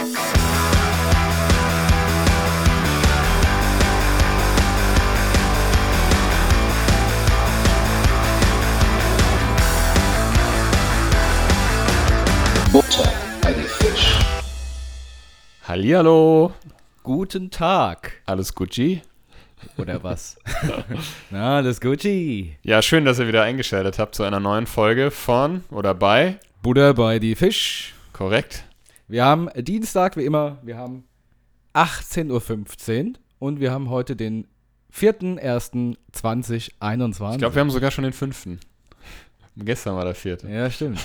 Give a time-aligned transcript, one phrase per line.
[0.00, 0.08] Butter
[13.42, 14.18] bei die Fisch.
[15.68, 16.54] Hallihallo.
[17.02, 18.22] Guten Tag.
[18.24, 19.02] Alles Gucci?
[19.76, 20.38] Oder was?
[21.30, 22.56] Na, das Gucci.
[22.62, 26.38] Ja, schön, dass ihr wieder eingeschaltet habt zu einer neuen Folge von oder bei.
[26.62, 27.92] Buddha bei die Fisch.
[28.14, 28.64] Korrekt.
[29.10, 31.02] Wir haben Dienstag, wie immer, wir haben
[31.74, 34.46] 18.15 Uhr und wir haben heute den
[34.94, 37.32] 4.1.2021.
[37.32, 38.60] Ich glaube, wir haben sogar schon den fünften.
[39.56, 40.48] Gestern war der vierte.
[40.48, 41.00] Ja, stimmt.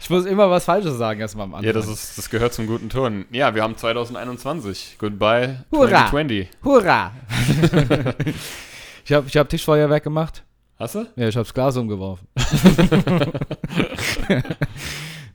[0.00, 1.66] ich muss immer was Falsches sagen erstmal am Anfang.
[1.66, 3.24] Ja, das, ist, das gehört zum guten Ton.
[3.32, 4.94] Ja, wir haben 2021.
[4.96, 6.08] Goodbye Hurra.
[6.08, 6.50] 2020.
[6.62, 7.10] Hurra!
[9.04, 10.44] ich habe ich hab Tischfeuerwerk gemacht.
[10.78, 11.04] Hast du?
[11.16, 12.28] Ja, ich habe das Glas umgeworfen.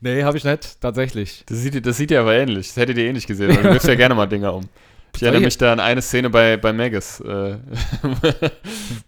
[0.01, 1.43] nee, habe ich nicht, tatsächlich.
[1.47, 2.67] Das sieht, das sieht ja aber ähnlich.
[2.69, 3.49] Das hättet ihr ähnlich gesehen.
[3.49, 4.63] weil Du wirfst ja gerne mal Dinger um.
[5.15, 7.23] Ich erinnere mich da an eine Szene bei, bei Magus, äh,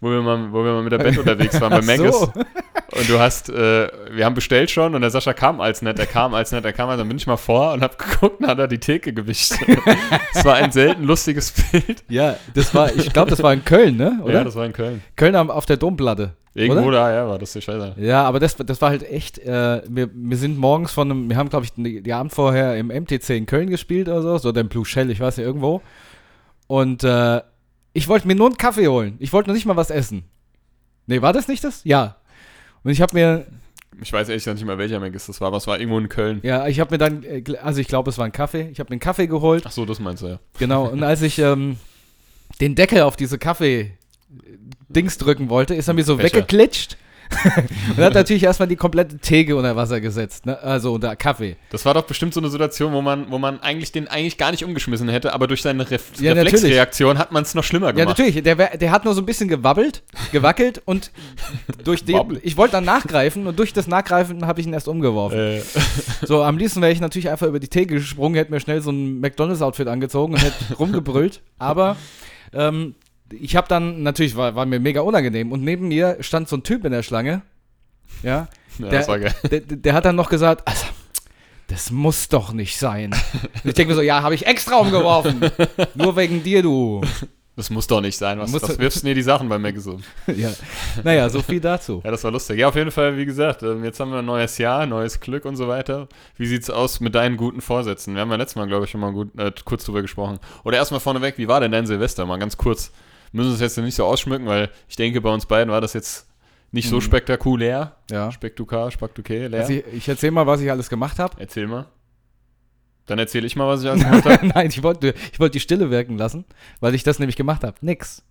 [0.00, 2.20] wo, wir mal, wo wir mal mit der Band unterwegs waren bei Magus.
[2.20, 2.32] so.
[2.92, 6.06] Und du hast, äh, wir haben bestellt schon und der Sascha kam als nett, er
[6.06, 8.46] kam als nett, er kam als, dann bin ich mal vor und hab geguckt und
[8.46, 9.52] hat er die Theke gewischt.
[10.32, 12.02] Es war ein selten lustiges Bild.
[12.08, 14.18] Ja, das war, ich glaube, das war in Köln, ne?
[14.22, 14.34] Oder?
[14.34, 15.02] Ja, das war in Köln.
[15.16, 16.32] Köln auf der Domplatte.
[16.54, 16.98] Irgendwo Oder?
[16.98, 17.94] da, ja, war das die Scheiße.
[17.98, 21.36] Ja, aber das, das war halt echt, äh, wir, wir sind morgens von einem, wir
[21.36, 24.52] haben, glaube ich, die, die Abend vorher im MTC in Köln gespielt oder so, so
[24.52, 25.82] der Blue Shell, ich weiß nicht, irgendwo.
[26.66, 27.42] Und äh,
[27.92, 29.16] ich wollte mir nur einen Kaffee holen.
[29.18, 30.24] Ich wollte noch nicht mal was essen.
[31.06, 31.82] Nee, war das nicht das?
[31.84, 32.16] Ja.
[32.84, 33.46] Und ich habe mir,
[34.00, 36.08] Ich weiß ehrlich gesagt nicht mehr, welcher Magus das war, aber es war irgendwo in
[36.08, 36.40] Köln.
[36.42, 38.68] ja, ich habe mir dann, äh, also ich glaube, es war ein Kaffee.
[38.70, 39.64] Ich habe mir einen Kaffee geholt.
[39.66, 40.38] Ach so, das meinst du ja.
[40.58, 41.76] Genau, und als ich ähm,
[42.60, 43.38] den Deckel auf diese
[44.28, 46.36] Kaffee-Dings drücken wollte, ist er mir so Becher.
[46.36, 46.96] weggeklitscht.
[47.90, 50.58] und hat natürlich erstmal die komplette Theke unter Wasser gesetzt, ne?
[50.62, 51.56] also unter Kaffee.
[51.68, 54.50] Das war doch bestimmt so eine Situation, wo man, wo man eigentlich den eigentlich gar
[54.50, 56.54] nicht umgeschmissen hätte, aber durch seine Ref Ja, natürlich.
[56.54, 58.18] Reflexreaktion hat man es noch schlimmer Ja, gemacht.
[58.18, 61.10] natürlich, der, wär- der hat nur so ein bisschen gewabbelt, gewackelt und
[61.84, 65.38] durch den, ich wollte dann nachgreifen und durch das Nachgreifen habe ich ihn erst umgeworfen.
[65.38, 65.60] Äh,
[66.26, 68.90] So, am liebsten wäre ich natürlich einfach über die Theke gesprungen, hätte mir schnell so
[68.90, 71.42] ein McDonalds-Outfit angezogen und hätte rumgebrüllt.
[71.58, 71.98] Aber
[72.54, 72.94] ähm,
[73.32, 76.62] ich habe dann, natürlich war, war mir mega unangenehm und neben mir stand so ein
[76.62, 77.42] Typ in der Schlange.
[78.22, 80.86] Ja, ja, der, der, der hat dann noch gesagt, also,
[81.66, 83.14] das muss doch nicht sein.
[83.64, 85.40] Ich denke mir so, ja, habe ich extra umgeworfen.
[85.94, 87.02] Nur wegen dir, du.
[87.58, 88.38] Das muss doch nicht sein.
[88.38, 90.02] Was, was wirfst du mir die Sachen bei um?
[90.36, 90.52] ja.
[91.02, 92.00] Naja, so viel dazu.
[92.04, 92.58] Ja, das war lustig.
[92.58, 95.44] Ja, auf jeden Fall, wie gesagt, ähm, jetzt haben wir ein neues Jahr, neues Glück
[95.44, 96.08] und so weiter.
[96.36, 98.14] Wie sieht's aus mit deinen guten Vorsätzen?
[98.14, 100.38] Wir haben ja letztes Mal, glaube ich, schon mal gut, äh, kurz drüber gesprochen.
[100.64, 102.24] Oder erstmal vorneweg, wie war denn dein Silvester?
[102.26, 102.92] Mal ganz kurz.
[103.32, 105.92] Wir müssen es jetzt nicht so ausschmücken, weil ich denke, bei uns beiden war das
[105.92, 106.26] jetzt
[106.70, 107.96] nicht so spektakulär.
[108.10, 108.30] Ja.
[108.32, 109.52] Spektukar, spektakulär.
[109.60, 111.34] Also ich, ich erzähle mal, was ich alles gemacht habe.
[111.38, 111.86] Erzähl mal.
[113.06, 114.46] Dann erzähle ich mal, was ich alles gemacht habe.
[114.46, 116.44] Nein, ich wollte ich wollte die Stille wirken lassen,
[116.80, 117.74] weil ich das nämlich gemacht habe.
[117.80, 118.22] Nix.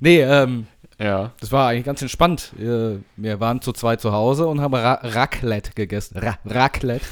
[0.00, 0.66] Nee, ähm,
[0.98, 1.32] Ja.
[1.40, 2.52] das war eigentlich ganz entspannt.
[2.58, 6.18] Äh, Wir waren zu zweit zu Hause und haben Ra Raclette gegessen.
[6.18, 7.06] Ra Raclette.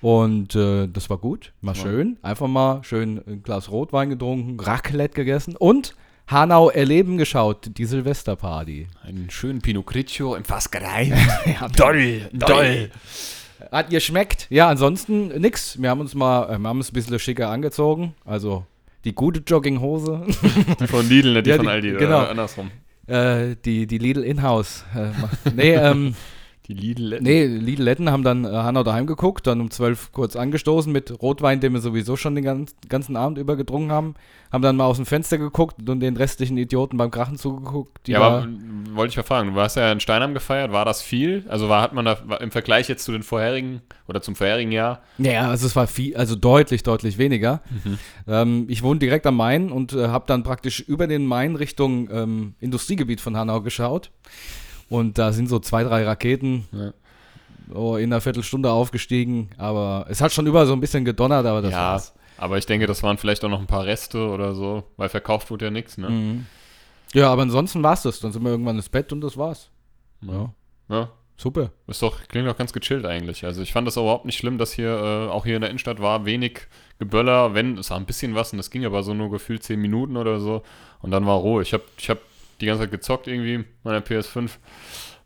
[0.00, 1.82] Und äh, das war gut, war Ja.
[1.82, 2.16] schön.
[2.22, 5.94] Einfach mal schön ein Glas Rotwein getrunken, Raclette gegessen und
[6.28, 8.86] Hanau erleben geschaut, die Silvesterparty.
[9.02, 11.12] Einen schönen Pinot Grigio im Fass gereift.
[11.46, 12.90] Ja, doll, doll.
[13.72, 14.46] Hat ihr schmeckt?
[14.50, 15.80] Ja, ansonsten nix.
[15.80, 18.14] Wir haben uns mal, äh, wir haben uns ein bisschen schicker angezogen.
[18.24, 18.64] Also
[19.04, 20.26] die gute Jogginghose.
[20.80, 21.90] Die von Lidl, nicht die Ja, von die- Aldi.
[21.92, 22.18] genau.
[22.20, 22.70] Oder andersrum.
[23.06, 24.84] Äh, die, die Lidl Inhouse.
[24.94, 26.14] Äh, nee, ähm,
[26.68, 27.18] Die Lidl.
[27.22, 31.22] nee, Lidl Letten haben dann äh, Hanau daheim geguckt, dann um 12 kurz angestoßen mit
[31.22, 34.14] Rotwein, den wir sowieso schon den ganz, ganzen Abend über getrunken haben.
[34.52, 38.06] Haben dann mal aus dem Fenster geguckt und den restlichen Idioten beim Krachen zugeguckt.
[38.06, 38.48] Ja, aber
[38.92, 41.46] wollte ich mal fragen, du warst ja in Steinheim gefeiert, war das viel?
[41.48, 44.70] Also war, hat man da war im Vergleich jetzt zu den vorherigen oder zum vorherigen
[44.72, 45.00] Jahr?
[45.16, 47.62] Ja, also es war viel, also deutlich, deutlich weniger.
[47.84, 47.98] Mhm.
[48.26, 52.10] Ähm, ich wohne direkt am Main und äh, habe dann praktisch über den Main Richtung
[52.12, 54.10] ähm, Industriegebiet von Hanau geschaut.
[54.88, 56.92] Und da sind so zwei, drei Raketen Ja.
[57.74, 59.50] oh, in einer Viertelstunde aufgestiegen.
[59.58, 62.14] Aber es hat schon überall so ein bisschen gedonnert, aber das ja, war's.
[62.38, 65.50] aber ich denke, das waren vielleicht auch noch ein paar Reste oder so, weil verkauft
[65.50, 66.08] wurde ja nichts, ne?
[66.08, 66.46] Mhm.
[67.14, 68.20] Ja, aber ansonsten war's das.
[68.20, 69.70] Dann sind wir irgendwann ins Bett und das war's.
[70.22, 70.52] Ja,
[70.90, 71.70] Ja, super.
[71.86, 73.44] ist doch, klingt doch ganz gechillt eigentlich.
[73.44, 76.00] Also ich fand das überhaupt nicht schlimm, dass hier, äh, auch hier in der Innenstadt
[76.00, 76.60] war wenig
[76.98, 79.80] Geböller, wenn, es war ein bisschen was und das ging aber so nur gefühlt 10
[79.80, 80.62] Minuten oder so
[81.00, 81.62] und dann war Ruhe.
[81.62, 82.18] Ich habe ich hab
[82.60, 84.50] die ganze Zeit gezockt irgendwie, meiner PS5.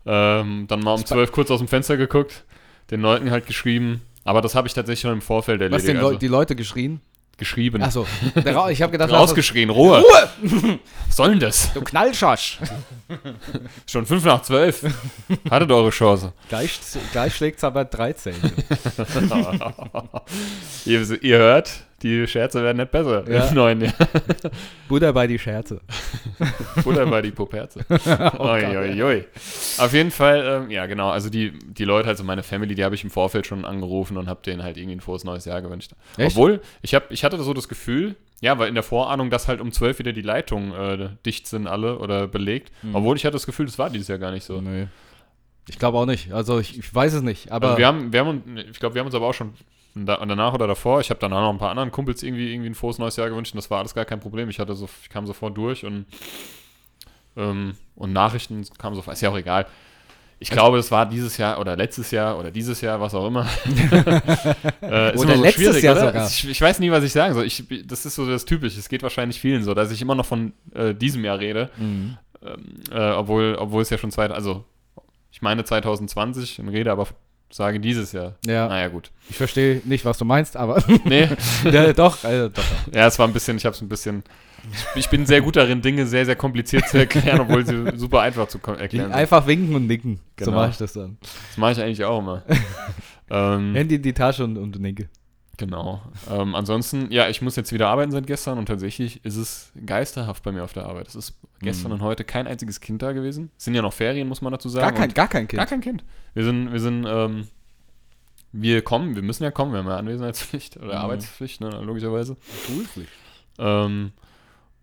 [0.05, 2.43] Ähm, dann mal um 12 kurz aus dem Fenster geguckt,
[2.91, 5.87] den Leuten halt geschrieben, aber das habe ich tatsächlich schon im Vorfeld Was erledigt.
[5.87, 7.01] den Leu Also, die Leute geschrien?
[7.37, 7.81] geschrieben.
[7.81, 8.05] Achso,
[8.69, 10.01] ich habe gedacht, Rausgeschrien, Ruhe.
[10.01, 10.79] Ruhe!
[11.07, 11.73] Was soll denn das?
[11.73, 12.59] Du Knallschasch!
[13.87, 14.85] Schon 5 nach 12.
[15.49, 16.33] Hattet eure Chance.
[16.49, 16.79] Gleich,
[17.11, 18.35] gleich schlägt es aber 13.
[20.85, 21.71] ihr, ihr hört,
[22.03, 23.45] die Scherze werden nicht besser Ja.
[23.49, 23.93] im neuen Jahr.
[24.87, 25.81] Buddha bei die Scherze.
[26.83, 27.79] Butter bei die Poperze.
[28.37, 29.25] Oh oi, oi.
[29.77, 32.95] Auf jeden Fall, ähm, ja genau, also die, die Leute, also meine Family, die habe
[32.95, 35.91] ich im Vorfeld schon angerufen und habe denen halt irgendwie ein frohes neues Jahr gewünscht.
[36.17, 36.35] Echt?
[36.35, 39.61] Obwohl, ich, hab, ich hatte so das Gefühl, ja, weil in der Vorahnung, dass halt
[39.61, 42.71] um 12 wieder die Leitungen äh, dicht sind alle oder belegt.
[42.81, 42.95] Mhm.
[42.95, 44.59] Obwohl ich hatte das Gefühl, das war dieses Jahr gar nicht so.
[44.59, 44.87] Nee.
[45.69, 46.33] Ich glaube auch nicht.
[46.33, 47.51] Also ich, ich weiß es nicht.
[47.51, 49.53] Aber Also wir haben, wir haben, ich glaube, wir haben uns aber auch schon
[49.95, 52.75] da, danach oder davor, ich habe danach noch ein paar anderen Kumpels irgendwie, irgendwie ein
[52.75, 54.49] frohes neues Jahr gewünscht und das war alles gar kein Problem.
[54.49, 56.05] Ich hatte so, ich kam sofort durch und,
[57.37, 59.67] ähm, und Nachrichten kamen sofort, ist ja auch egal.
[60.39, 63.47] Ich glaube, das war dieses Jahr oder letztes Jahr oder dieses Jahr, was auch immer.
[64.81, 66.27] äh, ist Oder immer letztes Jahr sogar.
[66.27, 67.45] Ich, ich weiß nie, was ich sagen soll.
[67.45, 68.77] Ich, das ist so das Typische.
[68.77, 71.69] Es geht wahrscheinlich vielen so, dass ich immer noch von äh, diesem Jahr rede.
[71.77, 72.17] Mhm.
[72.45, 74.65] Ähm, äh, obwohl, obwohl es ja schon zwei, also
[75.31, 77.07] ich meine 2020 und rede aber
[77.53, 78.33] sage dieses Jahr.
[78.45, 79.11] Ja, Naja, gut.
[79.29, 81.29] ich verstehe nicht, was du meinst, aber Nee,
[81.71, 82.63] ja, doch, also, doch.
[82.93, 84.23] ja, es war ein bisschen, ich habe es ein bisschen.
[84.95, 88.47] Ich bin sehr gut darin, Dinge sehr, sehr kompliziert zu erklären, obwohl sie super einfach
[88.47, 89.13] zu erklären sind.
[89.13, 90.21] Einfach winken und nicken.
[90.39, 90.57] So Genau.
[90.57, 91.17] mache ich das dann.
[91.21, 92.43] Das mache ich eigentlich auch immer.
[93.29, 95.09] ähm, Handy in die Tasche und, und nicke.
[95.57, 96.01] Genau.
[96.29, 100.43] Ähm, ansonsten, ja, ich muss jetzt wieder arbeiten seit gestern und tatsächlich ist es geisterhaft
[100.43, 101.07] bei mir auf der Arbeit.
[101.07, 101.95] Es ist gestern Mhm.
[101.99, 103.51] und heute kein einziges Kind da gewesen.
[103.57, 104.87] Es sind ja noch Ferien, muss man dazu sagen.
[104.87, 105.57] Gar kein, gar kein Kind.
[105.57, 106.03] Gar kein Kind.
[106.33, 107.47] Wir sind, wir sind, ähm,
[108.51, 111.01] wir kommen, wir müssen ja kommen, wir haben ja Anwesenheitspflicht oder Mhm.
[111.01, 112.37] Arbeitspflicht, ne, logischerweise.
[112.67, 113.09] Schulpflicht.
[113.59, 114.11] Ähm,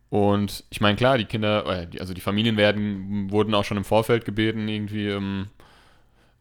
[0.08, 3.84] und ich meine, klar, die Kinder, äh, also die Familien werden, wurden auch schon im
[3.84, 5.46] Vorfeld gebeten, irgendwie ähm,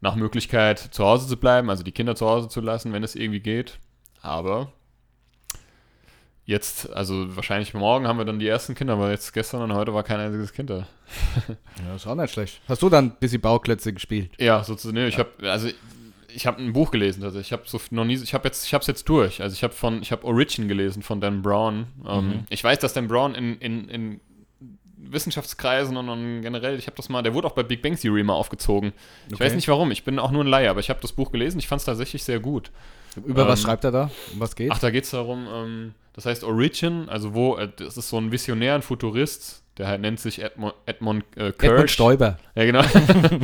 [0.00, 3.14] nach Möglichkeit zu Hause zu bleiben, also die Kinder zu Hause zu lassen, wenn es
[3.14, 3.78] irgendwie geht.
[4.22, 4.72] Aber
[6.44, 9.94] jetzt, also wahrscheinlich morgen haben wir dann die ersten Kinder, aber jetzt gestern und heute
[9.94, 10.86] war kein einziges Kind da.
[11.86, 12.60] Ja, ist auch nicht schlecht.
[12.68, 14.30] Hast du dann ein bisschen Bauklötze gespielt?
[14.38, 14.96] Ja, sozusagen.
[14.96, 15.68] Nee, ich habe also
[16.32, 18.72] ich habe ein Buch gelesen, also ich habe so noch nie, ich habe jetzt, ich
[18.74, 19.42] habe es jetzt durch.
[19.42, 21.86] Also ich habe von, ich habe Origin gelesen von Dan Brown.
[22.06, 22.44] Ähm, Mhm.
[22.50, 24.20] Ich weiß, dass Dan Brown in, in, in
[24.96, 28.22] Wissenschaftskreisen und, und generell, ich habe das mal, der wurde auch bei Big Bang Theory
[28.22, 28.92] mal aufgezogen.
[29.28, 29.44] Ich Okay.
[29.44, 31.58] weiß nicht warum, ich bin auch nur ein Laie, aber ich habe das Buch gelesen,
[31.58, 32.70] ich fand es tatsächlich sehr gut.
[33.24, 34.10] Über was Ähm, schreibt er da?
[34.32, 34.70] Um was geht?
[34.70, 38.18] Ach, da geht es darum, ähm, das heißt Origin, also wo, äh, das ist so
[38.18, 41.62] ein Visionär, ein Futurist, der halt nennt sich Edmund, Edmund äh, Kirch.
[41.72, 42.38] Edmund Stoiber.
[42.54, 42.82] Ja, genau.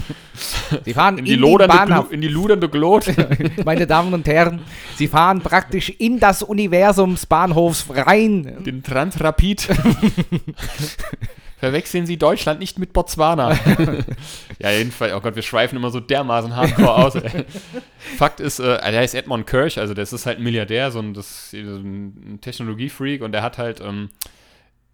[0.84, 3.06] Sie fahren In die, lodernde, Glu- in die ludernde Glot.
[3.64, 4.60] Meine Damen und Herren,
[4.96, 8.62] Sie fahren praktisch in das Universum des Bahnhofs rein.
[8.64, 9.68] Den Transrapid.
[11.58, 13.52] Verwechseln Sie Deutschland nicht mit Botswana.
[14.58, 17.14] ja, jedenfalls, oh Gott, wir schweifen immer so dermaßen hardcore aus.
[17.14, 17.44] Ey.
[18.18, 21.14] Fakt ist, äh, der heißt Edmond Kirch, also das ist halt ein Milliardär, so ein,
[21.14, 24.10] das, ein Technologiefreak und der hat halt ähm,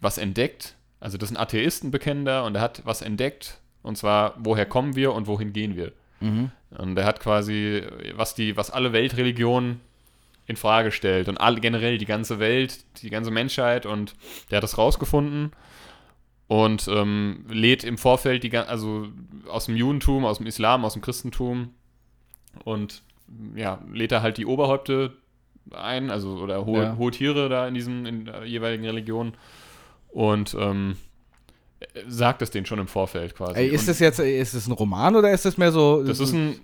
[0.00, 0.76] was entdeckt.
[1.00, 4.66] Also das ist ein Atheist, ein Bekennender, und der hat was entdeckt, und zwar, woher
[4.66, 5.92] kommen wir und wohin gehen wir.
[6.78, 7.82] Und er hat quasi,
[8.14, 9.80] was die, was alle Weltreligionen
[10.46, 14.14] in Frage stellt und alle, generell die ganze Welt, die ganze Menschheit und
[14.50, 15.52] der hat das rausgefunden
[16.52, 19.08] und ähm, lädt im Vorfeld die, also
[19.48, 21.70] aus dem Judentum, aus dem Islam, aus dem Christentum
[22.64, 23.02] und
[23.54, 25.14] ja, lädt er halt die Oberhäupte
[25.70, 26.96] ein, also oder hohe, Ja.
[26.98, 29.32] hohe Tiere da in diesen in der jeweiligen Religionen
[30.10, 30.96] und ähm,
[32.08, 33.58] sagt es denen schon im Vorfeld quasi.
[33.58, 36.20] Ey, ist und das jetzt ist das ein Roman oder ist das mehr so, das
[36.20, 36.58] ist ein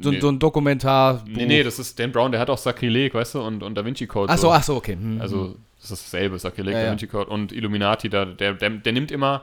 [0.00, 1.22] so, nee, so ein Dokumentar?
[1.26, 3.84] nee, nee, das ist Dan Brown, der hat auch Sakrileg, weißt du, und, und Da
[3.84, 4.32] Vinci Code.
[4.32, 4.94] Ach so, ach so, okay.
[4.94, 6.90] Hm, Also, das ist dasselbe, Sakrileg, Ja, Da.
[6.92, 9.42] Vinci Code und Illuminati, da, der, der, der nimmt immer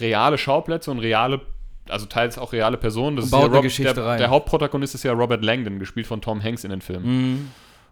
[0.00, 1.40] reale Schauplätze und reale,
[1.88, 3.16] also teils auch reale Personen.
[3.16, 4.18] Das Und ist ja Rob, Geschichte der, rein.
[4.18, 7.04] der Hauptprotagonist ist ja Robert Langdon, gespielt von Tom Hanks in den Filmen.
[7.04, 7.50] Hm.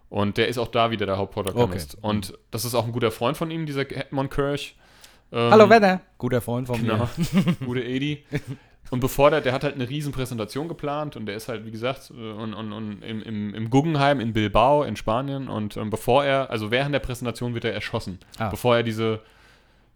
[0.09, 1.97] Und der ist auch da wieder der Hauptprotagonist.
[1.99, 2.07] Okay.
[2.07, 4.75] Und das ist auch ein guter Freund von ihm, dieser Edmund Kirch.
[5.31, 6.97] Ähm, Hallo Werner, guter Freund von Genau.
[7.17, 7.55] mir.
[7.65, 8.23] Gute Edi.
[8.91, 11.71] Und bevor der, der hat halt eine riesen Präsentation geplant und der ist halt, wie
[11.71, 15.89] gesagt, äh, und, und, und im, im, im Guggenheim in Bilbao in Spanien und ähm,
[15.89, 18.49] bevor er, also während der Präsentation wird er erschossen, Ah.
[18.49, 19.21] bevor er diese,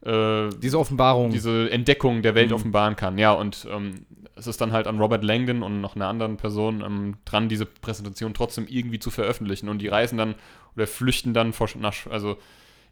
[0.04, 1.30] äh, Diese Offenbarung.
[1.30, 2.56] diese Entdeckung der Welt Mhm.
[2.56, 3.20] offenbaren kann.
[3.20, 6.82] Ja, und ähm, es ist dann halt an Robert Langdon und noch einer anderen Person
[6.82, 9.70] ähm, dran, diese Präsentation trotzdem irgendwie zu veröffentlichen.
[9.70, 10.34] Und die reisen dann
[10.76, 12.38] oder flüchten dann vor, nach, also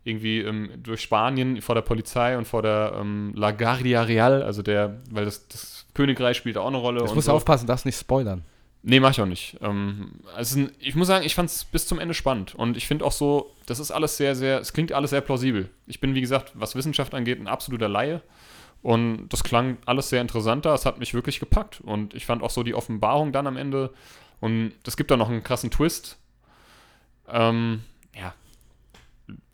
[0.08, 4.62] irgendwie ähm, durch Spanien vor der Polizei und vor der ähm, La Guardia Real, also
[4.62, 7.02] der, weil das, das Königreich spielt auch eine Rolle.
[7.02, 7.34] Und musst so.
[7.34, 8.44] aufpassen, darfst nicht spoilern.
[8.84, 9.58] Nee, mach ich auch nicht.
[9.62, 12.56] Ähm, also ich muss sagen, ich fand es bis zum Ende spannend.
[12.56, 15.70] Und ich finde auch so, das ist alles sehr, sehr, es klingt alles sehr plausibel.
[15.88, 18.22] Ich bin, wie gesagt, was Wissenschaft angeht, ein absoluter Laie.
[18.82, 20.74] Und das klang alles sehr interessant da.
[20.74, 21.82] Es hat mich wirklich gepackt.
[21.82, 23.92] Und ich fand auch so die Offenbarung dann am Ende.
[24.40, 26.18] Und es gibt da noch einen krassen Twist.
[27.30, 27.82] Ähm.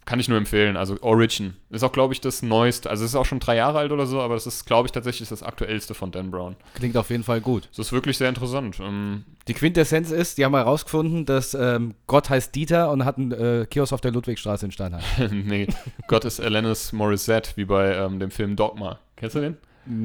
[0.06, 0.78] Kann ich nur empfehlen.
[0.78, 2.90] Also Origin ist auch, glaube ich, das neueste.
[2.90, 4.92] Also es ist auch schon drei Jahre alt oder so, aber das ist, glaube ich,
[4.92, 6.56] tatsächlich das aktuellste von Dan Brown.
[6.76, 7.70] Klingt auf jeden Fall gut.
[7.76, 8.80] Das ist wirklich sehr interessant.
[8.82, 13.32] Ähm, Die Quintessenz ist, die haben herausgefunden, dass ähm, Gott heißt Dieter und hat einen
[13.32, 15.04] äh, Kiosk auf der Ludwigstraße in Steinheim.
[15.46, 15.68] nee,
[16.08, 19.00] Gott ist Alanis Morissette, wie bei ähm, dem Film Dogma.
[19.16, 19.58] Kennst du den?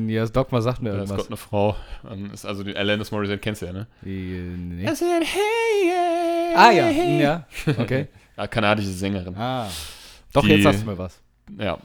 [0.08, 1.18] Ja, das Dogma sagt mir ist irgendwas.
[1.18, 1.76] Gott eine Frau.
[2.10, 3.86] Ähm, ist also die Alanis Morissette kennst du ja, ne?
[4.04, 4.84] Äh, nee.
[4.84, 7.46] I said, hey, yeah, Ah ja, hm, ja,
[7.78, 8.08] okay.
[8.38, 9.36] Ja, kanadische Sängerin.
[9.36, 9.68] Ah.
[10.32, 11.20] Doch, Die- jetzt sagst du mir was.
[11.58, 11.78] Ja.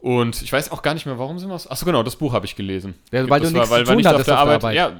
[0.00, 2.46] Und ich weiß auch gar nicht mehr, warum sind wir Achso, genau, das Buch habe
[2.46, 2.94] ich gelesen.
[3.12, 4.64] Ja, weil Das du nichts weil, tun nicht auf der Arbeit.
[4.64, 4.76] Arbeit.
[4.76, 4.92] Ja,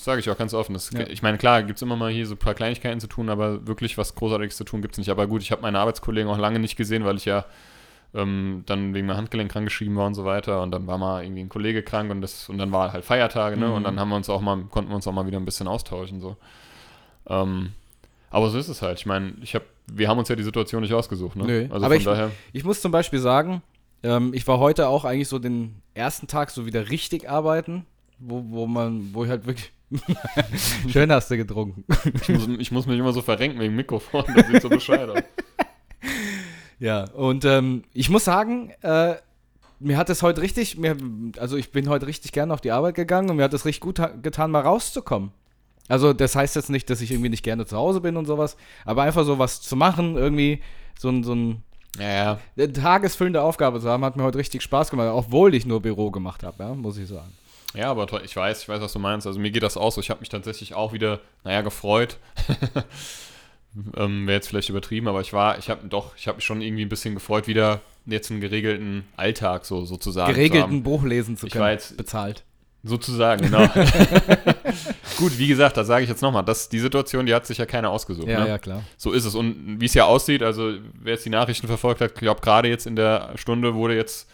[0.00, 0.74] sage ich auch ganz offen.
[0.74, 1.06] Das, Ja.
[1.06, 3.66] Ich meine, klar, gibt es immer mal hier so ein paar Kleinigkeiten zu tun, aber
[3.66, 5.10] wirklich was Großartiges zu tun gibt es nicht.
[5.10, 7.44] Aber gut, ich habe meine Arbeitskollegen auch lange nicht gesehen, weil ich ja
[8.14, 10.62] ähm, dann wegen meinem Handgelenk krankgeschrieben war und so weiter.
[10.62, 13.56] Und dann war mal irgendwie ein Kollege krank und, das, und dann war halt Feiertage,
[13.56, 13.68] ne?
[13.68, 13.72] Mhm.
[13.74, 15.68] Und dann haben wir uns auch mal, konnten wir uns auch mal wieder ein bisschen
[15.68, 16.20] austauschen.
[16.20, 16.36] So.
[17.28, 17.72] Ähm,
[18.30, 18.98] aber so ist es halt.
[18.98, 21.44] Ich meine, ich hab, wir haben uns ja die Situation nicht ausgesucht, ne?
[21.44, 22.30] Nö, Also aber von ich- daher.
[22.52, 23.62] Ich muss zum Beispiel sagen,
[24.02, 27.84] ähm, ich war heute auch eigentlich so den ersten Tag so wieder richtig arbeiten,
[28.18, 29.72] wo, wo man, wo ich halt wirklich.
[30.88, 31.84] Schön hast du getrunken.
[32.20, 35.22] Ich muss, ich muss mich immer so verrenken wegen Mikrofon, das sieht so aus.
[36.80, 39.16] Ja, und ähm, ich muss sagen, äh,
[39.80, 40.96] mir hat es heute richtig, mir,
[41.38, 43.80] also ich bin heute richtig gerne auf die Arbeit gegangen und mir hat es richtig
[43.80, 45.32] gut getan, mal rauszukommen.
[45.88, 48.56] Also das heißt jetzt nicht, dass ich irgendwie nicht gerne zu Hause bin und sowas,
[48.84, 50.60] aber einfach so was zu machen, irgendwie
[50.98, 51.62] so ein, so ein
[51.98, 52.38] Ja, ja.
[52.56, 56.10] eine tagesfüllende Aufgabe zu haben, hat mir heute richtig Spaß gemacht, obwohl ich nur Büro
[56.10, 57.32] gemacht habe, ja, muss ich sagen.
[57.74, 59.26] Ja, aber ich weiß, ich weiß, was du meinst.
[59.26, 60.00] Also mir geht das auch so.
[60.00, 62.16] Ich habe mich tatsächlich auch wieder, naja, gefreut.
[63.96, 66.62] ähm, Wäre jetzt vielleicht übertrieben, aber ich war, ich habe doch, ich habe mich schon
[66.62, 70.82] irgendwie ein bisschen gefreut, wieder jetzt einen geregelten Alltag so sozusagen zu Geregelten haben.
[70.82, 72.42] Buch lesen zu Ich können, war jetzt- bezahlt.
[72.84, 73.66] Sozusagen, genau.
[75.18, 77.90] Gut, wie gesagt, da sage ich jetzt nochmal, die Situation, die hat sich ja keiner
[77.90, 78.28] ausgesucht.
[78.28, 78.48] Ja, ne?
[78.48, 78.84] ja, klar.
[78.96, 79.34] So ist es.
[79.34, 82.68] Und wie es ja aussieht, also wer jetzt die Nachrichten verfolgt hat, ich glaube gerade
[82.68, 84.28] jetzt in der Stunde wurde jetzt,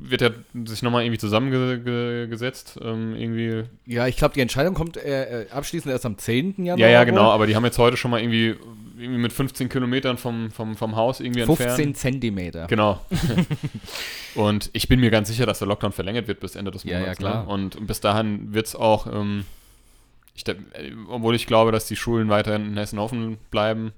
[0.00, 0.30] wird ja
[0.64, 3.64] sich nochmal irgendwie zusammengesetzt, ähm, irgendwie.
[3.86, 6.54] Ja, ich glaube, die Entscheidung kommt äh, äh, abschließend erst am 10.
[6.58, 6.78] Januar.
[6.78, 8.54] Ja, ja, genau, aber die haben jetzt heute schon mal irgendwie,
[8.98, 11.96] irgendwie mit 15 Kilometern vom, vom, vom Haus irgendwie 15 entfernt.
[11.96, 12.66] Zentimeter.
[12.66, 13.00] Genau.
[14.34, 16.98] und ich bin mir ganz sicher, dass der Lockdown verlängert wird bis Ende des Ja,
[17.00, 17.18] Monats.
[17.18, 17.44] ja, klar.
[17.44, 17.48] Ne?
[17.50, 19.44] Und bis dahin wird es auch, ähm,
[20.34, 20.44] ich,
[21.08, 23.92] obwohl ich glaube, dass die Schulen weiterhin in Hessen offen bleiben.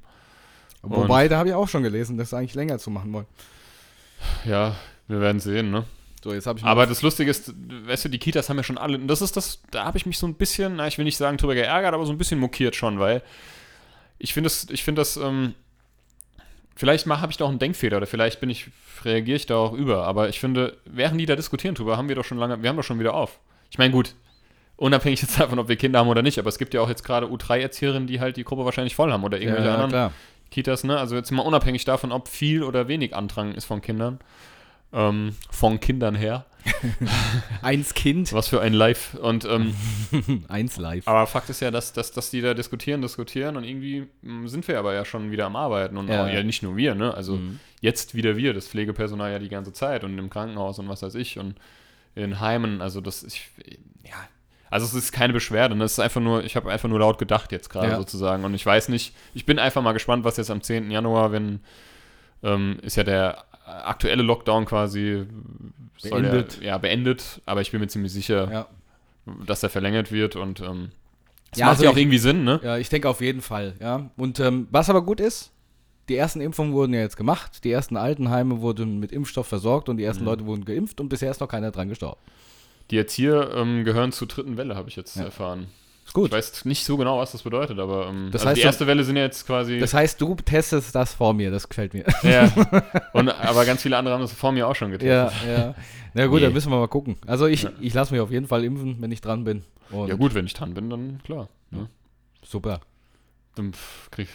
[0.83, 3.27] Wobei, da habe ich auch schon gelesen, dass sie eigentlich länger zu machen wollen.
[4.45, 4.77] Ja,
[5.09, 5.85] wir werden sehen, ne?
[6.23, 7.53] So, jetzt habe ich Aber das Lustige ist,
[7.87, 10.07] weißt du, die Kitas haben ja schon alle, und das ist das, da habe ich
[10.07, 12.41] mich so ein bisschen, na, ich will nicht sagen drüber geärgert, aber so ein bisschen
[12.41, 13.23] mokiert schon, weil
[14.19, 15.55] ich finde das, ich finde das, ähm,
[16.75, 18.67] vielleicht habe ich da auch einen Denkfehler oder vielleicht bin ich,
[19.05, 22.17] reagiere ich da auch über, aber ich finde, während die da diskutieren drüber, haben wir
[22.17, 23.39] doch schon lange, wir haben doch schon wieder auf.
[23.71, 24.15] Ich meine, gut,
[24.77, 27.05] unabhängig jetzt davon, ob wir Kinder haben oder nicht, aber es gibt ja auch jetzt
[27.05, 30.13] gerade U3-Erzieherinnen, die halt die Gruppe wahrscheinlich voll haben oder irgendwelche ja, anderen klar.
[30.51, 30.99] Kitas, ne?
[30.99, 34.19] Also jetzt mal unabhängig davon, ob viel oder wenig Andrang ist von Kindern.
[34.93, 36.47] Ähm, von Kindern her.
[37.63, 39.15] Eins Kind, Was für ein Live.
[39.15, 39.75] Und ähm,
[40.49, 41.07] eins live.
[41.07, 44.67] aber Fakt ist ja, dass, dass, dass die da diskutieren, diskutieren und irgendwie mh, sind
[44.69, 45.97] wir aber ja schon wieder am Arbeiten.
[45.97, 46.25] Und Ja.
[46.25, 47.15] auch, ja, nicht nur wir, ne?
[47.15, 47.61] Also Mhm.
[47.81, 51.15] jetzt wieder wir, das Pflegepersonal ja die ganze Zeit und im Krankenhaus und was weiß
[51.15, 51.55] ich und
[52.15, 52.81] in Heimen.
[52.83, 53.49] Also das ich,
[54.05, 54.17] ja.
[54.71, 55.85] Also es ist keine Beschwerde, ne?
[55.85, 57.97] es ist einfach nur, ich habe einfach nur laut gedacht jetzt gerade Ja.
[57.97, 58.45] sozusagen.
[58.45, 60.91] Und ich weiß nicht, ich bin einfach mal gespannt, was jetzt am 10.
[60.91, 61.61] Januar, wenn
[62.43, 65.25] ähm, ist ja der aktuelle Lockdown quasi
[66.03, 66.61] Beendet.
[66.61, 68.67] Der, ja, beendet, aber ich bin mir ziemlich sicher, Ja.
[69.47, 70.91] dass der verlängert wird und ähm,
[71.51, 72.61] es Ja, macht also ja auch ich- irgendwie Sinn, ne?
[72.63, 74.11] ja, ich denke auf jeden Fall, ja.
[74.17, 75.51] Und ähm, was aber gut ist,
[76.09, 79.97] die ersten Impfungen wurden ja jetzt gemacht, die ersten Altenheime wurden mit Impfstoff versorgt und
[79.99, 80.29] die ersten Mhm.
[80.29, 82.21] Leute wurden geimpft und bisher ist noch keiner dran gestorben.
[82.91, 85.25] Die Erzieher ähm, gehören zur dritten Welle, habe ich jetzt Ja.
[85.25, 85.67] erfahren.
[86.09, 86.29] Ist gut.
[86.29, 88.87] Ich weiß nicht so genau, was das bedeutet, aber ähm, Das also heißt, die erste
[88.87, 89.79] Welle sind ja jetzt quasi.
[89.79, 92.07] Das heißt, du testest das vor mir, das gefällt mir.
[92.23, 92.51] ja.
[93.13, 95.49] Und, aber ganz viele andere haben das vor mir auch schon ja, getestet.
[95.49, 95.75] ja.
[96.15, 96.47] Na gut, Nee.
[96.47, 97.17] dann müssen wir mal gucken.
[97.27, 97.73] Also ich, Ja.
[97.79, 99.65] ich lasse mich auf jeden Fall impfen, wenn ich dran bin.
[99.91, 100.15] Und Ja.
[100.15, 101.49] gut, wenn ich dran bin, dann klar.
[101.71, 101.91] Ne?
[102.43, 102.81] Super.
[103.55, 103.73] Dann
[104.11, 104.29] krieg,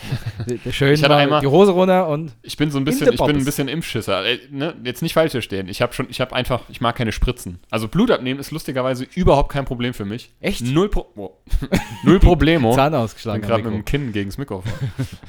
[0.70, 3.12] Schön Ich hatte mal einmal- die Hose runter und ich bin so ein In bisschen,
[3.12, 4.24] ich bin ein bisschen Impfschisser.
[4.24, 4.74] Äh, ne?
[4.84, 5.68] Jetzt nicht falsch verstehen.
[5.68, 7.58] Ich habe schon, ich habe einfach, ich mag keine Spritzen.
[7.70, 10.32] Also Blut abnehmen ist lustigerweise überhaupt kein Problem für mich.
[10.40, 10.62] Echt?
[10.64, 11.36] Null, Pro oh.
[12.04, 12.72] Null Problemo.
[12.74, 13.42] Zahn Ich bin ausgeschlagen.
[13.42, 14.72] gerade mit dem Kinn gegen das Mikrofon.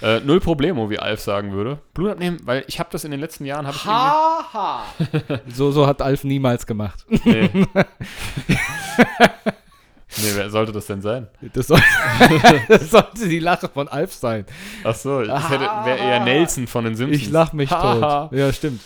[0.01, 1.79] äh, null Problemo, wie Alf sagen würde.
[1.93, 6.01] Blut abnehmen, weil ich habe das in den letzten Jahren, ich irgendwie, So, so hat
[6.01, 7.05] Alf niemals gemacht.
[7.25, 7.49] nee.
[10.17, 11.27] Nee, wer sollte das denn sein?
[11.53, 11.81] Das, soll,
[12.67, 14.45] das sollte die Lache von Alf sein.
[14.83, 17.21] Ach so, das hätte- wäre eher Nelson von den Simpsons.
[17.23, 18.31] Ich lach mich tot.
[18.31, 18.81] Ja, stimmt.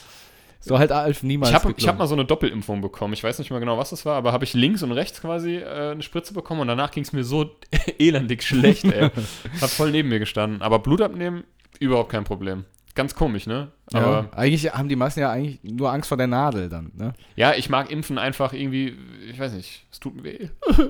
[0.65, 3.13] So hat Alf niemals Ich habe hab mal so eine Doppelimpfung bekommen.
[3.13, 5.57] Ich weiß nicht mehr genau, was das war, aber habe ich links und rechts quasi
[5.57, 7.51] äh, eine Spritze bekommen und danach ging es mir so
[7.99, 9.09] elendig schlecht, ey.
[9.61, 10.61] Hat voll neben mir gestanden.
[10.61, 11.43] Aber Blut abnehmen
[11.79, 12.63] überhaupt kein Problem.
[12.95, 13.71] Ganz komisch, ne?
[13.91, 17.13] Ja, Aber eigentlich haben die meisten ja eigentlich nur Angst vor der Nadel dann, ne?
[17.35, 18.95] ja, ich mag Impfen einfach irgendwie,
[19.27, 20.50] ich weiß nicht, es tut mir weh.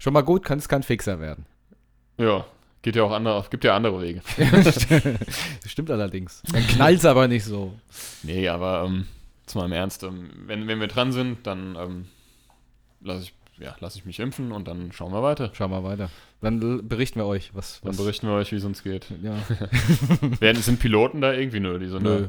[0.00, 1.46] Schon mal gut, kann es kein Fixer werden.
[2.18, 2.44] Ja,
[2.82, 4.22] geht ja auch andere, gibt ja andere Wege.
[5.66, 6.42] Stimmt allerdings.
[6.52, 7.74] Dann knallt's aber nicht so.
[8.24, 9.06] Nee, aber ähm,
[9.42, 12.06] jetzt mal im Ernst, ähm, wenn, wenn wir dran sind, dann ähm,
[13.00, 15.50] lasse ich, ja, lass ich mich impfen und dann schauen wir weiter.
[15.52, 16.10] Schauen wir weiter.
[16.42, 17.80] Dann berichten wir euch, was.
[17.80, 19.06] Dann was berichten wir euch, wie es uns geht.
[19.22, 19.34] Ja.
[20.40, 22.28] Werden, sind Piloten da irgendwie nur, die so Nö.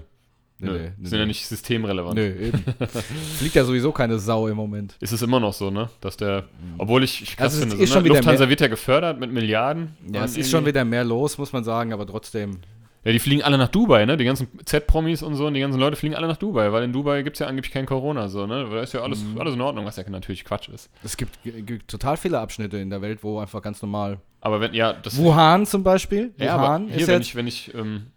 [0.59, 2.15] Nö, nö, nö, sind ja nicht systemrelevant.
[2.15, 2.63] Nö, eben.
[3.37, 4.95] Fliegt ja sowieso keine Sau im Moment.
[5.01, 5.89] Ist es immer noch so, ne?
[5.99, 6.45] Dass der,
[6.77, 8.07] obwohl ich, ich krass Also finde, ist so, ne?
[8.07, 9.97] Lufthansa mehr- wird ja gefördert mit Milliarden.
[10.13, 12.59] Ja, es ist schon wieder mehr los, muss man sagen, aber trotzdem.
[13.05, 14.15] Ja, die fliegen alle nach Dubai, ne?
[14.15, 16.93] Die ganzen Z-Promis und so und die ganzen Leute fliegen alle nach Dubai, weil in
[16.93, 18.65] Dubai gibt es ja angeblich kein Corona, so, ne?
[18.71, 19.39] Da ist ja alles, Mhm.
[19.41, 20.89] alles in Ordnung, was ja natürlich Quatsch ist.
[21.03, 24.19] Es gibt, gibt total viele Abschnitte in der Welt, wo einfach ganz normal.
[24.39, 25.17] Aber wenn, ja, das.
[25.17, 26.33] Wuhan zum Beispiel.
[26.37, 27.27] ja, Wuhan hier, ist wenn jetzt.
[27.27, 28.07] ich, wenn ich, ähm,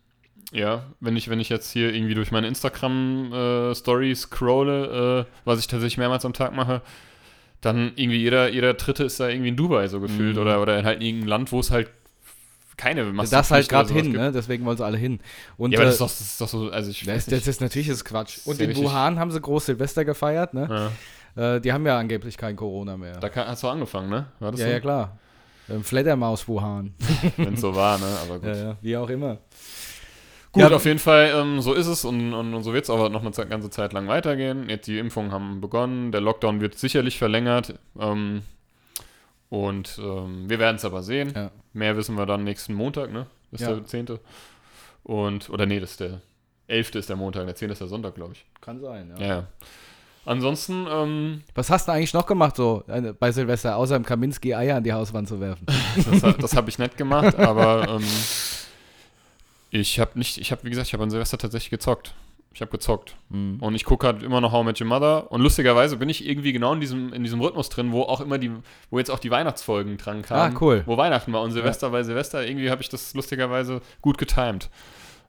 [0.53, 5.67] ja, wenn ich, wenn ich jetzt hier irgendwie durch meine Instagram-Story scrolle, äh, was ich
[5.67, 6.83] tatsächlich mehrmals am Tag mache,
[7.61, 10.43] dann irgendwie jeder, jeder Dritte ist da irgendwie in Dubai so gefühlt Mhm.
[10.43, 11.91] oder, oder in halt irgendeinem Land, wo es halt
[12.77, 14.33] keine das Maskenpflicht halt gerade hin, ne?
[14.33, 15.21] Deswegen wollen sie alle hin.
[15.57, 17.47] Und Ja, aber äh, das ist, doch, das ist doch so, also ich das, das
[17.47, 18.39] ist natürlich ist Quatsch.
[18.45, 20.91] Und in richtig- Wuhan haben sie groß Silvester gefeiert, ne?
[21.37, 23.19] Ja, Äh, die haben ja angeblich kein Corona mehr.
[23.19, 24.27] da kann, hast du angefangen, ne?
[24.41, 24.73] War das ja, so?
[24.73, 25.19] ja, klar.
[25.69, 26.95] Ähm, Fledermaus Wuhan.
[27.37, 28.07] Wenn es so war, ne?
[28.25, 28.49] Aber gut.
[28.49, 29.39] ja, ja, wie auch immer.
[30.53, 30.71] Gut, Ja.
[30.71, 33.21] auf jeden Fall, ähm, so ist es und, und, und so wird es aber noch
[33.23, 34.71] eine ganze Zeit lang weitergehen.
[34.71, 38.41] Jetzt die Impfungen haben begonnen, der Lockdown wird sicherlich verlängert ähm,
[39.49, 41.33] und ähm, wir werden es aber sehen.
[41.35, 41.51] Ja.
[41.73, 43.27] Mehr wissen wir dann nächsten Montag, ne?
[43.53, 43.75] Ist Ja.
[43.75, 44.19] der 10.
[45.05, 46.21] Und, oder nee, das ist der
[46.69, 46.97] 11.
[46.97, 47.71] ist der Montag, der 10.
[47.71, 48.45] ist der Sonntag, glaube ich.
[48.61, 49.27] Kann sein, ja.
[49.27, 49.47] Ja.
[50.25, 52.83] Ansonsten, ähm, Was hast du eigentlich noch gemacht so
[53.21, 55.65] bei Silvester, außer im Kaminski Eier an die Hauswand zu werfen?
[55.97, 58.05] das, das habe ich nicht gemacht, aber ähm,
[59.71, 62.15] ich habe nicht, ich habe, wie gesagt, ich habe an Silvester tatsächlich gezockt.
[62.57, 63.17] Ich habe gezockt.
[63.29, 63.59] Mhm.
[63.61, 65.31] Und ich gucke halt immer noch How I Met Your Mother.
[65.31, 68.39] Und lustigerweise bin ich irgendwie genau in diesem, in diesem Rhythmus drin, wo auch immer
[68.39, 68.51] die,
[68.89, 70.57] wo jetzt auch die Weihnachtsfolgen dran kamen.
[70.57, 70.83] Ah, cool.
[70.87, 72.47] Wo Weihnachten war und Silvester bei Silvester.
[72.47, 74.71] Irgendwie habe ich das lustigerweise gut getimed.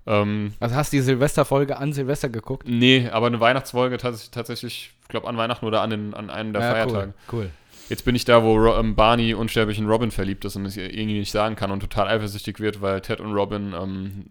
[0.06, 2.66] Ähm, Also hast du die Silvesterfolge an Silvester geguckt?
[2.66, 6.54] nee, aber eine Weihnachtsfolge tats tatsächlich, ich glaube, an Weihnachten oder an, den, an einem
[6.54, 7.14] der Ja, Feiertage.
[7.30, 7.40] Cool.
[7.42, 7.50] cool.
[7.90, 10.76] Jetzt bin ich da, wo Ro ähm, Barney unsterblich in Robin verliebt ist und es
[10.76, 14.26] irgendwie nicht sagen kann und total eifersüchtig wird, weil Ted und Robin ähm,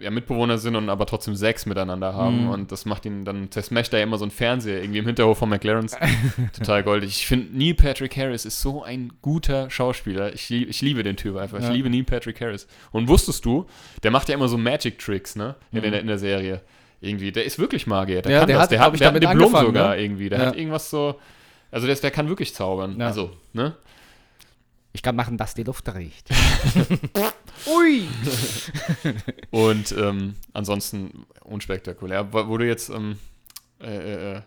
[0.00, 2.44] äh, ja Mitbewohner sind und aber trotzdem Sex miteinander haben.
[2.44, 2.48] Mhm.
[2.50, 5.48] Und das macht ihn, dann zersmasht er immer so einen Fernseher irgendwie im Hinterhof von
[5.50, 5.96] McLaren's.
[6.58, 7.10] total goldig.
[7.10, 10.32] Ich finde, Neil Patrick Harris ist so ein guter Schauspieler.
[10.32, 11.58] Ich, ich liebe den Typ einfach.
[11.58, 11.72] Ich Ja.
[11.72, 12.66] liebe Neil Patrick Harris.
[12.92, 13.66] Und wusstest du,
[14.02, 15.54] der macht ja immer so Magic Tricks, ne?
[15.72, 16.62] In, der, in der Serie.
[17.02, 17.30] Irgendwie.
[17.30, 18.22] Der ist wirklich Magier.
[18.22, 18.32] Der Mhm.
[18.32, 18.62] Ja, kann der das.
[18.64, 20.02] hat, der hat, ich, der hat ein Diplom sogar ne?
[20.02, 20.28] irgendwie.
[20.30, 20.46] Der Ja.
[20.46, 21.16] hat irgendwas so.
[21.70, 22.98] Also der, der kann wirklich zaubern.
[22.98, 23.06] Ja.
[23.06, 23.76] Also, ne?
[24.92, 26.30] Ich kann machen, dass die Luft riecht.
[27.66, 28.08] Ui!
[29.50, 32.32] Und ähm, ansonsten unspektakulär.
[32.32, 33.18] Wo, du jetzt, ähm,
[33.78, 34.40] äh, äh, äh,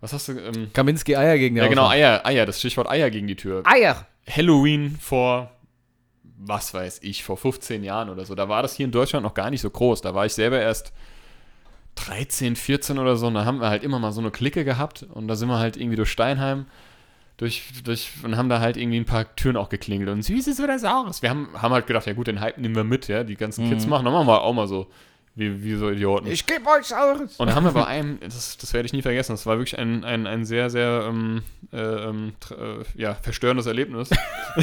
[0.00, 0.32] was hast du?
[0.32, 1.88] Ähm, Kaminski Eier gegen die ja, genau.
[1.88, 3.62] Eier, Eier, das Stichwort Eier gegen die Tür.
[3.64, 4.06] Eier!
[4.28, 5.50] Halloween vor,
[6.22, 8.34] was weiß ich, vor 15 Jahren oder so.
[8.34, 10.02] Da war das hier in Deutschland noch gar nicht so groß.
[10.02, 10.92] Da war ich selber erst
[11.96, 13.26] 13, 14 oder so.
[13.26, 15.02] Und da haben wir halt immer mal so eine Clique gehabt.
[15.12, 16.66] Und da sind wir halt irgendwie durch Steinheim
[17.38, 20.08] durch, durch, und haben da halt irgendwie ein paar Türen auch geklingelt.
[20.08, 21.20] Und süßes oder saures.
[21.20, 23.24] Wir haben, haben halt gedacht, ja gut, den Hype nehmen wir mit, ja.
[23.24, 23.90] Die ganzen Kids Mhm.
[23.90, 24.86] machen, dann machen wir auch mal so,
[25.36, 26.26] wie, wie so Idioten.
[26.28, 27.36] Ich geb euch Saures!
[27.36, 29.78] Und da haben wir bei einem, das, das werde ich nie vergessen, das war wirklich
[29.78, 34.08] ein, ein, ein sehr, sehr ähm, äh, ähm, äh, ja, verstörendes Erlebnis.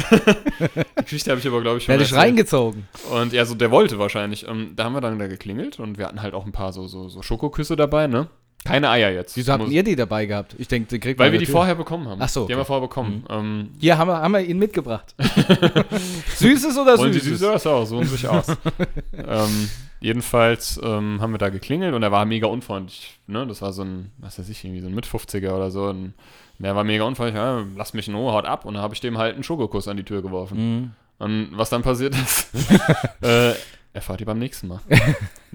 [0.98, 2.88] Die Geschichte habe ich aber, glaube ich, schon Werde ich reingezogen.
[3.12, 4.48] Und ja, so der wollte wahrscheinlich.
[4.48, 6.88] Ähm, da haben wir dann da geklingelt und wir hatten halt auch ein paar so,
[6.88, 8.28] so, so Schokoküsse dabei, ne?
[8.64, 9.36] Keine Eier jetzt.
[9.36, 10.56] Wieso habt ihr die dabei gehabt?
[10.58, 11.52] Ich denke, die kriegt Weil wir die natürlich.
[11.52, 12.20] vorher bekommen haben.
[12.22, 13.24] Ach so, Die haben wir vorher bekommen.
[13.28, 15.14] Ähm, Hier haben wir, haben wir ihn mitgebracht.
[16.36, 17.40] Süßes oder wollen die Süßes?
[17.40, 17.84] süß oder sauer?
[17.84, 18.46] So sich aus.
[19.12, 19.68] ähm,
[20.04, 23.18] jedenfalls ähm, haben wir da geklingelt und er war mega unfreundlich.
[23.26, 23.46] Ne?
[23.46, 25.84] Das war so ein, was weiß ich, irgendwie so ein Mit-50er oder so.
[25.84, 26.12] Und
[26.58, 27.36] der war mega unfreundlich.
[27.36, 28.66] Ja, lass mich in Ruhe, haut ab.
[28.66, 30.58] Und da habe ich dem halt einen Schokokuss an die Tür geworfen.
[30.58, 30.90] Mhm.
[31.18, 32.50] Und was dann passiert ist,
[33.22, 33.54] äh,
[33.94, 34.80] erfahrt ihr beim nächsten Mal.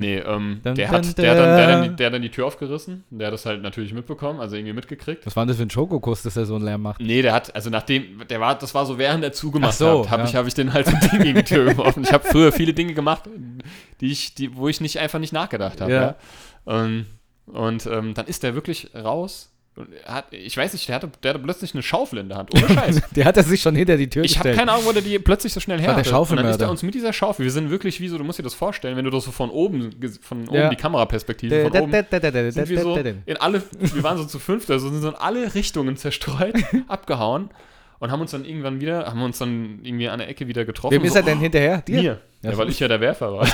[0.02, 1.98] Nee, ähm, Dun, der, dun, hat, der, hat dann, der, hat dann die, dun.
[1.98, 3.04] der hat dann die Tür aufgerissen.
[3.10, 5.26] Der hat das halt natürlich mitbekommen, also irgendwie mitgekriegt.
[5.26, 7.02] Was war denn das für ein Schokokuss, dass er so einen Lärm macht?
[7.02, 10.00] Nee, der hat, also nachdem, der war, das war so während er zugemacht Ach so,
[10.06, 10.30] hat, habe ja.
[10.30, 12.04] ich, hab ich den halt so ein Ding gegen die Tür geworfen.
[12.04, 13.24] Ich habe früher viele Dinge gemacht,
[14.00, 15.92] die ich, die, wo ich nicht einfach nicht nachgedacht habe.
[15.92, 16.16] Ja.
[16.66, 16.86] Ja.
[16.86, 17.08] Ähm,
[17.48, 19.52] und ähm, dann ist der wirklich raus.
[19.80, 22.54] Und hat, ich weiß nicht, der hatte, der hatte plötzlich eine Schaufel in der Hand.
[22.54, 23.02] Ohne Scheiß.
[23.16, 24.58] Der hat er sich schon hinter die Tür Ich habe gestellt.
[24.60, 26.18] keine Ahnung, wo der die plötzlich so schnell her der hatte.
[26.20, 27.46] Und dann ist er uns mit dieser Schaufel.
[27.46, 29.50] Wir sind wirklich wie so, du musst dir das vorstellen, wenn du das so von
[29.50, 30.70] oben, von oben Ja.
[30.70, 31.92] die Kameraperspektive von oben
[32.52, 35.16] sind wir so Ja, in alle, wir waren so zu fünft, also sind so in
[35.16, 36.56] alle Richtungen zerstreut,
[36.90, 37.50] abgehauen.
[38.00, 40.94] und haben uns dann irgendwann wieder, haben uns dann irgendwie an der Ecke wieder getroffen.
[40.96, 41.82] Wem ist er denn hinterher?
[41.88, 42.02] Mir.
[42.42, 43.48] Ja, Ja, weil ich ja der Werfer war.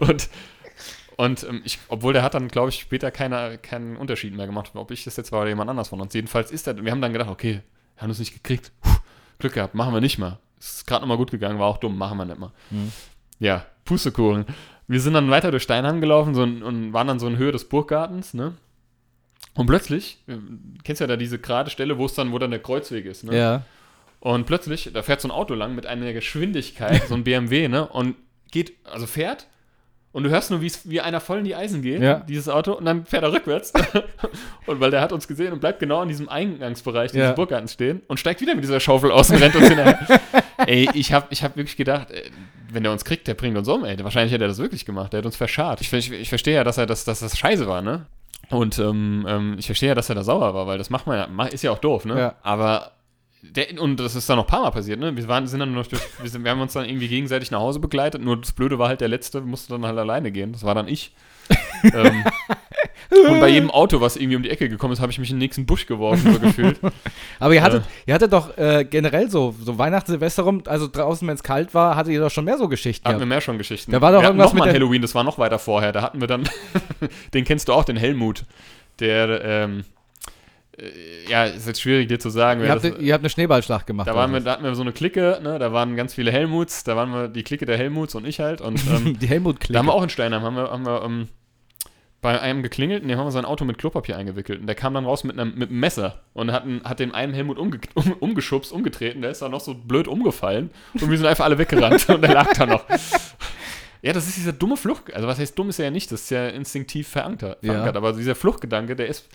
[0.00, 0.28] und
[1.22, 4.72] und ähm, ich, obwohl der hat dann, glaube ich, später keine, keinen Unterschied mehr gemacht,
[4.74, 6.12] ob ich das jetzt war oder jemand anders von uns.
[6.14, 7.60] Jedenfalls ist er, wir haben dann gedacht, okay,
[7.94, 8.72] wir haben es nicht gekriegt.
[8.80, 8.90] Puh,
[9.38, 10.40] Glück gehabt, machen wir nicht mal.
[10.58, 12.50] Ist gerade nochmal gut gegangen, war auch dumm, machen wir nicht mal.
[12.70, 12.90] Mhm.
[13.38, 14.46] Ja, Pustekuchen.
[14.88, 17.68] Wir sind dann weiter durch Steinheim gelaufen so, und waren dann so in Höhe des
[17.68, 18.54] Burggartens, ne?
[19.54, 20.38] Und plötzlich, äh,
[20.82, 23.38] kennst ja da diese gerade Stelle, wo es dann, wo dann der Kreuzweg ist, ne?
[23.38, 23.62] Ja.
[24.18, 27.86] Und plötzlich, da fährt so ein Auto lang mit einer Geschwindigkeit, so ein BMW, ne?
[27.86, 28.16] Und
[28.50, 29.46] geht, also fährt
[30.12, 32.20] und du hörst nur, wie einer voll in die Eisen geht, Ja.
[32.20, 33.72] dieses Auto, und dann fährt er rückwärts.
[34.66, 37.32] und weil der hat uns gesehen und bleibt genau in diesem Eingangsbereich dieses Ja.
[37.32, 39.98] Burggartens stehen und steigt wieder mit dieser Schaufel aus und rennt uns hinterher.
[40.66, 42.30] ey, ich hab, ich hab wirklich gedacht, ey,
[42.70, 43.96] wenn der uns kriegt, der bringt uns um, ey.
[44.02, 45.80] Wahrscheinlich hätte er das wirklich gemacht, der hat uns verscharrt.
[45.80, 48.06] Ich, ich, ich verstehe ja, dass er das, dass das scheiße war, ne?
[48.50, 51.16] Und ähm, ähm, ich verstehe ja, dass er da sauer war, weil das macht man
[51.38, 52.18] ja, ist ja auch doof, ne?
[52.18, 52.34] Ja.
[52.42, 52.92] Aber
[53.42, 55.14] der, und das ist dann noch ein paar Mal passiert, ne?
[55.16, 57.58] Wir waren, sind dann noch durch, wir, sind, wir haben uns dann irgendwie gegenseitig nach
[57.58, 60.52] Hause begleitet, nur das Blöde war halt, der Letzte musste dann halt alleine gehen.
[60.52, 61.12] Das war dann ich.
[61.82, 62.24] ähm,
[63.10, 65.36] und bei jedem Auto, was irgendwie um die Ecke gekommen ist, habe ich mich in
[65.36, 66.78] den nächsten Busch geworfen, so gefühlt.
[67.40, 71.26] Aber ihr hattet, ihr hattet doch äh, generell so, so Weihnachten, Silvester rum, also draußen,
[71.26, 73.58] wenn es kalt war, hattet ihr doch schon mehr so Geschichten Hatten wir mehr schon
[73.58, 73.90] Geschichten.
[73.90, 75.90] Da war doch wir irgendwas noch mal mit Halloween, das war noch weiter vorher.
[75.90, 76.48] Da hatten wir dann,
[77.34, 78.44] den kennst du auch, den Helmut.
[79.00, 79.82] Der, ähm, äh,
[81.28, 82.62] ja, ist jetzt schwierig dir zu sagen.
[82.62, 84.08] Ihr habt, das, ihr habt eine Schneeballschlacht gemacht.
[84.08, 85.58] da, waren wir, da hatten wir so eine Clique, ne?
[85.58, 88.60] da waren ganz viele Helmuts, da waren wir die Clique der Helmuts und ich halt.
[88.60, 89.72] Und ähm, die Helmut-Clique.
[89.72, 91.28] da haben wir auch in Steinheim, haben wir, haben wir ähm,
[92.22, 94.60] bei einem geklingelt und dem haben wir sein Auto mit Klopapier eingewickelt.
[94.60, 97.12] Und der kam dann raus mit einem, mit einem Messer und hat, einen- hat den
[97.12, 99.20] einen Helmut umge um, umgeschubst, umgetreten.
[99.22, 102.32] Der ist dann noch so blöd umgefallen und wir sind einfach alle weggerannt und der
[102.32, 102.84] lag da noch.
[104.02, 105.12] Ja, das ist dieser dumme Flucht.
[105.12, 107.58] Also, was heißt dumm ist er ja nicht, das ist ja instinktiv verankert.
[107.62, 107.72] Ja.
[107.72, 107.96] verankert.
[107.96, 109.28] Aber dieser Fluchtgedanke, der ist,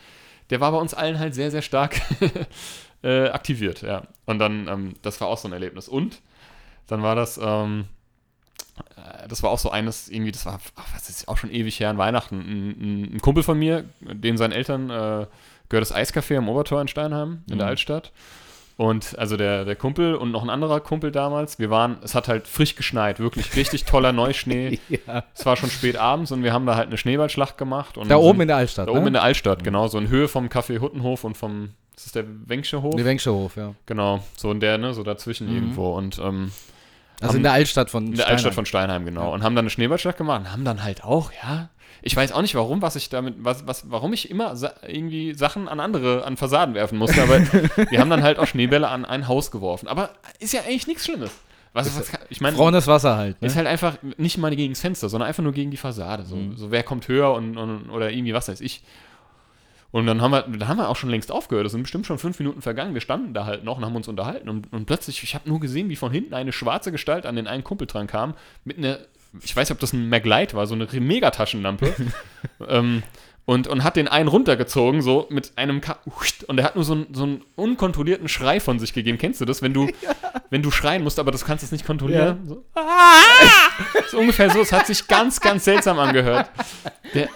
[0.49, 2.01] der war bei uns allen halt sehr, sehr stark
[3.03, 4.03] äh, aktiviert, ja.
[4.25, 5.87] Und dann, ähm, das war auch so ein Erlebnis.
[5.87, 6.21] Und
[6.87, 7.85] dann war das, ähm,
[8.95, 11.79] äh, das war auch so eines, irgendwie, das war, ach, was ist auch schon ewig
[11.79, 12.39] her an Weihnachten.
[12.39, 15.25] Ein, ein, Kumpel von mir, den seinen Eltern äh,
[15.69, 17.71] gehört das Eiscafé am Obertor in Steinheim, in der Mhm.
[17.71, 18.11] Altstadt.
[18.77, 22.27] Und also der, der Kumpel und noch ein anderer Kumpel damals, wir waren, es hat
[22.27, 24.79] halt frisch geschneit, wirklich richtig toller Neuschnee.
[24.89, 25.23] ja.
[25.35, 27.97] Es war schon spät abends und wir haben da halt eine Schneeballschlacht gemacht.
[27.97, 29.11] Und Da oben sind- in der Altstadt, Da oben in ne?
[29.13, 32.83] der Altstadt, genau, so in Höhe vom Café Huttenhof und vom, das ist der Wengsche
[32.83, 32.95] Hof?
[32.95, 33.73] Der Wengsche Hof, ja.
[33.87, 35.55] Genau, so in der, ne, so dazwischen Mhm.
[35.55, 35.93] irgendwo.
[35.97, 36.51] Und ähm,
[37.19, 39.33] Also Haben- in der Altstadt von in der Altstadt von Steinheim, genau.
[39.33, 41.69] Und haben dann eine Schneeballschlacht gemacht und haben dann halt auch, ja.
[42.01, 45.33] Ich weiß auch nicht, warum, was ich damit, was, was, warum ich immer sa irgendwie
[45.33, 47.39] Sachen an andere, an Fassaden werfen musste, aber
[47.91, 49.87] wir haben dann halt auch Schneebälle an ein Haus geworfen.
[49.87, 51.31] Aber ist ja eigentlich nichts Schlimmes.
[51.73, 53.47] Was, was ich meine, Braunes Wasser halt, ne?
[53.47, 56.23] ist halt einfach nicht mal gegen das Fenster, sondern einfach nur gegen die Fassade.
[56.23, 56.55] So, Mhm.
[56.57, 58.83] so wer kommt höher und, und oder irgendwie was weiß ich.
[59.91, 61.65] Und dann haben wir, dann haben wir auch schon längst aufgehört.
[61.65, 62.93] Es sind bestimmt schon fünf Minuten vergangen.
[62.93, 64.49] Wir standen da halt noch und haben uns unterhalten.
[64.49, 67.47] Und, und plötzlich, ich habe nur gesehen, wie von hinten eine schwarze Gestalt an den
[67.47, 68.33] einen Kumpel dran kam,
[68.65, 68.99] mit einer,
[69.43, 71.93] ich weiß nicht, ob das ein Maglite war, so eine Megataschenlampe.
[72.67, 73.03] ähm,
[73.45, 75.99] und, und hat den einen runtergezogen, so mit einem Ka
[76.47, 79.17] und er hat nur so, einen- so einen unkontrollierten Schrei von sich gegeben.
[79.17, 79.87] Kennst du das, wenn du,
[80.49, 82.45] wenn du schreien musst, aber das kannst du nicht kontrollieren?
[82.45, 82.65] So,
[84.11, 86.49] so ungefähr so, es hat sich ganz, ganz seltsam angehört.
[87.13, 87.29] Der,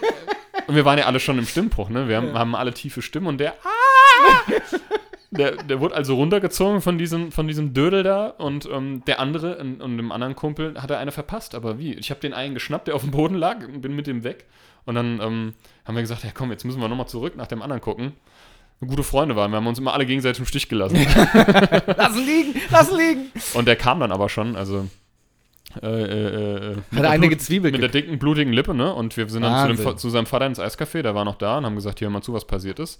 [0.67, 2.09] und wir waren ja alle schon im Stimmbruch, ne?
[2.09, 3.55] Wir haben, haben alle tiefe Stimmen und der,
[5.31, 9.57] der, der wurde also runtergezogen von diesem, von diesem Dödel da und ähm, der andere
[9.57, 11.55] und, dem anderen Kumpel hat er eine verpasst.
[11.55, 11.93] Aber wie?
[11.93, 14.45] Ich habe den einen geschnappt, der auf dem Boden lag und bin mit dem weg.
[14.85, 15.53] Und dann ähm,
[15.85, 18.13] haben wir gesagt, ja komm, jetzt müssen wir nochmal zurück nach dem anderen gucken.
[18.85, 20.97] Gute Freunde waren, wir haben uns immer alle gegenseitig im Stich gelassen.
[21.97, 23.31] Lass liegen, lass liegen.
[23.53, 24.87] Und der kam dann aber schon, also.
[25.83, 28.91] Äh, äh, äh, mit Hat der eine gezwiebelt Mit der dicken, blutigen Lippe, ne?
[28.93, 31.59] Und wir sind dann zu, dem, zu seinem Vater ins Eiscafé, der war noch da
[31.59, 32.99] und haben gesagt, hier, hör mal zu, was passiert ist.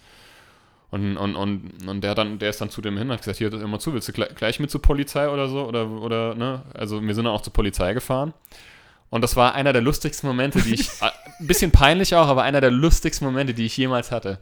[0.92, 3.38] Und, und, und, und der, dann, der ist dann zu dem hin und hat gesagt,
[3.38, 5.66] hier, mal zu, willst du gleich, gleich mit zur Polizei oder so?
[5.66, 6.64] Oder, oder, ne?
[6.74, 8.34] Also wir sind dann auch zur Polizei gefahren.
[9.10, 12.60] Und das war einer der lustigsten Momente, die ich, ein bisschen peinlich auch, aber einer
[12.60, 14.40] der lustigsten Momente, die ich jemals hatte.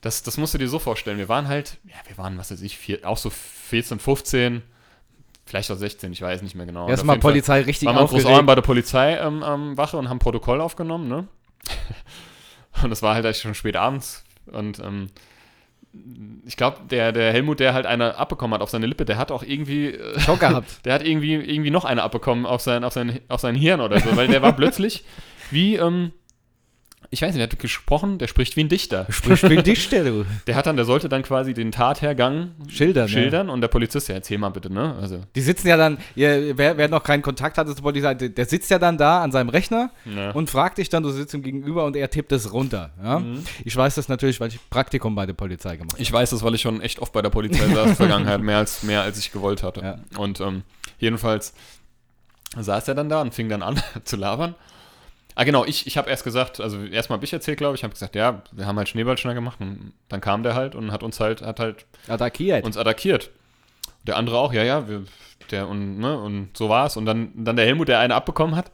[0.00, 1.18] Das, das musst du dir so vorstellen.
[1.18, 4.62] Wir waren halt, ja, wir waren, was weiß ich, vier, auch so 14, 15,
[5.46, 6.88] vielleicht auch 16, ich weiß nicht mehr genau.
[6.88, 8.06] Erstmal jeden Fall Polizei richtig waren wir.
[8.06, 11.28] Großauern bei der Polizei ähm, ähm, Wache und haben Protokoll aufgenommen, ne?
[12.82, 15.08] Und es war halt eigentlich schon spät abends und ähm,
[16.46, 19.32] ich glaube, der, der Helmut, der halt eine abbekommen hat auf seine Lippe, der hat
[19.32, 20.68] auch irgendwie, äh, Schock gehabt.
[20.84, 23.98] der hat irgendwie, irgendwie noch eine abbekommen auf sein, auf, sein, auf sein Hirn oder
[24.00, 25.04] so, weil der war plötzlich
[25.50, 26.12] wie, ähm,
[27.12, 29.04] Ich weiß nicht, der hat gesprochen, der spricht wie ein Dichter.
[29.10, 30.24] Sprich wie ein Dichter, du.
[30.46, 34.14] Der hat dann, der sollte dann quasi den Tathergang Schildern, schildern und der Polizist, ja,
[34.14, 34.94] erzähl mal bitte, ne?
[35.00, 38.44] Also, Die sitzen ja dann, ihr, wer, wer noch keinen Kontakt hatte zur Polizei, der,
[38.44, 40.30] sitzt ja dann da an seinem Rechner Ja.
[40.30, 42.90] und fragt dich dann, du sitzt ihm gegenüber und er tippt es runter.
[43.02, 43.20] Ja?
[43.64, 46.02] Ich weiß das natürlich, weil ich Praktikum bei der Polizei gemacht habe.
[46.02, 48.40] Ich weiß das, weil ich schon echt oft bei der Polizei saß in der Vergangenheit,
[48.40, 49.80] mehr als, mehr als ich gewollt hatte.
[49.80, 49.98] Ja.
[50.16, 50.62] Und ähm,
[51.00, 51.54] jedenfalls
[52.56, 54.54] saß er dann da und fing dann an zu labern.
[55.40, 57.94] Ah, genau, ich, ich habe erst gesagt, also erstmal habe ich erzählt, glaube ich, habe
[57.94, 61.18] gesagt, ja, wir haben halt Schneeballschnell gemacht und dann kam der halt und hat uns
[61.18, 62.62] halt, hat halt Attackiert.
[62.62, 63.30] uns attackiert.
[64.06, 65.04] Der andere auch, ja, ja, wir,
[65.50, 66.98] der und, ne, und so war es.
[66.98, 68.70] Und dann, dann der Helmut, der eine abbekommen hat.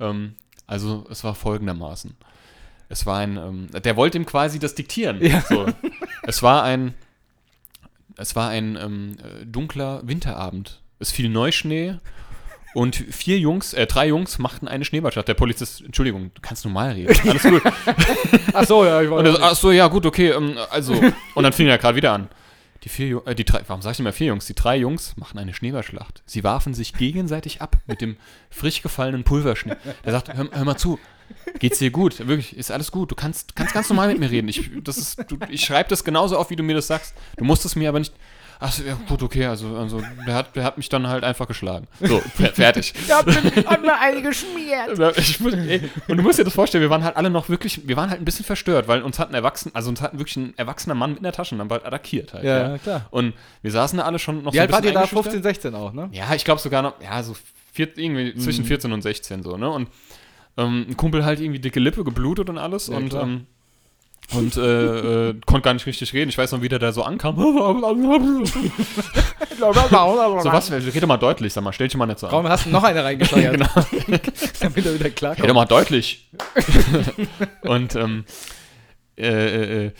[0.00, 0.36] Ähm,
[0.66, 2.16] also es war folgendermaßen.
[2.88, 5.22] Es war ein, ähm, der wollte ihm quasi das diktieren.
[5.22, 5.42] Ja.
[5.42, 5.66] So.
[6.22, 6.94] Es war ein,
[8.16, 10.80] es war ein ähm, äh, dunkler Winterabend.
[10.98, 11.98] Es fiel Neuschnee
[12.74, 15.26] und vier Jungs, äh, drei Jungs machten eine Schneeballschlacht.
[15.26, 17.16] Der Polizist, Entschuldigung, du kannst normal reden.
[17.28, 17.62] Alles gut.
[18.52, 20.94] Ach so, ja, ich er so, ach so, ja, gut, okay, ähm, also.
[21.34, 22.28] Und dann fing er gerade wieder an.
[22.84, 24.46] Die vier Jungs, äh, die drei, warum sag ich immer vier Jungs?
[24.46, 26.22] Die drei Jungs machen eine Schneeballschlacht.
[26.26, 28.16] Sie warfen sich gegenseitig ab mit dem
[28.50, 29.76] frisch gefallenen Pulverschnee.
[30.04, 30.98] Der sagt, hör, hör mal zu,
[31.58, 32.26] geht's dir gut?
[32.26, 33.10] Wirklich, ist alles gut.
[33.10, 34.48] Du kannst, kannst ganz normal mit mir reden.
[34.48, 37.14] Ich, das ist, du, ich schreibe das genauso auf, wie du mir das sagst.
[37.36, 38.14] Du musst es mir aber nicht.
[38.62, 41.46] Ach so, ja, gut, okay, also, also der, hat, der hat mich dann halt einfach
[41.48, 41.86] geschlagen.
[41.98, 42.92] So, fer- fertig.
[42.94, 45.16] Ich hab mir, eine geschmiert.
[45.16, 47.88] Ich muss, ey, und du musst dir das vorstellen, wir waren halt alle noch wirklich,
[47.88, 50.36] wir waren halt ein bisschen verstört, weil uns hat ein Erwachsener, also uns hat wirklich
[50.36, 52.44] ein erwachsener Mann mit einer Taschenlampe halt attackiert halt.
[52.44, 53.06] Ja, klar.
[53.10, 55.06] Und wir saßen da alle schon noch Wie alt ein wart ihr da?
[55.06, 55.42] 15, eingeschüchtert.
[55.72, 56.10] 16 auch, ne?
[56.12, 57.34] Ja, ich glaube sogar noch, ja, so
[57.72, 58.40] vier, irgendwie Mhm.
[58.40, 59.70] zwischen 14 und 16 so, ne?
[59.70, 59.88] Und
[60.58, 63.22] ähm, ein Kumpel halt irgendwie dicke Lippe, geblutet und alles Ja, und klar.
[63.22, 63.46] ähm,
[64.32, 66.28] und äh, äh, konnte gar nicht richtig reden.
[66.28, 67.36] Ich weiß noch, wie der da so ankam.
[67.38, 67.44] so,
[70.52, 70.70] was?
[70.70, 72.32] Red doch mal deutlich, sag mal, stell dich mal nicht so an.
[72.32, 73.50] Warum hast du noch eine reingesteuert?
[73.60, 73.66] Genau.
[74.60, 75.54] Damit er wieder Red doch klarkommt.
[75.54, 76.28] mal deutlich.
[77.62, 78.24] und ähm,
[79.16, 79.90] äh, äh, äh,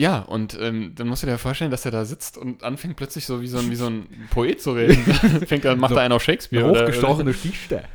[0.00, 3.26] ja, und ähm, dann musst du dir vorstellen, dass er da sitzt und anfängt plötzlich
[3.26, 4.96] so wie so ein, wie so ein Poet zu reden.
[5.46, 6.64] Fängt dann, macht So er einen auf Shakespeare.
[6.64, 7.84] Eine hochgestochene Stichte.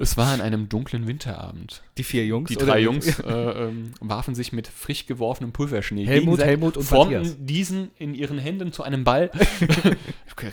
[0.00, 1.82] Es war an einem dunklen Winterabend.
[1.96, 2.48] Die vier Jungs.
[2.48, 6.06] Die drei Jungs äh, ähm, warfen sich mit frisch geworfenem Pulverschnee.
[6.06, 7.36] Helmut, Helmut und formten Matthias.
[7.40, 9.30] diesen in ihren Händen zu einem Ball.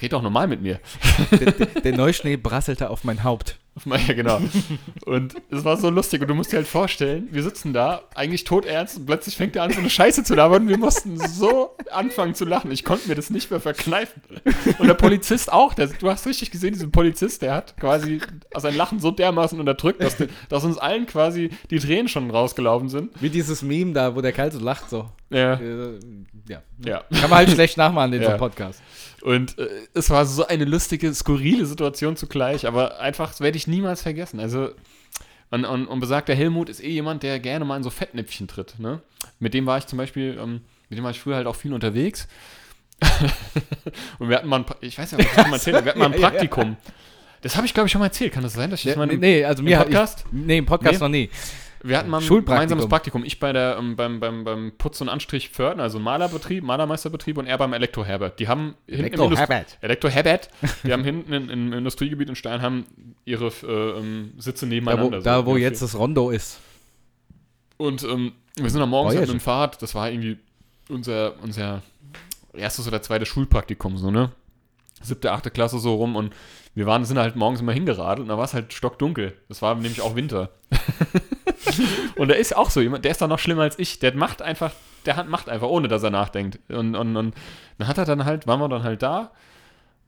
[0.02, 0.80] Red doch normal mit mir.
[1.32, 3.60] Der, der, der Neuschnee prasselte auf mein Haupt.
[3.84, 4.40] Ja, genau.
[5.06, 6.22] Und es war so lustig.
[6.22, 9.64] Und du musst dir halt vorstellen, wir sitzen da, eigentlich todernst, und plötzlich fängt er
[9.64, 10.64] an, so eine Scheiße zu labern.
[10.64, 12.72] Und wir mussten so anfangen zu lachen.
[12.72, 14.22] Ich konnte mir das nicht mehr verkneifen.
[14.80, 15.74] Und der Polizist auch.
[15.74, 18.22] Der, du hast richtig gesehen, diesen Polizist, der hat quasi
[18.56, 20.16] sein Lachen so dermaßen unterdrückt, dass,
[20.50, 23.12] dass uns allen quasi die Tränen schon rausgelaufen sind.
[23.22, 25.10] Wie dieses Meme da, wo der so lacht, so.
[25.30, 25.60] Ja.
[26.48, 26.62] Ja.
[26.86, 27.04] ja.
[27.12, 28.30] Kann man halt schlecht nachmachen in so Ja.
[28.32, 28.82] einem Podcast.
[29.22, 33.66] Und äh, es war so eine lustige, skurrile Situation zugleich, aber einfach, das werde ich
[33.68, 34.40] niemals vergessen.
[34.40, 34.70] Also,
[35.52, 38.78] und, und, und besagter Helmut ist eh jemand, der gerne mal in so Fettnäpfchen tritt.
[38.80, 39.02] Ne?
[39.40, 41.74] Mit dem war ich zum Beispiel, ähm, mit dem war ich früher halt auch viel
[41.74, 42.28] unterwegs.
[44.20, 46.00] und wir hatten mal ein, ich weiß ja, was ich schon mal erzählt wir hatten
[46.00, 46.20] mal ein.
[46.22, 46.78] Praktikum.
[47.42, 48.34] Das habe ich, glaube ich, schon mal erzählt.
[48.34, 50.26] Kann das sein, dass ich das mal nee, nee, also im mir hat- Podcast?
[50.28, 51.00] Ich, nee, im Podcast Nee?
[51.00, 51.30] noch nie.
[51.84, 53.24] Wir hatten mal ein gemeinsames Praktikum.
[53.24, 57.46] Ich bei der, ähm, beim, beim, beim Putz- und Anstrich Pförtner, also Malerbetrieb, Malermeisterbetrieb und
[57.48, 58.40] er beim Elektro Herbert.
[58.40, 59.78] Die haben hinten im Elektro Indust- Herbert.
[59.82, 60.50] Elektro Herbert.
[60.84, 62.86] Die haben hinten in, im Industriegebiet in Steinheim
[63.26, 65.22] ihre äh, ähm, Sitze Da, wo, nebeneinander.
[65.22, 66.60] da, so wo jetzt das Rondo ist.
[67.78, 70.38] Und ähm, wir sind am Morgen halt mit dem Fahrrad, das war irgendwie
[70.90, 71.82] unser, unser
[72.54, 74.32] erstes oder zweites Schulpraktikum, so, ne?
[75.02, 76.34] Siebte, achte Klasse so rum und
[76.74, 79.34] wir waren, sind halt morgens immer hingeradelt und da war es halt stockdunkel.
[79.50, 80.50] Das war nämlich auch Winter.
[82.16, 84.00] und der ist auch so jemand, der ist doch noch schlimmer als ich.
[84.00, 84.72] Der macht einfach,
[85.06, 86.60] der hat, macht einfach, ohne dass er nachdenkt.
[86.70, 87.36] Und, und, und
[87.78, 89.32] dann hat er dann halt, waren wir dann halt da,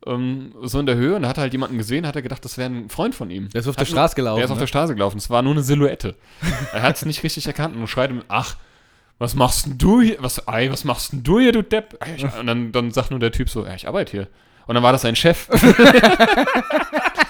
[0.05, 2.45] ähm, so in der Höhe und da hat er halt jemanden gesehen, hat er gedacht,
[2.45, 3.49] das wäre ein Freund von ihm.
[3.49, 4.38] Der ist auf Hat der Straße gelaufen.
[4.38, 4.62] der ist auf ne?
[4.62, 5.17] der Straße gelaufen.
[5.17, 6.15] Es war nur eine Silhouette.
[6.73, 8.57] er hat es nicht richtig erkannt und schreit ihm, ach,
[9.19, 10.17] was machst denn du hier?
[10.19, 11.99] Was, ei, was machst denn du hier, du Depp?
[12.39, 14.27] Und dann, dann sagt nur der Typ so, ja, ich arbeite hier.
[14.67, 15.49] Und dann war das sein Chef.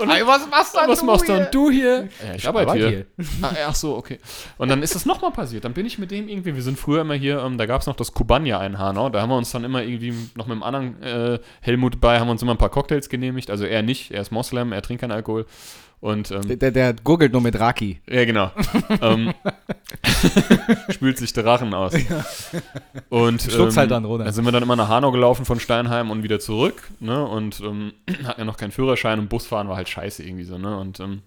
[0.00, 2.08] und, Ey, was machst du was machst denn du hier?
[2.26, 3.06] Ja, ich, arbeite arbeite hier.
[3.42, 4.18] Ah, ach so, okay.
[4.58, 5.64] Und dann ist das nochmal passiert.
[5.64, 7.86] Dann bin ich mit dem irgendwie, wir sind früher immer hier, ähm, da gab es
[7.86, 9.08] noch das Kubanja in Hanau.
[9.08, 12.28] Da haben wir uns dann immer irgendwie noch mit einem anderen äh, Helmut bei, haben
[12.28, 13.50] wir uns immer ein paar Cocktails genehmigt.
[13.50, 15.46] Also er nicht, er ist Moslem, er trinkt keinen Alkohol.
[16.00, 18.00] Und ähm, Der, der, gurgelt nur mit Raki.
[18.06, 18.50] ja, genau.
[19.00, 19.32] ähm,
[20.90, 21.94] spült sich der Rachen aus.
[23.08, 24.24] Und Schluck's halt dann runter.
[24.26, 26.90] Da sind wir dann immer nach Hanau gelaufen von Steinheim und wieder zurück.
[27.00, 27.24] Ne?
[27.24, 27.92] Und ähm,
[28.24, 30.58] hatten ja noch keinen Führerschein und Busfahren war halt scheiße irgendwie so.
[30.58, 30.76] Ne?
[30.76, 31.22] Und ähm,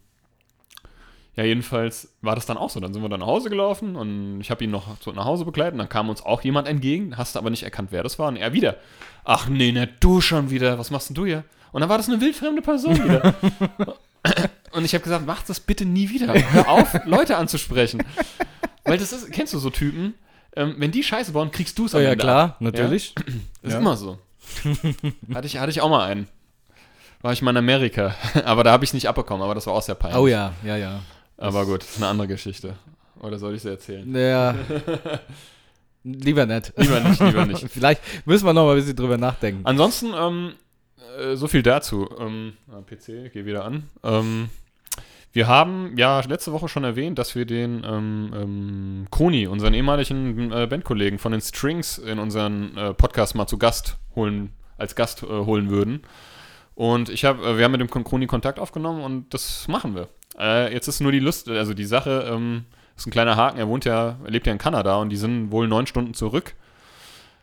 [1.36, 2.80] ja, jedenfalls war das dann auch so.
[2.80, 5.46] Dann sind wir dann nach Hause gelaufen und ich habe ihn noch so nach Hause
[5.46, 5.80] begleitet.
[5.80, 8.28] Dann kam uns auch jemand entgegen, hast aber nicht erkannt, wer das war.
[8.28, 8.76] Und er wieder.
[9.24, 10.78] Ach nee, ne, du schon wieder.
[10.78, 11.44] Was machst denn du hier?
[11.72, 13.36] Und dann war das eine wildfremde Person wieder.
[14.72, 16.34] Und ich habe gesagt, mach das bitte nie wieder.
[16.34, 18.04] Hör auf, Leute anzusprechen.
[18.84, 20.14] Weil das ist, kennst du so Typen?
[20.56, 23.14] Ähm, wenn die Scheiße bauen, kriegst du es Oh ja, klar, natürlich.
[23.20, 23.24] Ja?
[23.62, 23.78] Das Ja.
[23.78, 24.18] ist immer so.
[25.34, 26.28] hatte, ich, hatte ich auch mal einen.
[27.22, 28.16] War ich mal in Amerika.
[28.46, 30.18] Aber da habe ich nicht abbekommen, aber das war auch sehr peinlich.
[30.20, 31.02] Oh ja, ja, ja.
[31.38, 32.76] Aber gut, das ist eine andere Geschichte.
[33.20, 34.16] Oder soll ich sie erzählen?
[34.16, 34.56] Ja.
[36.04, 36.72] Lieber nicht.
[36.78, 37.66] Lieber nicht, lieber nicht.
[37.70, 39.66] Vielleicht müssen wir noch mal ein bisschen drüber nachdenken.
[39.66, 40.54] Ansonsten, ähm,
[41.20, 42.08] äh, so viel dazu.
[42.20, 42.54] Ähm,
[42.88, 43.90] PC, geh wieder an.
[44.04, 44.50] Ähm,
[45.32, 50.52] wir haben ja letzte Woche schon erwähnt, dass wir den ähm, ähm, Koni, unseren ehemaligen
[50.52, 55.22] äh, Bandkollegen von den Strings, in unseren äh, Podcast mal zu Gast holen, als Gast
[55.24, 56.02] äh, holen würden.
[56.74, 59.94] Und ich habe, äh, wir haben mit dem Kon- Koni Kontakt aufgenommen und das machen
[59.96, 60.08] wir.
[60.40, 62.66] Äh, jetzt ist nur die Lust, also die Sache, ähm,
[62.98, 63.60] ist ein kleiner Haken.
[63.60, 66.56] Er wohnt ja, er lebt ja in Kanada und die sind wohl neun Stunden zurück.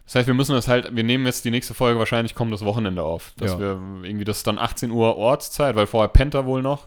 [0.06, 3.02] Das heißt, wir müssen das halt, wir nehmen jetzt die nächste Folge wahrscheinlich kommendes Wochenende
[3.02, 3.32] auf.
[3.38, 3.58] Dass Ja.
[3.58, 6.86] wir irgendwie, das ist dann 18 Uhr Ortszeit, weil vorher pennt er wohl noch.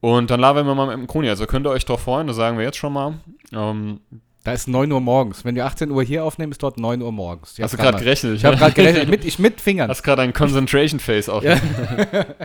[0.00, 1.28] Und dann labern wir mal mit dem Koni.
[1.28, 3.14] Also könnt ihr euch drauf freuen, das sagen wir jetzt schon mal.
[3.52, 4.00] Ähm,
[4.44, 5.44] Da ist 9 Uhr morgens.
[5.44, 7.54] Wenn wir 18 Uhr hier aufnehmen, ist dort 9 Uhr morgens.
[7.62, 8.34] hast du gerade gerechnet?
[8.36, 9.08] Ich habe gerade gerechnet.
[9.08, 9.88] Mit, ich mit Fingern.
[9.88, 11.42] Hast gerade ein Concentration Face auf.
[11.44, 11.56] Ja.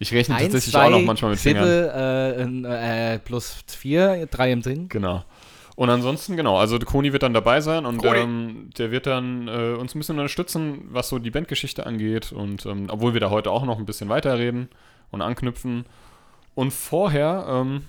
[0.00, 1.64] Ich rechne Eins, tatsächlich zwei, auch noch manchmal mit Fingern.
[1.64, 4.88] Viertel, äh, äh, plus 4, 3 im Sinn.
[4.88, 5.24] Genau.
[5.78, 9.76] Und ansonsten, genau, also Koni wird dann dabei sein und ähm, der wird dann äh,
[9.78, 12.32] uns ein bisschen unterstützen, was so die Bandgeschichte angeht.
[12.32, 14.70] Und ähm, obwohl wir da heute auch noch ein bisschen weiterreden
[15.12, 15.86] und anknüpfen.
[16.56, 17.84] Und vorher ähm,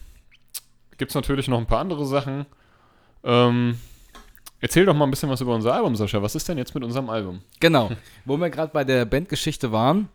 [1.00, 2.46] gibt es natürlich noch ein paar andere Sachen.
[3.24, 3.80] Ähm,
[4.62, 6.22] erzähl doch mal ein bisschen was über unser Album, Sascha.
[6.22, 7.42] Was ist denn jetzt mit unserem Album?
[7.60, 7.90] Genau.
[8.24, 10.10] Wo wir gerade bei der Bandgeschichte waren.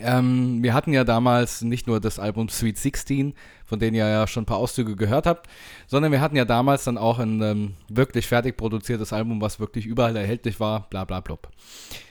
[0.00, 4.26] Ähm, wir hatten ja damals nicht nur das Album Sweet 16, von dem ihr ja
[4.26, 5.48] schon ein paar Auszüge gehört habt,
[5.86, 9.86] sondern wir hatten ja damals dann auch ein ähm, wirklich fertig produziertes Album, was wirklich
[9.86, 11.48] überall erhältlich war, bla bla blub.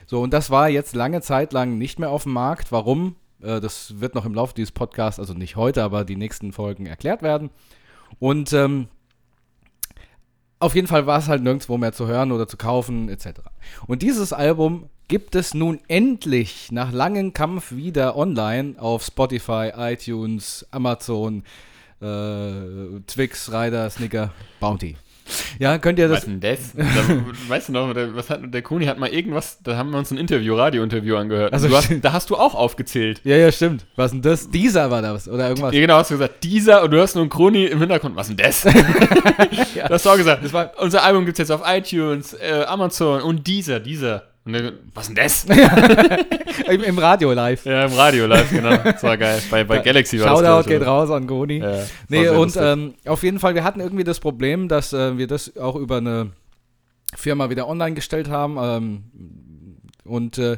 [0.06, 2.72] So, und das war jetzt lange Zeit lang nicht mehr auf dem Markt.
[2.72, 3.16] Warum?
[3.42, 6.86] Äh, das wird noch im Laufe dieses Podcasts, also nicht heute, aber die nächsten Folgen
[6.86, 7.50] erklärt werden.
[8.20, 8.90] Und ähm,
[10.60, 13.42] auf jeden Fall war es halt nirgendwo mehr zu hören oder zu kaufen, etc.
[13.88, 20.66] Und dieses Album gibt es nun endlich nach langem Kampf wieder online auf Spotify, iTunes,
[20.72, 21.44] Amazon,
[22.02, 24.96] äh, Twix, Rider, Snicker, Bounty.
[25.60, 26.24] Ja, könnt ihr das.
[26.24, 26.72] denn das?
[26.74, 26.84] da,
[27.50, 30.12] weißt du noch, der, was hat, der Koni hat mal irgendwas, da haben wir uns
[30.12, 31.52] ein Interview, Radio-Interview angehört.
[31.54, 33.20] Also du hast, da hast du auch aufgezählt.
[33.26, 33.86] Ja, ja, stimmt.
[33.98, 34.50] Was denn das?
[34.50, 35.74] Dieser war das oder irgendwas.
[35.74, 38.16] Ja, genau, hast du gesagt, dieser, und du hast nur einen Kroni im Hintergrund.
[38.16, 38.64] Was denn das?
[39.76, 39.88] Ja.
[39.88, 43.22] Du hast auch gesagt, Das war- unser Album gibt es jetzt auf iTunes, äh, Amazon
[43.22, 44.31] und dieser, dieser.
[44.44, 45.46] Und der, was denn das?
[46.68, 47.64] Im, Im Radio live.
[47.66, 48.76] ja, im Radio live, genau.
[48.78, 49.42] Das war geil.
[49.52, 50.66] Bei, bei Galaxy war Shoutout das.
[50.66, 51.58] glaub geht raus an Goni.
[51.60, 55.28] Ja, Nee, und ähm, auf jeden Fall, wir hatten irgendwie das Problem, dass äh, wir
[55.28, 56.32] das auch über eine
[57.16, 58.58] Firma wieder online gestellt haben.
[58.60, 59.04] Ähm,
[60.06, 60.58] und äh,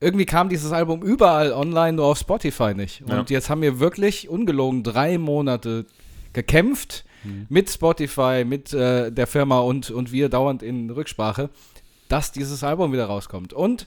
[0.00, 3.02] irgendwie kam dieses Album überall online, nur auf Spotify nicht.
[3.02, 3.24] Und Ja.
[3.28, 5.84] jetzt haben wir wirklich ungelogen drei Monate
[6.32, 7.44] gekämpft Mhm.
[7.50, 11.50] mit Spotify, mit äh, der Firma und, und wir dauernd in Rücksprache,
[12.10, 13.52] dass dieses Album wieder rauskommt.
[13.52, 13.86] Und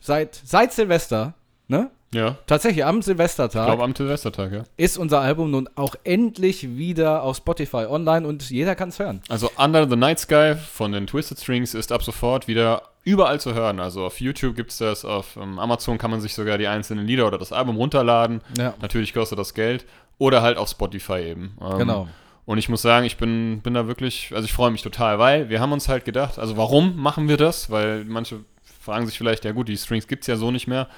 [0.00, 1.34] seit, seit Silvester,
[1.68, 1.90] ne?
[2.12, 4.64] ja, Tatsächlich am ich Silvestertag glaube am Silvestertag, ja.
[4.76, 9.20] ist unser Album nun auch endlich wieder auf Spotify online und jeder kann es hören.
[9.28, 13.54] Also Under the Night Sky von den Twisted Strings ist ab sofort wieder überall zu
[13.54, 13.80] hören.
[13.80, 17.06] Also auf YouTube gibt es das, auf ähm, Amazon kann man sich sogar die einzelnen
[17.06, 18.40] Lieder oder das Album runterladen.
[18.56, 19.84] Ja, Natürlich kostet das Geld.
[20.20, 21.56] Oder halt auf Spotify eben.
[21.60, 22.08] Ähm, genau.
[22.48, 25.50] Und ich muss sagen, ich bin, bin da wirklich, also ich freue mich total, weil
[25.50, 27.68] wir haben uns halt gedacht, also warum machen wir das?
[27.68, 28.40] Weil manche
[28.80, 30.88] fragen sich vielleicht, ja gut, die Strings gibt es ja so nicht mehr.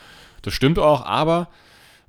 [0.43, 1.49] Das stimmt auch, aber,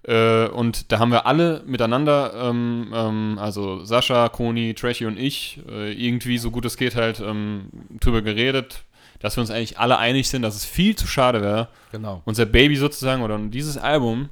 [0.04, 5.60] äh, und da haben wir alle miteinander, ähm, ähm, also Sascha, Koni, Trashy und ich,
[5.68, 7.66] äh, irgendwie so gut es geht halt ähm,
[8.00, 8.84] drüber geredet,
[9.22, 12.22] dass wir uns eigentlich alle einig sind, dass es viel zu schade wäre, Genau.
[12.26, 14.30] unser Baby sozusagen oder dieses Album,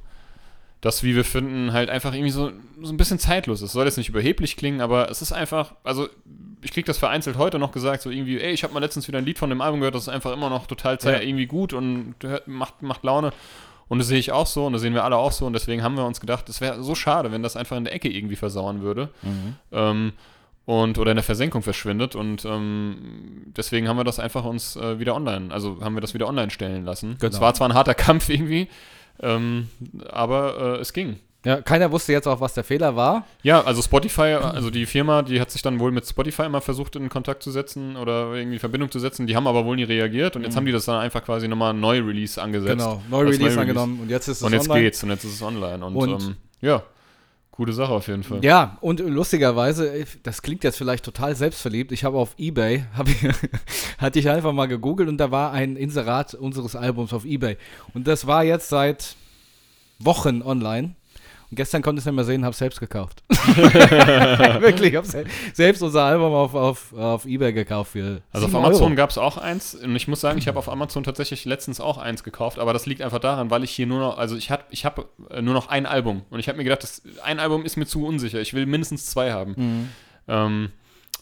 [0.80, 3.72] das, wie wir finden, halt einfach irgendwie so, so ein bisschen zeitlos ist.
[3.72, 6.08] Soll jetzt nicht überheblich klingen, aber es ist einfach, also
[6.62, 9.18] ich krieg das vereinzelt heute noch gesagt, so irgendwie, ey, ich habe mal letztens wieder
[9.18, 11.20] ein Lied von dem Album gehört, das ist einfach immer noch total Ja.
[11.20, 13.32] irgendwie gut und hört, macht, macht Laune.
[13.88, 15.82] Und das sehe ich auch so und das sehen wir alle auch so und deswegen
[15.82, 18.36] haben wir uns gedacht, es wäre so schade, wenn das einfach in der Ecke irgendwie
[18.36, 19.08] versauern würde.
[19.72, 20.12] Ähm,
[20.66, 25.00] und oder in der Versenkung verschwindet und ähm, deswegen haben wir das einfach uns äh,
[25.00, 27.16] wieder online, also haben wir das wieder online stellen lassen.
[27.18, 27.34] Genau.
[27.34, 28.68] Es war zwar ein harter Kampf irgendwie,
[29.22, 29.68] ähm,
[30.08, 31.16] aber äh, es ging.
[31.42, 33.24] Ja, keiner wusste jetzt auch, was der Fehler war.
[33.42, 36.96] Ja, also Spotify, also die Firma, die hat sich dann wohl mit Spotify immer versucht
[36.96, 39.26] in Kontakt zu setzen oder irgendwie in Verbindung zu setzen.
[39.26, 41.72] Die haben aber wohl nie reagiert und jetzt haben die das dann einfach quasi nochmal
[41.72, 42.74] neu Release angesetzt.
[42.74, 42.78] Mhm.
[42.80, 43.58] Genau, neu Release Neu-Release.
[43.60, 44.84] angenommen und jetzt ist es Und jetzt online.
[44.84, 46.82] geht's und jetzt ist es online und, Und- ähm, ja,
[47.60, 48.42] gute Sache auf jeden Fall.
[48.42, 51.92] Ja, und lustigerweise, das klingt jetzt vielleicht total selbstverliebt.
[51.92, 53.06] Ich habe auf Ebay, hab
[53.98, 57.58] hatte ich einfach mal gegoogelt und da war ein Inserat unseres Albums auf Ebay.
[57.92, 59.14] Und das war jetzt seit
[59.98, 60.94] Wochen online.
[61.50, 63.24] Und gestern konnte ich es nicht mehr sehen, habe selbst gekauft.
[63.28, 68.64] Wirklich, habe se selbst unser Album auf, auf, auf Ebay gekauft für Also auf 7
[68.64, 71.80] Amazon gab es auch eins und ich muss sagen, ich habe auf Amazon tatsächlich letztens
[71.80, 74.50] auch eins gekauft, aber das liegt einfach daran, weil ich hier nur noch, also ich
[74.50, 77.40] habe ich hab äh, nur noch ein Album und ich habe mir gedacht, das, ein
[77.40, 79.54] Album ist mir zu unsicher, ich will mindestens zwei haben.
[79.56, 79.88] Mhm.
[80.28, 80.70] Ähm,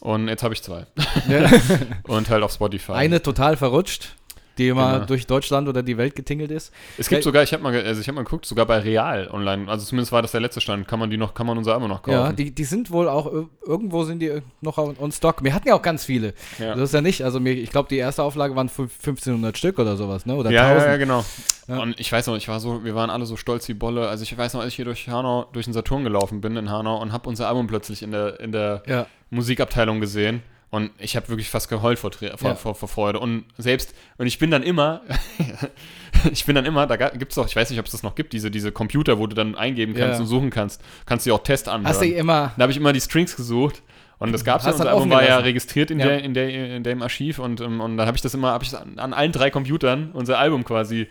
[0.01, 0.87] und jetzt habe ich zwei.
[1.29, 1.51] Ja.
[2.05, 2.93] Und halt auf Spotify.
[2.93, 4.15] Eine total verrutscht,
[4.59, 5.07] die immer Genau.
[5.07, 6.73] durch Deutschland oder die Welt getingelt ist.
[6.99, 9.69] Es gibt sogar, ich habe mal, also ich habe mal geguckt, sogar bei Real online,
[9.69, 11.89] also zumindest war das der letzte Stand, kann man die noch, kann man unser Album
[11.89, 12.13] noch kaufen.
[12.19, 15.43] Ja, die, die sind wohl auch, ir- irgendwo sind die noch on, on Stock.
[15.45, 16.35] Wir hatten ja auch ganz viele.
[16.59, 16.75] Ja.
[16.75, 19.79] Das ist ja nicht, also mir, ich glaube, die erste Auflage waren fünf- 1500 Stück
[19.79, 20.35] oder sowas, ne?
[20.35, 20.91] Oder Ja, ja, 1000.
[20.91, 21.25] ja, genau.
[21.69, 21.81] Ja.
[21.83, 24.09] Und ich weiß noch, ich war so, wir waren alle so stolz wie Bolle.
[24.09, 26.71] Also ich weiß noch, als ich hier durch Hanau, durch den Saturn gelaufen bin in
[26.71, 28.83] Hanau und habe unser Album plötzlich in der, in der.
[29.31, 30.43] Musikabteilung gesehen.
[30.71, 32.55] Und ich habe wirklich fast geheult vor, vor, Ja.
[32.55, 33.21] vor, vor Freude.
[33.21, 35.01] Und selbst, und ich bin dann immer,
[36.33, 38.15] ich bin dann immer, da gibt es auch, ich weiß nicht, ob es das noch
[38.15, 40.21] gibt, diese, diese Computer, wo du dann eingeben kannst Ja.
[40.21, 40.83] und suchen kannst.
[41.07, 41.87] Kannst du dir auch Test anhören.
[41.89, 42.53] Hast du immer.
[42.57, 43.83] Da habe ich immer die Strings gesucht.
[44.19, 46.07] Und das gab es ja, unser Album war ja registriert in, Ja.
[46.07, 48.65] Der, in, der, in dem Archiv und, ähm, und dann habe ich das immer, habe
[48.65, 51.07] ich an, an allen drei Computern unser Album quasi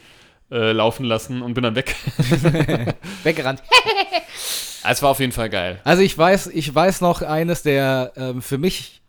[0.52, 1.96] äh, laufen lassen und bin dann weg.
[3.24, 3.64] Weggerannt.
[4.84, 5.80] es war auf jeden Fall geil.
[5.84, 9.02] Also ich weiß, ich weiß noch, eines der ähm, für mich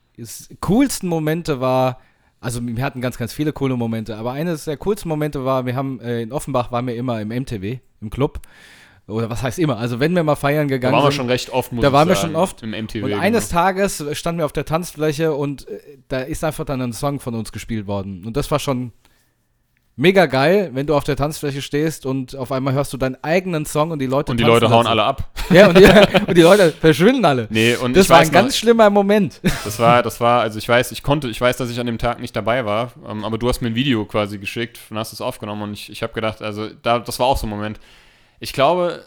[0.61, 1.99] coolsten Momente war,
[2.41, 5.75] also wir hatten ganz, ganz viele coole Momente, aber eines der coolsten Momente war, wir
[5.77, 8.41] haben äh, in Offenbach waren wir immer im MTW, im Club.
[9.07, 9.79] Oder was heißt immer?
[9.79, 11.17] Also wenn wir mal feiern Da gegangen waren wir sind.
[11.17, 12.63] schon recht oft, muss Da waren wir sagen, schon oft.
[12.63, 13.05] Im MTV.
[13.05, 16.93] und eines Tages standen wir auf der Tanzfläche und äh, da ist einfach dann ein
[16.93, 18.27] Song von uns gespielt worden.
[18.27, 18.93] Und das war schon
[19.97, 23.65] mega geil, wenn du auf der Tanzfläche stehst und auf einmal hörst du deinen eigenen
[23.65, 25.31] Song und die Leute und die Leute hauen alle ab.
[25.51, 25.85] Ja, und die,
[26.27, 27.47] und die Leute verschwinden alle.
[27.51, 29.41] Nee, und Das war ein ganz noch, schlimmer Moment.
[29.65, 31.99] das war, das war, also ich weiß, ich konnte, ich weiß, dass ich an dem
[31.99, 35.13] Tag nicht dabei war, ähm, aber du hast mir ein Video quasi geschickt und hast
[35.13, 37.79] es aufgenommen und ich, ich habe gedacht, also da, das war auch so ein Moment.
[38.41, 39.03] Ich glaube,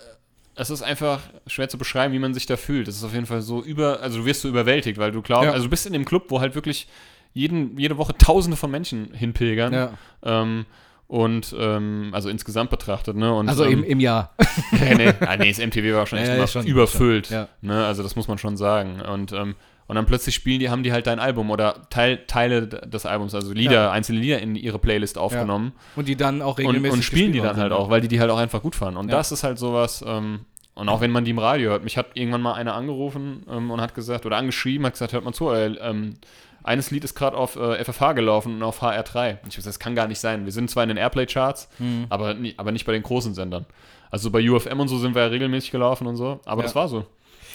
[0.55, 2.87] es ist einfach schwer zu beschreiben, wie man sich da fühlt.
[2.87, 5.45] Es ist auf jeden Fall so über, also du wirst so überwältigt, weil du glaubst,
[5.45, 5.51] Ja.
[5.51, 6.87] also du bist in dem Club, wo halt wirklich
[7.33, 9.73] jeden, jede Woche Tausende von Menschen hinpilgern.
[9.73, 9.93] Ja.
[10.23, 10.65] Ähm,
[11.11, 13.33] und ähm, also insgesamt betrachtet, ne?
[13.33, 14.33] Und, Also ähm, im, im Jahr.
[14.71, 17.27] nee, nee, ah, nee, das MTV war schon echt Ja, schon, überfüllt.
[17.27, 17.47] schon, ja.
[17.59, 17.85] Ne?
[17.85, 19.01] Also das muss man schon sagen.
[19.01, 19.55] Und, ähm,
[19.87, 23.35] und dann plötzlich spielen die, haben die halt dein Album oder Teil, Teile des Albums,
[23.35, 27.03] also Lieder, einzelne Lieder in ihre Playlist aufgenommen Und die dann auch und, regelmäßig und
[27.03, 28.97] spielen die dann halt auch, weil die die halt auch einfach gut fanden.
[28.97, 30.45] Und das ist halt sowas, ähm,
[30.75, 33.69] und auch wenn man die im Radio hört, mich hat irgendwann mal einer angerufen ähm,
[33.69, 36.15] und hat gesagt, oder angeschrieben, hat gesagt, hört mal zu, ey, ähm,
[36.63, 39.41] eines Lied ist gerade auf äh, FFH gelaufen und auf HR3.
[39.43, 40.45] Und ich weiß, das kann gar nicht sein.
[40.45, 42.05] Wir sind zwar in den Airplay-Charts, Mhm.
[42.09, 43.65] aber, nie, aber nicht bei den großen Sendern.
[44.09, 46.67] Also bei UFM und so sind wir ja regelmäßig gelaufen und so, aber Ja.
[46.67, 47.05] das war so.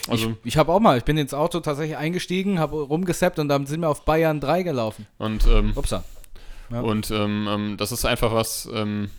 [0.08, 3.48] Also, ich ich habe auch mal, ich bin ins Auto tatsächlich eingestiegen, habe rumgesappt und
[3.48, 5.06] dann sind wir auf Bayern 3 gelaufen.
[5.18, 6.04] und ähm, Upsa.
[6.70, 6.80] Ja.
[6.80, 9.10] und ähm, ähm, das ist einfach was, ähm,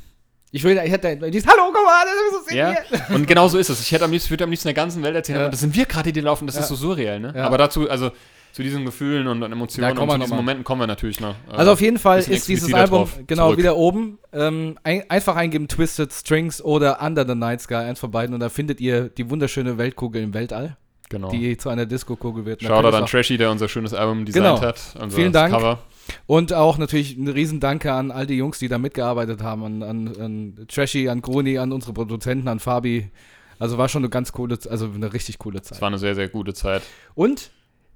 [0.51, 2.75] Ich will, ich hätte, dieses, hallo, guck mal, das ist ja,
[3.15, 3.81] und genau so ist es.
[3.81, 5.49] Ich hätte am liebsten, würde am liebsten der ganzen Welt erzählen, Ja.
[5.49, 6.61] das sind wir gerade, die laufen, das Ja.
[6.61, 7.33] ist so surreal, ne?
[7.35, 7.45] Ja.
[7.45, 8.11] Aber dazu, also
[8.57, 10.35] zu diesen Gefühlen und, Emotionen und zu diesen mal.
[10.35, 11.35] Momenten kommen wir natürlich noch.
[11.51, 13.59] äh, Also auf jeden Fall ist dieses Album genau zurück.
[13.59, 14.17] wieder oben.
[14.33, 18.39] Ähm, ein, einfach eingeben Twisted Strings oder Under the Night Sky, eins von beiden und
[18.39, 20.75] da findet ihr die wunderschöne Weltkugel im Weltall,
[21.07, 21.29] genau.
[21.29, 22.63] die zu einer Disco-Kugel wird.
[22.63, 24.59] Shoutout an Trashy, der unser schönes Album designt Genau.
[24.61, 24.81] hat.
[24.99, 25.53] Unser Vielen Dank.
[25.53, 25.77] Cover.
[26.25, 30.07] Und auch natürlich ein Riesendanke an all die Jungs, die da mitgearbeitet haben, an, an,
[30.19, 33.11] an Trashy, an Gruni, an unsere Produzenten, an Fabi.
[33.59, 35.81] Also war schon eine ganz coole, also eine richtig coole Es Zeit.
[35.81, 36.81] war eine sehr, sehr gute Zeit.
[37.13, 37.51] Und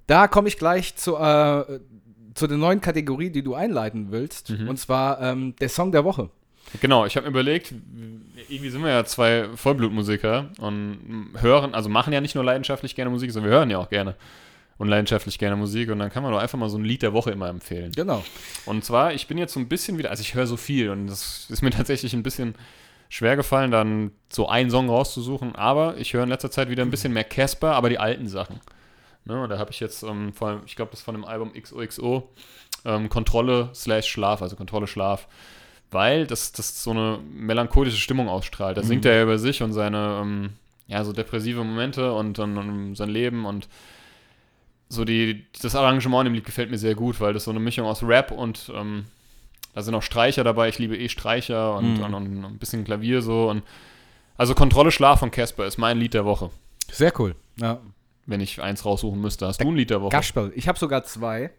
[0.06, 1.80] da komme ich gleich zu, äh,
[2.34, 4.50] zu der neuen Kategorie, die du einleiten willst.
[4.50, 4.68] Mhm.
[4.68, 6.30] Und zwar ähm, der Song der Woche.
[6.80, 7.74] Genau, ich habe mir überlegt,
[8.48, 13.10] irgendwie sind wir ja zwei Vollblutmusiker und hören, also machen ja nicht nur leidenschaftlich gerne
[13.10, 14.16] Musik, sondern wir hören ja auch gerne
[14.78, 17.12] und leidenschaftlich gerne Musik und dann kann man doch einfach mal so ein Lied der
[17.12, 17.92] Woche immer empfehlen.
[17.92, 18.24] Genau.
[18.64, 21.08] Und zwar, ich bin jetzt so ein bisschen wieder, also ich höre so viel und
[21.08, 22.54] das ist mir tatsächlich ein bisschen
[23.08, 26.90] schwer gefallen, dann so einen Song rauszusuchen, aber ich höre in letzter Zeit wieder ein
[26.90, 28.60] bisschen mehr Casper, aber die alten Sachen.
[29.24, 31.24] Ne, und da habe ich jetzt, ähm, vor allem, ich glaube, das ist von dem
[31.24, 32.28] Album XOXO,
[32.84, 35.28] ähm, Kontrolle slash Schlaf, also Kontrolle Schlaf,
[35.92, 38.76] weil das, das so eine melancholische Stimmung ausstrahlt.
[38.78, 40.50] Da singt er ja über sich und seine, ähm,
[40.88, 43.68] ja, so depressive Momente und, und, und sein Leben und
[44.88, 47.86] so die, das Arrangement im Lied gefällt mir sehr gut, weil das so eine Mischung
[47.86, 49.04] aus Rap und ähm,
[49.74, 50.68] da sind auch Streicher dabei.
[50.68, 52.04] Ich liebe eh Streicher und, Mhm.
[52.04, 53.48] und, und ein bisschen Klavier so.
[53.48, 53.62] Und
[54.36, 56.50] also Kontrolle Schlaf von Casper ist mein Lied der Woche,
[56.90, 57.34] Sehr cool.
[57.56, 57.78] Ja.
[58.26, 59.46] Wenn ich eins raussuchen müsste.
[59.46, 60.10] Hast du ein Lied der Woche?
[60.10, 60.52] Gaspel.
[60.54, 61.50] Ich habe sogar zwei.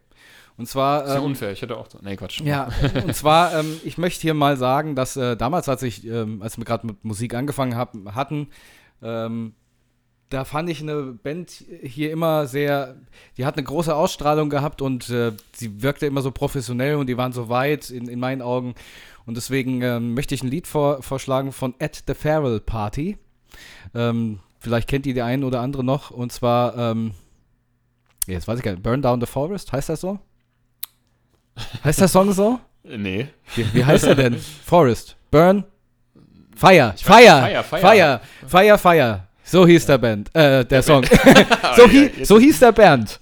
[0.56, 1.04] Und zwar.
[1.04, 1.52] ist ja ähm, unfair.
[1.52, 1.88] Ich hätte auch.
[2.00, 2.40] Nee, Quatsch.
[2.40, 2.68] Ja,
[3.06, 6.58] und zwar, ähm, ich möchte hier mal sagen, dass äh, damals, als ich, ähm, als
[6.58, 8.48] wir gerade mit Musik angefangen hab, hatten,
[9.02, 9.54] ähm,
[10.30, 12.96] da fand ich eine Band hier immer sehr,
[13.36, 17.16] die hat eine große Ausstrahlung gehabt und äh, sie wirkte immer so professionell und die
[17.16, 18.74] waren so weit in, in meinen Augen.
[19.26, 23.16] Und deswegen ähm, möchte ich ein Lied vor, vorschlagen von At the Farewell Party.
[23.94, 26.10] Ähm, Vielleicht kennt ihr die einen oder andere noch.
[26.10, 27.12] Und zwar, ähm,
[28.26, 30.18] jetzt weiß ich gar nicht, Burn Down the Forest, heißt das so?
[31.84, 32.58] Heißt der Song so?
[32.86, 33.28] Nee.
[33.54, 34.36] Wie, wie heißt er denn?
[34.38, 35.16] Forest.
[35.30, 35.64] Burn.
[36.54, 36.92] Fire.
[36.98, 37.62] Fire.
[37.62, 37.80] Fire, Fire.
[37.80, 38.20] Fire.
[38.46, 38.78] Fire.
[38.78, 39.20] Fire.
[39.42, 40.34] So hieß der Band.
[40.34, 41.02] Äh, der Song.
[41.62, 43.18] Ah, so, hie jetzt- so hieß der Band.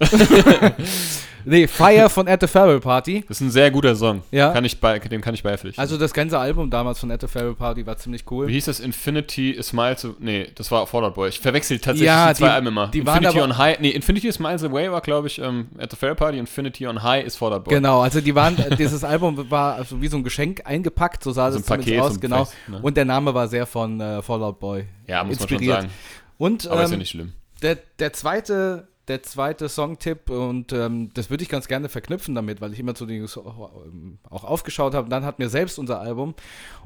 [1.45, 3.23] Nee, Fire von At the Farewell Party.
[3.27, 4.23] Das ist ein sehr guter Song.
[4.31, 4.51] Ja.
[4.51, 5.79] Kann ich bei, dem kann ich beipflichten.
[5.81, 8.49] Also das ganze Album damals von At the Farewell Party war ziemlich Wie cool.
[8.49, 8.79] hieß das?
[8.79, 10.15] Infinity a Smile to.
[10.19, 11.29] Nee, das war Fallout Boy.
[11.29, 12.87] Ich verwechsel tatsächlich Ja, die zwei Alben immer.
[12.87, 13.79] die waren Infinity on High.
[13.79, 16.37] Nee, Infinity Smiles Away war, glaube ich, ähm, at the Fair Party.
[16.37, 17.73] Infinity on High ist Fallout Boy.
[17.75, 21.51] Genau, also die waren, dieses Album war also wie so ein Geschenk eingepackt, so sah
[21.51, 22.45] So das zumindest aus, genau.
[22.45, 22.79] Fest, ne?
[22.81, 25.73] Und der Name war sehr von äh, Fallout Boy Ja, muss man inspiriert.
[25.75, 25.93] schon sagen.
[26.37, 27.33] Und Aber ist ja ähm, nicht schlimm.
[27.61, 32.61] der, der zweite, der zweite Songtipp, und ähm, das würde ich ganz gerne verknüpfen damit,
[32.61, 35.09] weil ich immer zu den auch, ähm, auch aufgeschaut habe.
[35.09, 36.35] Dann hatten wir selbst unser Album.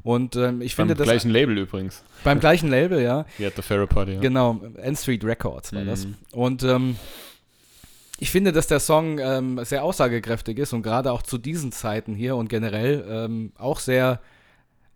[0.02, 2.02] Und ähm, ich Beim finde das gleichen Label übrigens.
[2.24, 3.24] beim gleichen Label, ja.
[3.36, 4.14] Wie at the Fair Party.
[4.14, 4.20] Ja.
[4.20, 6.06] Genau, N Street Records war das.
[6.06, 6.14] Mhm.
[6.32, 6.96] Und ähm,
[8.18, 12.16] ich finde, dass der Song ähm, sehr aussagekräftig ist und gerade auch zu diesen Zeiten
[12.16, 14.20] hier und generell ähm, auch sehr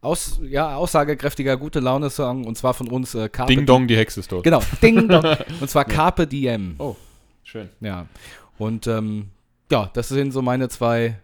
[0.00, 4.18] aus, ja, aussagekräftiger, gute Laune-Song und zwar von uns äh, Carpe Ding Dong, die Hexe
[4.18, 4.42] ist tot.
[4.42, 5.24] Genau, Ding Dong.
[5.60, 6.74] und zwar Carpe Diem.
[6.78, 6.96] Oh,
[7.44, 7.68] schön.
[7.80, 8.06] Ja.
[8.58, 9.30] Und ähm,
[9.70, 11.18] ja, das sind so meine zwei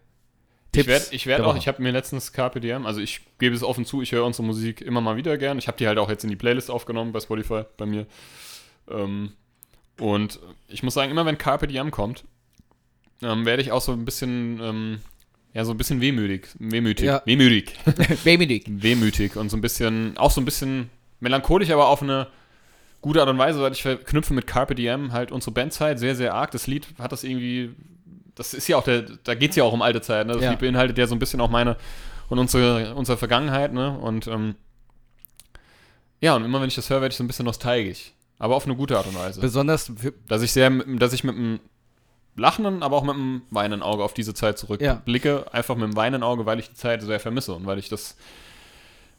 [0.66, 0.88] Ich Tipps.
[0.88, 1.58] werde ich werd auch, Woche.
[1.58, 4.44] ich habe mir letztens Carpe Diem, also ich gebe es offen zu, ich höre unsere
[4.46, 5.58] Musik immer mal wieder gern.
[5.58, 8.06] Ich habe die halt auch jetzt in die Playlist aufgenommen bei Spotify bei mir.
[8.90, 9.32] Ähm,
[10.00, 10.38] und
[10.68, 12.24] ich muss sagen, immer wenn Carpe Diem kommt,
[13.22, 15.00] ähm, werde ich auch so ein bisschen, ähm,
[15.52, 16.48] ja, so ein bisschen wehmütig.
[16.58, 17.06] Wehmütig.
[17.06, 17.22] Ja.
[17.24, 17.74] Wehmütig.
[18.24, 20.90] Baby wehmütig und so ein bisschen, auch so ein bisschen
[21.20, 22.28] melancholisch, aber auf eine
[23.08, 26.34] gute Art und Weise, weil ich verknüpfe mit Carpe Diem halt unsere Bandzeit sehr, sehr
[26.34, 26.50] arg.
[26.50, 27.74] Das Lied hat das irgendwie,
[28.34, 30.34] das ist ja auch der, da geht es ja auch um alte Zeit, ne?
[30.34, 30.50] Das Ja.
[30.50, 31.76] Lied beinhaltet ja so ein bisschen auch meine
[32.28, 33.98] und unsere, unsere Vergangenheit, ne?
[33.98, 34.28] Und
[36.20, 38.12] ja, und immer wenn ich das höre, werde ich so ein bisschen nostalgisch.
[38.38, 39.40] Aber auf eine gute Art und Weise.
[39.40, 39.90] Besonders
[40.28, 41.60] Dass ich sehr, dass ich mit einem
[42.36, 45.46] lachenden, aber auch mit einem weinenden Auge auf diese Zeit zurückblicke.
[45.52, 48.16] Einfach mit einem weinenden Auge, weil ich die Zeit sehr vermisse und weil ich das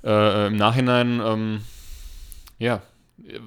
[0.03, 1.61] äh, im Nachhinein, ähm,
[2.59, 2.81] ja,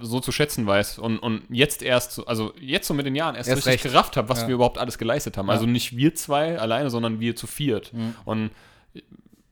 [0.00, 3.34] so zu schätzen weiß und, und jetzt erst, so- also jetzt so mit den Jahren
[3.34, 3.92] erst, Erst richtig recht.
[3.94, 4.48] gerafft habe, was Ja.
[4.48, 5.46] wir überhaupt alles geleistet haben.
[5.48, 5.52] Ja.
[5.54, 7.92] Also nicht wir zwei alleine, sondern wir zu viert.
[7.92, 8.14] Mhm.
[8.24, 8.50] Und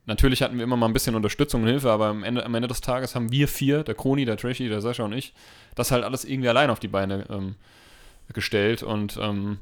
[0.07, 2.69] natürlich hatten wir immer mal ein bisschen Unterstützung und Hilfe, aber am Ende, am Ende
[2.69, 5.33] des Tages haben wir vier, der Kroni, der Trashy, der Sascha und ich,
[5.75, 7.55] das halt alles irgendwie allein auf die Beine ähm,
[8.33, 9.59] gestellt und ähm,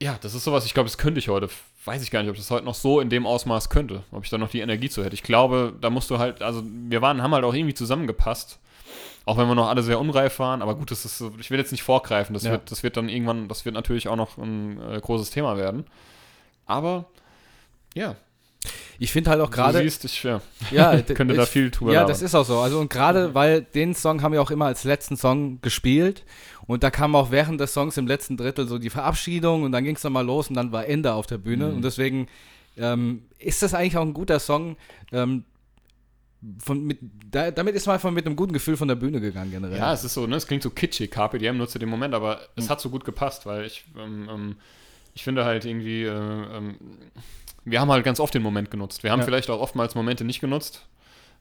[0.00, 1.48] ja, das ist sowas, ich glaube, das könnte ich heute,
[1.84, 4.24] weiß ich gar nicht, ob ich das heute noch so in dem Ausmaß könnte, ob
[4.24, 5.14] ich da noch die Energie zu hätte.
[5.14, 8.60] Ich glaube, da musst du halt, also wir waren, haben halt auch irgendwie zusammengepasst,
[9.28, 11.72] auch wenn wir noch alle sehr unreif waren, aber gut, das ist ich will jetzt
[11.72, 12.52] nicht vorgreifen, das, Ja.
[12.52, 15.84] wird, das wird dann irgendwann, das wird natürlich auch noch ein äh, großes Thema werden.
[16.66, 17.06] Aber
[17.94, 18.16] ja,
[18.98, 20.40] ich finde halt auch du gerade, siehst, ich ja,
[21.14, 22.12] könnte da ich- viel drüber Ja, labern.
[22.12, 22.58] das ist auch so.
[22.58, 26.24] Also und gerade weil den Song haben wir auch immer als letzten Song gespielt
[26.66, 29.84] und da kam auch während des Songs im letzten Drittel so die Verabschiedung und dann
[29.84, 31.76] ging es dann mal los und dann war Ende auf der Bühne Mhm.
[31.76, 32.28] und deswegen
[32.76, 34.76] ähm, ist das eigentlich auch ein guter Song.
[35.12, 35.44] Ähm,
[36.58, 36.98] von, mit,
[37.30, 39.76] da, damit ist man einfach mit einem guten Gefühl von der Bühne gegangen generell.
[39.76, 42.14] Ja, es ist so, ne, es klingt so kitschig, Carpe Diem nur zu dem Moment,
[42.14, 42.70] aber es Mhm.
[42.70, 44.56] hat so gut gepasst, weil ich, ähm, ähm,
[45.14, 46.76] ich finde halt irgendwie, äh, ähm,
[47.64, 49.02] wir haben halt ganz oft den Moment genutzt.
[49.02, 49.24] Wir haben Ja.
[49.24, 50.86] vielleicht auch oftmals Momente nicht genutzt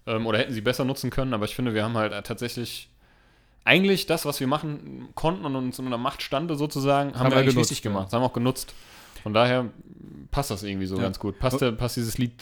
[0.08, 2.90] ähm, oder hätten sie besser nutzen können, aber ich finde, wir haben halt äh, tatsächlich
[3.66, 7.32] eigentlich das, was wir machen konnten und uns in unserer Macht stande sozusagen, haben, Haben
[7.32, 7.92] wir eigentlich genutzt, richtig ja.
[7.92, 8.74] gemacht, haben wir auch genutzt.
[9.24, 9.66] Von daher
[10.32, 11.04] passt das irgendwie so Ja.
[11.04, 11.38] ganz gut.
[11.38, 12.34] Passt, passt dieses Lied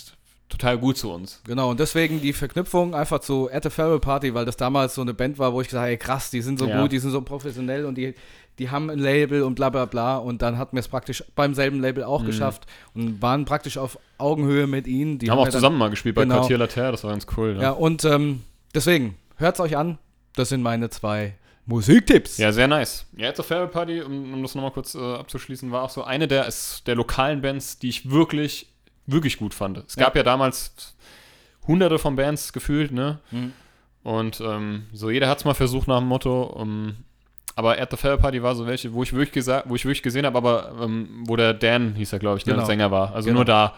[0.49, 1.41] total gut zu uns.
[1.45, 5.01] Genau, und deswegen die Verknüpfung einfach zu At the Farewell Party, weil das damals so
[5.01, 6.81] eine Band war, wo ich gesagt habe, ey krass, die sind so Ja.
[6.81, 8.13] gut, die sind so professionell und die,
[8.59, 10.17] die haben ein Label und bla bla bla.
[10.17, 12.27] Und dann hatten wir es praktisch beim selben Label auch Mhm.
[12.27, 15.17] geschafft und waren praktisch auf Augenhöhe mit ihnen.
[15.19, 16.35] Die haben auch ja dann- zusammen mal gespielt bei Genau.
[16.39, 17.55] Quartier Later, das war ganz cool.
[17.55, 17.61] ne?
[17.63, 18.43] Ja, und ähm,
[18.73, 19.97] deswegen, hört's euch an.
[20.35, 21.33] Das sind meine zwei
[21.65, 22.37] Musiktipps.
[22.37, 23.05] Ja, sehr nice.
[23.17, 26.03] Ja, jetzt auf Farewell Party, um, um das nochmal kurz äh, abzuschließen, war auch so
[26.03, 26.47] eine der,
[26.85, 28.67] der lokalen Bands, die ich wirklich,
[29.07, 29.83] wirklich gut fand.
[29.87, 30.95] Es gab ja, damals
[31.67, 33.19] hunderte von Bands gefühlt, ne?
[33.31, 33.53] Mhm.
[34.03, 36.43] Und ähm, so jeder hat es mal versucht nach dem Motto.
[36.43, 36.95] Um,
[37.55, 40.03] aber At the Farewell Party war so welche, wo ich wirklich, gesagt, wo ich wirklich
[40.03, 42.65] gesehen habe, aber ähm, wo der Dan, hieß er, glaube ich, der Genau.
[42.67, 43.15] Sänger war.
[43.15, 43.39] Also Genau.
[43.39, 43.73] nur da.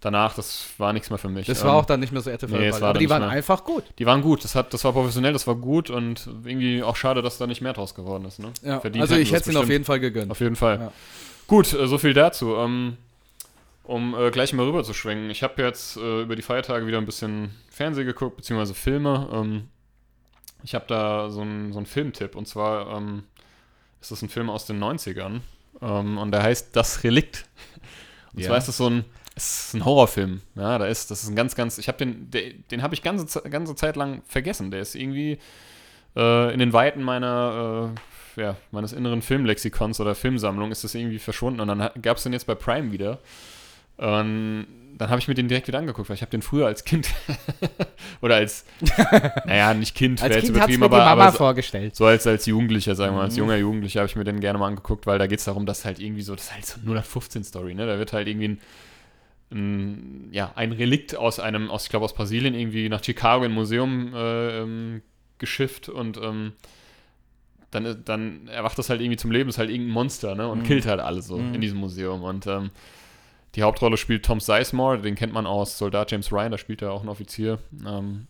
[0.00, 1.48] Danach, das war nichts mehr für mich.
[1.48, 3.30] Das Ähm, war auch dann nicht mehr so Farewell nee, war Aber die waren mehr.
[3.30, 3.82] einfach gut.
[3.98, 7.20] Die waren gut, das, hat, das war professionell, das war gut und irgendwie auch schade,
[7.20, 8.38] dass da nicht mehr draus geworden ist.
[8.38, 8.52] Ne?
[8.62, 10.30] Ja, also ich hätte es ihnen auf jeden Fall gegönnt.
[10.30, 10.78] Auf jeden Fall.
[10.78, 10.92] Ja.
[11.48, 12.54] Gut, äh, so viel dazu.
[12.54, 12.96] Ähm,
[13.88, 15.30] um äh, gleich mal rüber zu schwenken.
[15.30, 19.28] Ich habe jetzt äh, über die Feiertage wieder ein bisschen Fernsehen geguckt, beziehungsweise Filme.
[19.32, 19.68] Ähm,
[20.62, 23.24] ich habe da so einen so Filmtipp und zwar ähm,
[24.00, 25.40] ist das ein Film aus den 90ern
[25.80, 27.46] ähm, und der heißt Das Relikt.
[28.34, 28.48] Und Ja.
[28.48, 30.42] zwar ist das so ein, es ist ein Horrorfilm.
[30.54, 33.02] Ja, da ist, das ist ein ganz, ganz, ich habe den, der, den habe ich
[33.02, 34.70] ganze, Ze- ganze Zeit lang vergessen.
[34.70, 35.38] Der ist irgendwie,
[36.14, 37.94] äh, in den Weiten meiner,
[38.36, 41.60] äh, ja, meines inneren Filmlexikons oder Filmsammlung ist das irgendwie verschwunden.
[41.60, 43.18] Und dann gab es den jetzt bei Prime wieder.
[43.98, 46.82] Und dann habe ich mir den direkt wieder angeguckt, weil ich habe den früher als
[46.84, 47.08] Kind
[48.20, 48.64] oder als,
[49.44, 51.94] naja, nicht Kind, Als Kind übertrieben, aber, aber so, vorgestellt.
[51.94, 53.40] so als, als Jugendlicher, sagen wir mal, als Mhm.
[53.40, 55.84] junger Jugendlicher habe ich mir den gerne mal angeguckt, weil da geht es darum, dass
[55.84, 57.86] halt irgendwie so, das ist halt so eine 0815-Story, ne?
[57.86, 58.60] Da wird halt irgendwie ein,
[59.52, 63.52] ein, ja, ein Relikt aus einem, aus, ich glaube aus Brasilien, irgendwie nach Chicago in
[63.52, 65.02] ein Museum äh, ähm,
[65.38, 66.52] geschifft und ähm,
[67.70, 70.48] dann, dann erwacht das halt irgendwie zum Leben, ist halt irgendein Monster, ne?
[70.48, 70.62] Und Mhm.
[70.64, 71.54] killt halt alles so Mhm.
[71.54, 72.22] in diesem Museum.
[72.22, 72.70] Und ähm,
[73.54, 76.92] die Hauptrolle spielt Tom Sizemore, den kennt man aus Soldat James Ryan, da spielt er
[76.92, 77.58] auch ein Offizier.
[77.86, 78.26] Ähm,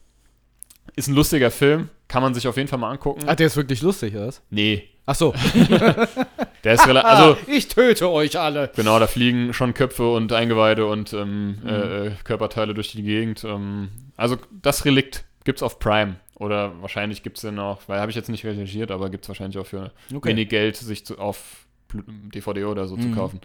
[0.97, 3.23] ist ein lustiger Film, kann man sich auf jeden Fall mal angucken.
[3.27, 4.43] Ach, der ist wirklich lustig, oder was?
[4.51, 5.33] Nee, Ach so.
[6.65, 7.09] der ist relativ.
[7.11, 8.71] Also, ich töte euch alle.
[8.77, 11.67] genau, da fliegen schon Köpfe und Eingeweide und ähm, Mhm.
[11.69, 13.43] äh, äh, Körperteile durch die Gegend.
[13.45, 13.89] Ähm,
[14.19, 16.17] also, das Relikt gibt's auf Prime.
[16.35, 19.67] Oder wahrscheinlich gibt's den auch, weil habe ich jetzt nicht recherchiert, aber gibt's wahrscheinlich auch
[19.67, 20.29] für Okay.
[20.29, 23.15] wenig Geld, sich zu, auf DVD oder so zu Mhm.
[23.15, 23.41] kaufen.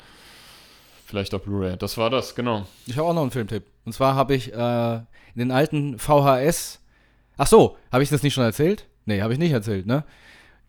[1.14, 1.78] Vielleicht auch Blu-ray.
[1.78, 2.66] Das war das, genau.
[2.88, 3.66] Ich habe auch noch einen Filmtipp.
[3.86, 5.03] Und zwar habe ich äh, in
[5.38, 6.80] den alten VHS.
[7.38, 8.88] Ach so, habe ich das nicht schon erzählt?
[9.05, 10.05] Nee, habe ich nicht erzählt, ne?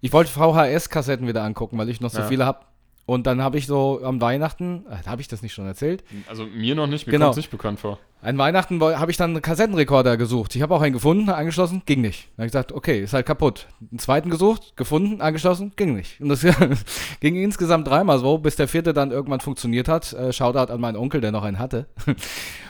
[0.03, 2.27] Ich wollte VHS-Kassetten wieder angucken, weil ich noch so Ja.
[2.29, 2.59] viele habe.
[3.07, 6.03] Und dann habe ich so am Weihnachten, äh, habe ich das nicht schon erzählt?
[6.27, 7.27] Also mir noch nicht, mir Genau.
[7.27, 7.99] kommt's nicht bekannt vor.
[8.23, 10.57] An Weihnachten habe ich dann einen Kassettenrekorder gesucht.
[10.57, 12.29] Ich habe auch einen gefunden, angeschlossen, ging nicht.
[12.31, 13.67] Dann habe ich gesagt, okay, ist halt kaputt.
[13.91, 16.19] Einen zweiten gesucht, gefunden, angeschlossen, ging nicht.
[16.23, 16.41] Und das
[17.21, 20.15] ging insgesamt dreimal so, bis der vierte dann irgendwann funktioniert hat.
[20.15, 21.87] Äh, Shoutout an meinen Onkel, der noch einen hatte.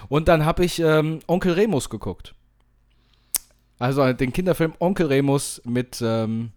[0.09, 2.35] Und dann habe ich ähm, Onkel Remus geguckt.
[3.79, 6.51] Also den Kinderfilm Onkel Remus mit ähm,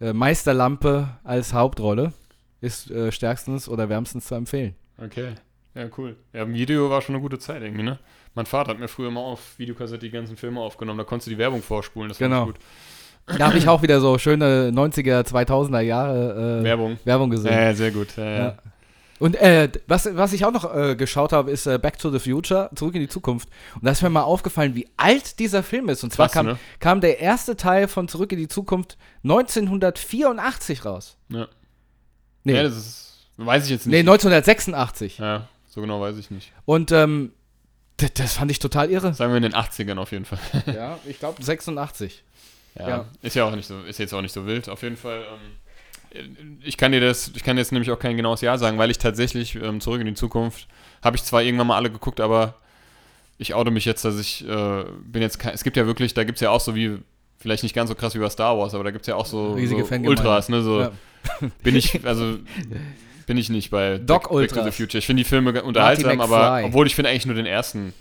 [0.00, 2.12] äh, Meisterlampe als Hauptrolle.
[2.60, 4.74] Ist äh, stärkstens oder wärmstens zu empfehlen.
[5.02, 5.34] Okay.
[5.74, 6.16] Ja, cool.
[6.32, 7.98] Ja, im Video war schon eine gute Zeit irgendwie, ne?
[8.34, 11.30] Mein Vater hat mir früher mal auf Videokassette die ganzen Filme aufgenommen, da konntest du
[11.30, 12.40] die Werbung vorspulen, das Genau.
[12.42, 12.56] ich gut.
[13.38, 16.98] Da habe ich auch wieder so schöne 90er, 2000er Jahre äh, Werbung.
[17.04, 17.52] Werbung gesehen.
[17.52, 18.16] Ja, sehr gut.
[18.16, 18.24] Ja.
[18.38, 18.56] Ja.
[19.18, 22.20] Und äh, was, was ich auch noch äh, geschaut habe, ist äh, Back to the
[22.20, 23.48] Future, zurück in die Zukunft.
[23.74, 26.04] Und da ist mir mal aufgefallen, wie alt dieser Film ist.
[26.04, 26.58] Und zwar Krass, kam, ne?
[26.78, 31.16] kam der erste Teil von Zurück in die Zukunft 1984 raus.
[31.30, 31.48] Ja.
[32.48, 34.08] Nee, Ja, das ist, weiß ich jetzt nee nicht.
[34.08, 35.18] 1986.
[35.18, 36.52] ja, so genau weiß ich nicht.
[36.64, 37.32] Und ähm,
[37.98, 39.12] das, das fand ich total irre.
[39.14, 40.38] Sagen wir in den 80ern auf jeden Fall.
[40.66, 42.22] ja, ich glaube 86.
[42.78, 43.04] Ja, Ja.
[43.22, 44.68] ist ja auch nicht so, ist jetzt auch nicht so wild.
[44.68, 45.24] Auf jeden Fall,
[46.14, 48.90] ähm, ich kann dir das, ich kann jetzt nämlich auch kein genaues Jahr sagen, weil
[48.90, 50.66] ich tatsächlich ähm, zurück in die Zukunft
[51.02, 52.54] habe ich zwar irgendwann mal alle geguckt, aber
[53.36, 56.24] ich oute mich jetzt, dass ich äh, bin jetzt kein, es gibt ja wirklich, da
[56.24, 56.98] gibt es ja auch so wie,
[57.38, 59.26] vielleicht nicht ganz so krass wie bei Star Wars, aber da gibt es ja auch
[59.26, 59.94] so, Riesige so.
[59.94, 60.92] Ultras, ne, so Ja.
[61.62, 62.38] bin ich, also
[63.26, 64.70] bin ich nicht bei Doc Back, Back to the.
[64.70, 64.98] Future.
[64.98, 67.92] Ich finde die Filme unterhaltsam, aber obwohl ich finde eigentlich nur den ersten.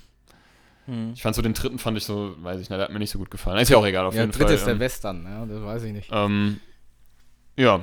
[0.86, 1.12] Hm.
[1.14, 3.12] Ich fand so den dritten fand ich so, weiß ich nicht, der hat mir nicht
[3.12, 3.60] so gut gefallen.
[3.60, 4.56] Ist ja auch egal, auf Ja, jeden dritte Fall.
[4.56, 6.10] ist der ähm, Western, ja, das weiß ich nicht.
[6.14, 6.62] ähm,
[7.58, 7.82] ja,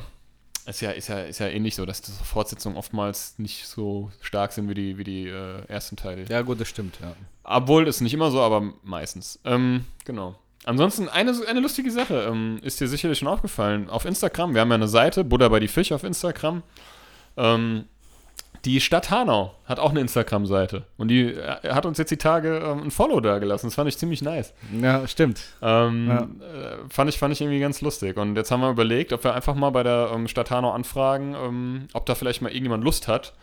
[0.66, 4.52] ist ja, ist ja, ist ja ähnlich so, dass die Fortsetzungen oftmals nicht so stark
[4.52, 6.24] sind wie die, wie die äh, ersten Teile.
[6.30, 7.14] Ja, gut, das stimmt, ja.
[7.42, 9.38] Obwohl, ist nicht immer so, aber meistens.
[9.44, 10.36] Ähm, genau.
[10.64, 13.88] Ansonsten eine, eine lustige Sache, ähm, ist dir sicherlich schon aufgefallen.
[13.90, 16.62] Auf Instagram, wir haben ja eine Seite, Buddha bei die Fisch auf Instagram.
[17.36, 17.84] Ähm,
[18.64, 20.84] die Stadt Hanau hat auch eine Instagram-Seite.
[20.96, 23.66] Und die äh, hat uns jetzt die Tage ähm, ein Follow da gelassen.
[23.66, 24.54] Das fand ich ziemlich nice.
[24.80, 25.42] Ja, stimmt.
[25.60, 26.20] Ähm, Ja.
[26.22, 28.16] äh, fand, ich, fand ich irgendwie ganz lustig.
[28.16, 31.34] Und jetzt haben wir überlegt, ob wir einfach mal bei der ähm, Stadt Hanau anfragen,
[31.34, 33.34] ähm, ob da vielleicht mal irgendjemand Lust hat.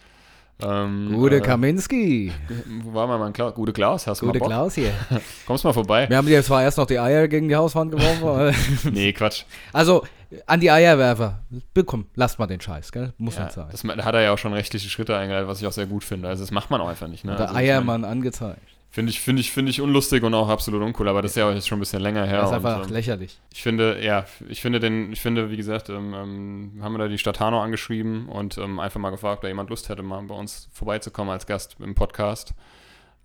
[0.64, 2.32] Ähm, Gute äh, Kaminski.
[2.84, 3.53] Wo war mal mein Klaus?
[3.53, 4.51] Gute Klaus, hast du Gute mal Bock?
[4.53, 4.91] Klaus hier.
[5.47, 6.07] Kommst mal vorbei?
[6.09, 8.55] Wir haben dir zwar erst noch die Eier gegen die Hauswand geworfen.
[8.91, 9.43] Nee, Quatsch.
[9.74, 10.05] also,
[10.45, 11.39] an die Eierwerfer.
[11.86, 13.14] Komm, lasst mal den Scheiß, gell?
[13.18, 13.68] Muss Ja, nicht sein.
[13.72, 16.03] das, da hat er ja auch schon rechtliche Schritte eingeleitet, was ich auch sehr gut
[16.03, 16.28] finde.
[16.30, 17.26] Also das macht man auch einfach nicht.
[17.26, 17.36] Ne?
[17.36, 18.62] Der also, Eiermann angezeigt.
[18.94, 21.50] Finde ich, finde ich, finde ich unlustig und auch absolut uncool, aber das ist ja
[21.50, 22.42] auch jetzt schon ein bisschen länger her.
[22.42, 23.39] Das ist und, einfach ähm, lächerlich.
[23.54, 27.08] ich finde, ja, ich finde den, ich finde, wie gesagt, ähm, ähm, haben wir da
[27.08, 30.22] die Stadt Hanau angeschrieben und ähm, einfach mal gefragt, ob da jemand Lust hätte, mal
[30.24, 32.54] bei uns vorbeizukommen als Gast im Podcast.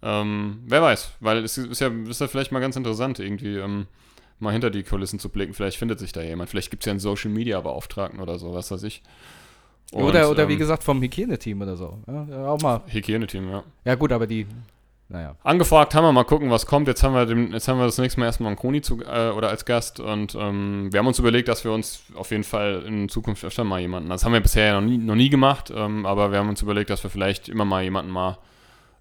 [0.02, 3.88] Ähm, wer weiß, weil es ist ja, ist ja vielleicht mal ganz interessant, irgendwie ähm,
[4.38, 5.52] mal hinter die Kulissen zu blicken.
[5.52, 6.48] Vielleicht findet sich da jemand.
[6.48, 9.02] Vielleicht gibt es ja einen Social Media Beauftragten oder so, was weiß ich.
[9.90, 11.98] Und, oder, oder wie ähm, gesagt, vom Hygieneteam oder so.
[12.06, 12.82] Ja, auch mal.
[12.86, 13.64] Hygieneteam, ja.
[13.84, 14.46] Ja, gut, aber die.
[15.08, 15.36] Naja.
[15.44, 16.88] Angefragt haben wir, mal gucken, was kommt.
[16.88, 19.30] Jetzt haben wir, dem, jetzt haben wir das nächste Mal erstmal einen Koni zu, äh,
[19.30, 22.82] oder als Gast und ähm, wir haben uns überlegt, dass wir uns auf jeden Fall
[22.86, 25.72] in Zukunft öfter mal jemanden, das haben wir bisher ja noch nie, noch nie gemacht,
[25.74, 28.38] ähm, aber wir haben uns überlegt, dass wir vielleicht immer mal jemanden mal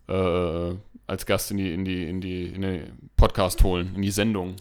[0.07, 0.75] äh,
[1.07, 4.55] als Gast in die, in die, in die, in den Podcast holen, in die Sendung.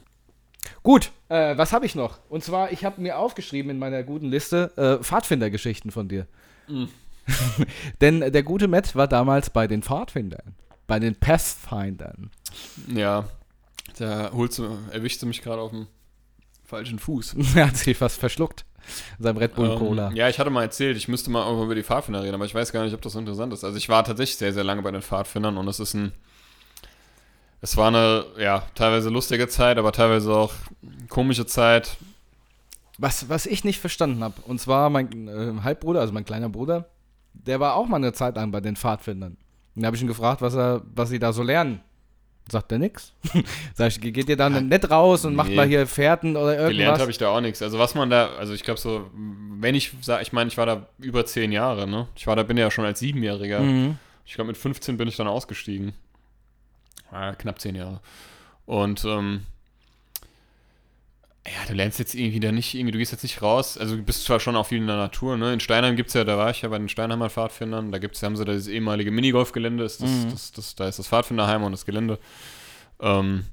[0.83, 2.21] Gut, äh, was habe ich noch?
[2.31, 6.27] Und zwar, ich habe mir aufgeschrieben in meiner guten Liste äh, Pfadfindergeschichten von dir.
[6.69, 6.89] Mhm.
[8.01, 10.55] Denn der gute Matt war damals bei den Pfadfindern.
[10.87, 12.31] Bei den Pathfindern.
[12.89, 13.25] Ja,
[13.99, 15.87] da holst du, erwischst du mich gerade auf dem
[16.65, 17.37] falschen Fuß.
[17.55, 18.65] er hat sich fast verschluckt.
[19.19, 20.11] in Seinem Red Bull Ähm, Cola.
[20.13, 22.73] ja, ich hatte mal erzählt, ich müsste mal über die Pfadfinder reden, aber ich weiß
[22.73, 23.65] gar nicht, ob das so interessant ist.
[23.65, 26.13] Also ich war tatsächlich sehr, sehr lange bei den Pfadfindern und es ist ein.
[27.61, 30.53] Es war eine, ja, teilweise lustige Zeit, aber teilweise auch
[31.09, 31.97] komische Zeit.
[32.99, 36.91] Was, was ich nicht verstanden habe, und zwar mein äh, Halbbruder, also mein kleiner Bruder,
[37.33, 39.39] der war auch mal eine Zeit lang bei den Pfadfindern.
[39.75, 41.81] Und da habe ich ihn gefragt, was, er, was sie da so lernen.
[42.51, 43.15] Sagt er nix.
[43.75, 45.57] Sag ich, geht ihr dann nett raus und macht Nee.
[45.57, 47.01] mal hier Fährten oder Gelernt irgendwas?
[47.01, 47.63] habe ich da auch nichts.
[47.63, 50.67] Also was man da, also ich glaube so, wenn ich sage, ich meine, ich war
[50.67, 52.07] da über zehn Jahre, ne?
[52.17, 53.61] Ich war da, bin ja schon als Siebenjähriger.
[53.61, 53.97] Mhm.
[54.27, 55.95] Ich glaube, mit 15 bin ich dann ausgestiegen.
[57.11, 58.01] Ja, knapp zehn Jahre.
[58.67, 59.43] Und ähm,
[61.47, 63.77] ja, du lernst jetzt irgendwie da nicht, irgendwie, du gehst jetzt nicht raus.
[63.77, 65.53] Also du bist zwar schon auch viel in der Natur, ne?
[65.53, 68.23] In Steinheim gibt es ja, da war ich ja bei den Steinheimer Pfadfindern, da gibt's,
[68.23, 70.31] haben sie da dieses ehemalige Minigolfgelände, ist das, Mhm.
[70.31, 72.19] das, das, da ist das Pfadfinderheim und das Gelände.
[73.01, 73.45] Ähm,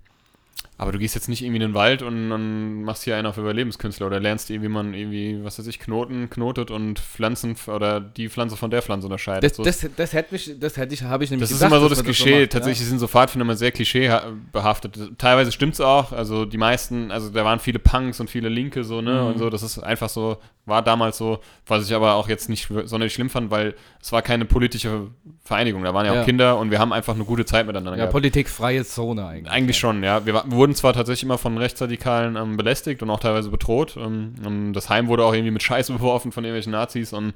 [0.81, 3.37] aber du gehst jetzt nicht irgendwie in den Wald und dann machst hier einen auf
[3.37, 8.01] Überlebenskünstler oder lernst irgendwie, wie man irgendwie, was weiß ich, Knoten knotet und Pflanzen oder
[8.01, 9.43] die Pflanze von der Pflanze unterscheidet.
[9.43, 11.71] Das, So das, das hätte mich, das hätte ich, habe ich nämlich das ist gedacht,
[11.71, 12.39] immer so das Klischee.
[12.41, 15.19] macht, Tatsächlich sind so Pfadfinder immer sehr klischeebehaftet.
[15.19, 16.13] Teilweise stimmt es auch.
[16.13, 19.21] Also die meisten, also da waren viele Punks und viele Linke so, ne?
[19.21, 19.27] Mhm.
[19.27, 22.67] Und so, das ist einfach so, war damals so, was ich aber auch jetzt nicht
[22.85, 25.07] sonderlich schlimm fand, weil es war keine politische
[25.43, 25.83] Vereinigung.
[25.83, 26.23] Da waren ja auch Ja.
[26.23, 28.11] Kinder und wir haben einfach eine gute Zeit miteinander Ja, gehabt.
[28.13, 29.51] politikfreie Zone eigentlich.
[29.51, 30.25] Eigentlich schon, ja.
[30.25, 33.97] Wir, wir wurden zwar tatsächlich immer von Rechtsradikalen ähm, belästigt und auch teilweise bedroht.
[33.97, 37.33] Ähm, das Heim wurde auch irgendwie mit Scheiße beworfen von irgendwelchen Nazis und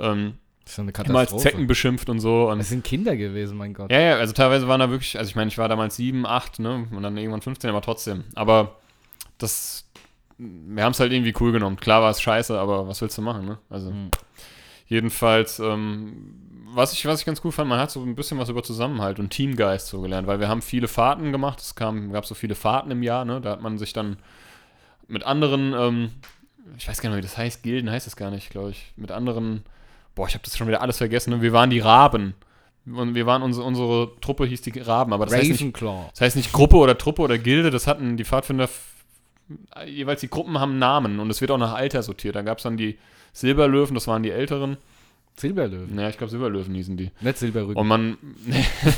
[0.00, 1.36] ähm, Das ist eine immer als.
[1.36, 2.50] Zecken beschimpft und so.
[2.50, 3.92] Und Es sind Kinder gewesen, mein Gott.
[3.92, 6.58] ja, ja, also teilweise waren da wirklich, also ich meine, ich war damals 7, 8,
[6.58, 8.24] ne, und dann irgendwann 15, aber trotzdem.
[8.34, 8.76] Aber
[9.38, 9.83] das,
[10.38, 11.76] wir haben es halt irgendwie cool genommen.
[11.76, 13.58] Klar war es scheiße, aber was willst du machen, ne?
[13.70, 14.10] Also, Mhm.
[14.86, 16.40] jedenfalls, ähm,
[16.72, 19.18] was ich, was ich ganz cool fand, man hat so ein bisschen was über Zusammenhalt
[19.20, 22.54] und Teamgeist so gelernt, weil wir haben viele Fahrten gemacht, es kam, gab so viele
[22.54, 24.16] Fahrten im Jahr, ne, da hat man sich dann
[25.06, 26.10] mit anderen, ähm,
[26.76, 29.12] ich weiß gar nicht wie das heißt, Gilden heißt es gar nicht, glaube ich, mit
[29.12, 29.62] anderen,
[30.14, 31.42] boah, ich habe das schon wieder alles vergessen, ne?
[31.42, 32.34] wir waren die Raben.
[32.86, 35.74] Und wir waren unsere, unsere Truppe hieß die Raben, aber das heißt, nicht,
[36.12, 38.68] das heißt nicht Gruppe oder Truppe oder Gilde, das hatten die Pfadfinder,
[39.86, 42.36] jeweils die Gruppen haben Namen und es wird auch nach Alter sortiert.
[42.36, 42.98] Da gab es dann die
[43.32, 44.76] Silberlöwen, das waren die älteren.
[45.36, 45.94] Silberlöwen.
[45.94, 47.10] Naja, ich glaube Silberlöwen hießen die.
[47.20, 47.76] Nicht Silberrücken.
[47.76, 48.16] Und man,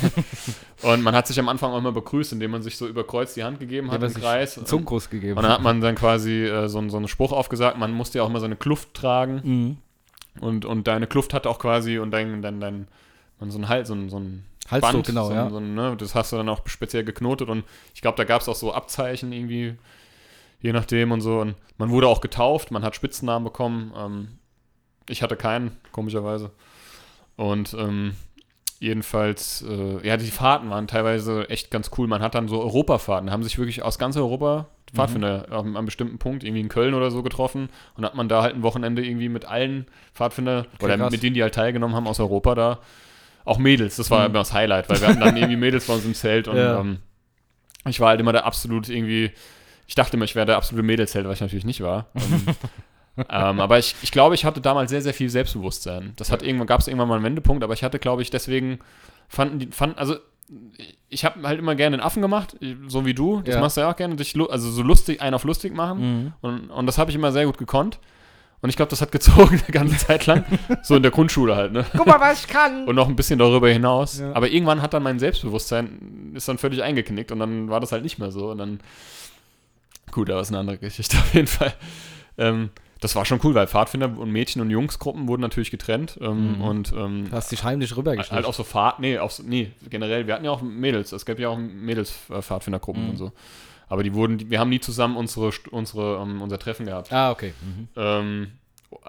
[0.83, 3.33] und man hat sich am Anfang auch immer begrüßt, indem man sich so über Kreuz
[3.35, 4.59] die Hand gegeben hat Ja, im Kreis.
[4.59, 5.39] einen Zungenkuss gegeben.
[5.39, 8.25] Und dann hat man dann quasi äh, so, so einen Spruch aufgesagt, man musste ja
[8.25, 9.41] auch immer seine Kluft tragen.
[9.45, 9.77] mhm.
[10.39, 12.89] Und, und deine Kluft hat auch quasi und dein, dein, dein
[13.41, 15.49] man so ein Hals, so ein, so ein Band, genau, so, ja.
[15.49, 18.49] so, ne, das hast du dann auch speziell geknotet und ich glaube, da gab es
[18.49, 19.77] auch so Abzeichen irgendwie,
[20.67, 21.41] je nachdem und so.
[21.41, 23.93] Und man wurde auch getauft, man hat Spitzennamen bekommen.
[23.97, 24.29] Ähm,
[25.09, 26.51] ich hatte keinen, komischerweise.
[27.37, 28.15] Und ähm,
[28.79, 32.07] jedenfalls, äh, ja, die Fahrten waren teilweise echt ganz cool.
[32.09, 34.97] Man hat dann so Europafahrten, da haben sich wirklich aus ganz Europa Mhm.
[34.97, 38.43] Pfadfinder am, am bestimmten Punkt, irgendwie in Köln oder so getroffen und hat man da
[38.43, 41.11] halt ein Wochenende irgendwie mit allen Pfadfinder oder krass.
[41.11, 42.79] mit denen, die halt teilgenommen haben aus Europa da,
[43.45, 44.27] auch Mädels, das war Mhm.
[44.27, 46.81] immer das Highlight, weil wir hatten dann irgendwie Mädels bei uns im Zelt und Ja.
[46.81, 46.99] ähm,
[47.89, 49.33] ich war halt immer der absolut irgendwie,
[49.87, 52.07] ich dachte immer, ich wäre der absolute Mädelsheld, was ich natürlich nicht war.
[53.19, 56.13] Ähm, ähm, aber ich, ich glaube, ich hatte damals sehr, sehr viel Selbstbewusstsein.
[56.17, 58.79] Das hat irgendwann, gab es irgendwann mal einen Wendepunkt, aber ich hatte, glaube ich, deswegen
[59.27, 60.17] fanden die, fanden, also
[61.09, 62.57] ich habe halt immer gerne den Affen gemacht,
[62.89, 63.41] so wie du.
[63.41, 63.61] Das Ja.
[63.63, 65.99] machst du ja auch gerne, dich, also so lustig, einen auf lustig machen.
[66.01, 66.33] Mhm.
[66.43, 67.99] Und, und das habe ich immer sehr gut gekonnt.
[68.61, 70.45] Und ich glaube, das hat gezogen eine ganze Zeit lang.
[70.83, 71.85] so in der Grundschule halt, ne?
[71.97, 72.85] Guck mal, was ich kann.
[72.87, 74.19] Und noch ein bisschen darüber hinaus.
[74.21, 74.33] Ja.
[74.35, 78.03] Aber irgendwann hat dann mein Selbstbewusstsein ist dann völlig eingeknickt und dann war das halt
[78.03, 78.51] nicht mehr so.
[78.51, 78.81] Und dann,
[80.13, 81.75] gut, aber ist eine andere Geschichte auf jeden Fall.
[82.39, 86.19] Ähm, das war schon cool, weil Pfadfinder und Mädchen- und Jungsgruppen wurden natürlich getrennt.
[86.21, 86.61] Ähm, Mhm.
[86.63, 88.33] Und ähm, Du hast dich heimlich rübergeschickt.
[88.33, 91.39] halt auch so Fahrt, nee, so- nee, generell, wir hatten ja auch Mädels, es gab
[91.39, 93.11] ja auch Mädels-Pfadfindergruppen Mhm.
[93.11, 93.33] und so.
[93.89, 97.13] Aber die wurden, wir haben nie zusammen unsere, unsere, ähm, unser Treffen gehabt.
[97.13, 97.53] ah, okay.
[97.63, 97.89] Mhm.
[97.97, 98.49] Ähm,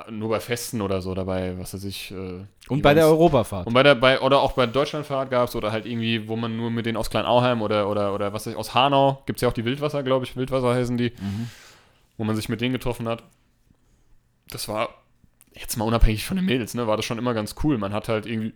[0.09, 2.11] nur bei Festen oder so dabei, was weiß ich.
[2.11, 3.19] Äh, Und bei der Events.
[3.19, 3.67] Europafahrt.
[3.67, 6.55] Und bei der, bei, oder auch bei Deutschlandfahrt gab es oder halt irgendwie, wo man
[6.57, 9.41] nur mit denen aus Kleinauheim oder, oder, oder was weiß ich, aus Hanau, gibt es
[9.41, 11.49] ja auch die Wildwasser, glaube ich, Wildwasser heißen die, Mhm.
[12.17, 13.23] wo man sich mit denen getroffen hat.
[14.49, 14.89] Das war
[15.53, 17.77] jetzt mal unabhängig von den Mädels, ne, war das schon immer ganz cool.
[17.77, 18.53] Man hat halt irgendwie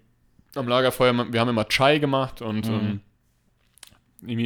[0.55, 2.73] am Lagerfeuer, wir haben immer Chai gemacht und Mhm.
[2.73, 2.99] ähm,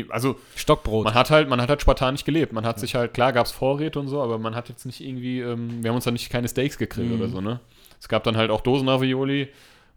[0.10, 1.04] also Stockbrot.
[1.04, 2.54] man hat halt, man hat halt spartanisch gelebt.
[2.54, 5.02] Man hat sich halt, klar gab es Vorräte und so, aber man hat jetzt nicht
[5.02, 7.16] irgendwie, ähm, wir haben uns dann nicht keine Steaks gegrillt Mhm.
[7.16, 7.60] oder so, ne?
[8.00, 9.50] Es gab dann halt auch Dosenravioli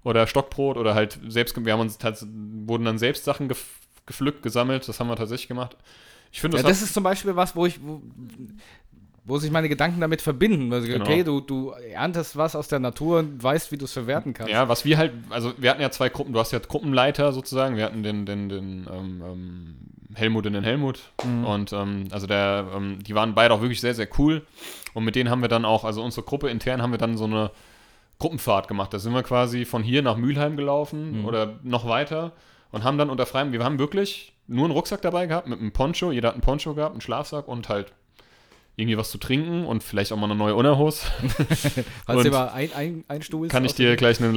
[0.05, 1.99] oder Stockbrot oder halt selbst, wir haben uns
[2.67, 3.65] wurden dann selbst Sachen gef
[4.07, 5.77] gepflückt, gesammelt, das haben wir tatsächlich gemacht.
[6.33, 8.01] Ich finde, ja, das, das ist zum Beispiel was, wo ich, wo,
[9.29, 10.73] wo sich meine Gedanken damit verbinden.
[10.73, 11.05] Also, Genau.
[11.05, 14.51] okay, du, du erntest was aus der Natur und weißt, wie du es verwerten kannst.
[14.53, 17.77] ja, was wir halt, also wir hatten ja zwei Gruppen, du hast ja Gruppenleiter sozusagen,
[17.77, 19.75] wir hatten den, den, den, ähm, ähm,
[20.15, 21.01] Helmut in den Helmut.
[21.25, 21.45] Mhm.
[21.45, 24.45] Und ähm, also der, ähm, die waren beide auch wirklich sehr, sehr cool.
[24.95, 27.25] Und mit denen haben wir dann auch, also unsere Gruppe intern haben wir dann so
[27.25, 27.51] eine
[28.19, 28.93] Gruppenfahrt gemacht.
[28.93, 31.25] Da sind wir quasi von hier nach Mülheim gelaufen Mhm.
[31.27, 32.33] oder noch weiter
[32.73, 35.73] und haben dann unter freiem, wir haben wirklich nur einen Rucksack dabei gehabt mit einem
[35.73, 36.11] Poncho.
[36.11, 37.93] Jeder hat einen Poncho gehabt, einen Schlafsack und halt
[38.79, 41.05] irgendwie was zu trinken und vielleicht auch mal eine neue Unterhose.
[42.07, 44.33] Falls du mal ein, ein, ein Stuhl Kann ich dir gleich eine,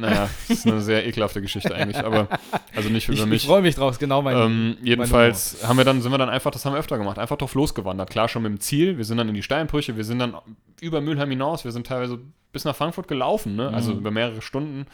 [0.00, 2.28] naja, das ist eine sehr ekelhafte Geschichte eigentlich, aber
[2.74, 3.46] also nicht Ich, über ich mich.
[3.46, 4.36] freue mich drauf, genau mein.
[4.36, 7.38] Ähm, jedenfalls haben wir dann, sind wir dann einfach, das haben wir öfter gemacht, einfach
[7.38, 8.10] drauf losgewandert.
[8.10, 10.34] Klar, schon mit dem Ziel, wir sind dann in die Steinbrüche, wir sind dann
[10.80, 12.18] über Mülheim hinaus, wir sind teilweise
[12.52, 13.68] bis nach Frankfurt gelaufen, ne?
[13.72, 13.98] also Mhm.
[13.98, 14.86] über mehrere Stunden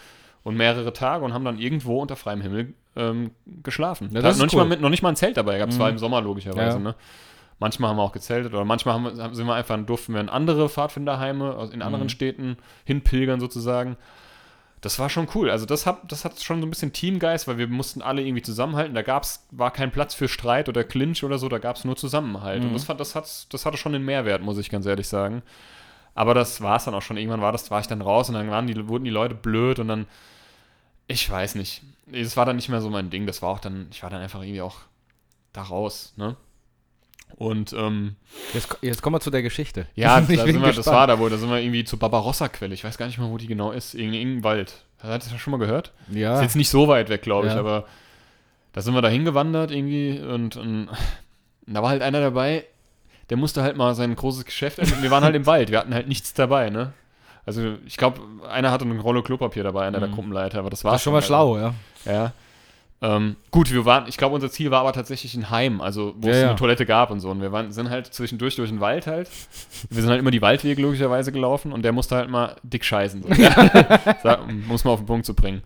[0.43, 3.31] und mehrere Tage und haben dann irgendwo unter freiem Himmel ähm,
[3.63, 4.09] geschlafen.
[4.13, 4.69] Ja, Da das noch, ist nicht mal cool.
[4.69, 5.83] mit, noch nicht mal ein Zelt dabei gehabt, es Mhm.
[5.83, 6.77] war im Sommer logischerweise.
[6.77, 6.83] Ja.
[6.83, 6.95] Ne?
[7.63, 10.69] Manchmal haben wir auch gezeltet oder manchmal haben sind wir einfach, durften wir in andere
[10.69, 12.11] Pfadfinderheime in anderen Mhm.
[12.11, 13.97] Städten hinpilgern sozusagen.
[14.81, 15.49] Das war schon cool.
[15.49, 18.43] Also das hat, das hat schon so ein bisschen Teamgeist, weil wir mussten alle irgendwie
[18.43, 18.95] zusammenhalten.
[18.97, 21.95] Da gab's, war kein Platz für Streit oder Clinch oder so, da gab es nur
[21.97, 22.63] Zusammenhalt.
[22.63, 22.75] Und Mhm.
[22.75, 25.43] das, fand, das, hat, das hatte schon den Mehrwert, muss ich ganz ehrlich sagen.
[26.17, 27.17] Aber das war es dann auch schon.
[27.17, 29.79] Irgendwann war das, war ich dann raus und dann waren die, wurden die Leute blöd
[29.79, 30.07] und dann,
[31.07, 31.83] ich weiß nicht.
[32.11, 33.25] Es war dann nicht mehr so mein Ding.
[33.27, 34.79] Das war auch dann, ich war dann einfach irgendwie auch
[35.53, 36.37] da raus, ne?
[37.37, 38.17] Und ähm,
[38.55, 39.87] jetzt, jetzt kommen wir zu der Geschichte.
[39.95, 42.75] ja, da sind wir, das war da wohl, da sind wir irgendwie zur Barbarossa-Quelle.
[42.75, 43.95] Ich weiß gar nicht mal, wo die genau ist.
[43.95, 44.85] In irgendeinem Wald.
[45.03, 45.93] Hat das schon mal gehört?
[46.11, 46.37] Ja.
[46.37, 47.59] Ist jetzt nicht so weit weg, glaube ich, Ja.
[47.59, 47.87] aber
[48.73, 50.89] da sind wir da hingewandert irgendwie und, und
[51.67, 52.65] da war halt einer dabei,
[53.29, 54.79] der musste halt mal sein großes Geschäft.
[55.03, 56.93] Wir waren halt im Wald, wir hatten halt nichts dabei, ne?
[57.45, 60.15] Also ich glaube, einer hatte eine Rolle Klopapier dabei, einer der Mhm.
[60.15, 61.75] Gruppenleiter, aber das war War schon mal schlau, ja.
[62.05, 62.33] Ja.
[63.05, 66.29] Ähm, gut, wir waren, ich glaube, unser Ziel war aber tatsächlich ein Heim, also wo
[66.29, 66.49] Ja, es ja.
[66.51, 67.31] eine Toilette gab und so.
[67.31, 69.29] Und wir waren, sind halt zwischendurch durch den Wald halt.
[69.91, 73.23] Wir sind halt immer die Waldwege logischerweise gelaufen und der musste halt mal dick scheißen.
[73.23, 73.29] So.
[74.69, 75.63] Muss man auf den Punkt zu bringen.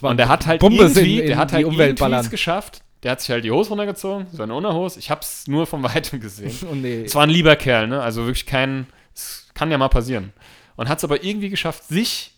[0.00, 2.28] Man Und der hat halt Pumpe irgendwie, in- in der hat die halt Umwelt irgendwie
[2.30, 2.80] geschafft.
[3.02, 4.98] Der hat sich halt die Hose runtergezogen, seine Unterhose.
[4.98, 6.56] Ich hab's nur von weitem gesehen.
[6.70, 7.02] Oh, nee.
[7.04, 8.00] Es war ein lieber Kerl, ne?
[8.00, 10.32] Also wirklich kein, es kann ja mal passieren.
[10.76, 12.32] Und hat es aber irgendwie geschafft, sich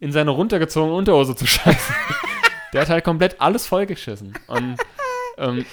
[0.00, 1.94] in seine runtergezogene Unterhose zu scheißen.
[2.72, 4.34] Der hat halt komplett alles vollgeschissen.
[4.46, 4.76] Und
[5.38, 5.64] ähm,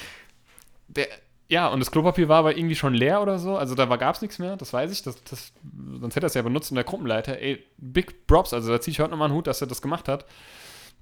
[0.87, 1.07] der,
[1.49, 3.57] ja, und das Klopapier war aber irgendwie schon leer oder so.
[3.57, 5.01] Also da gab es nichts mehr, das weiß ich.
[5.03, 5.53] Das, das,
[5.99, 6.71] sonst hätte er es ja benutzt.
[6.71, 9.61] Und der Gruppenleiter, ey, Big Props, also da ziehe ich heute nochmal einen Hut, dass
[9.61, 10.25] er das gemacht hat.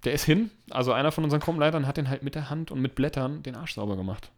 [0.03, 2.79] Der ist hin, also einer von unseren Gruppenleitern hat den halt mit der Hand und
[2.79, 4.29] mit Blättern den Arsch sauber gemacht.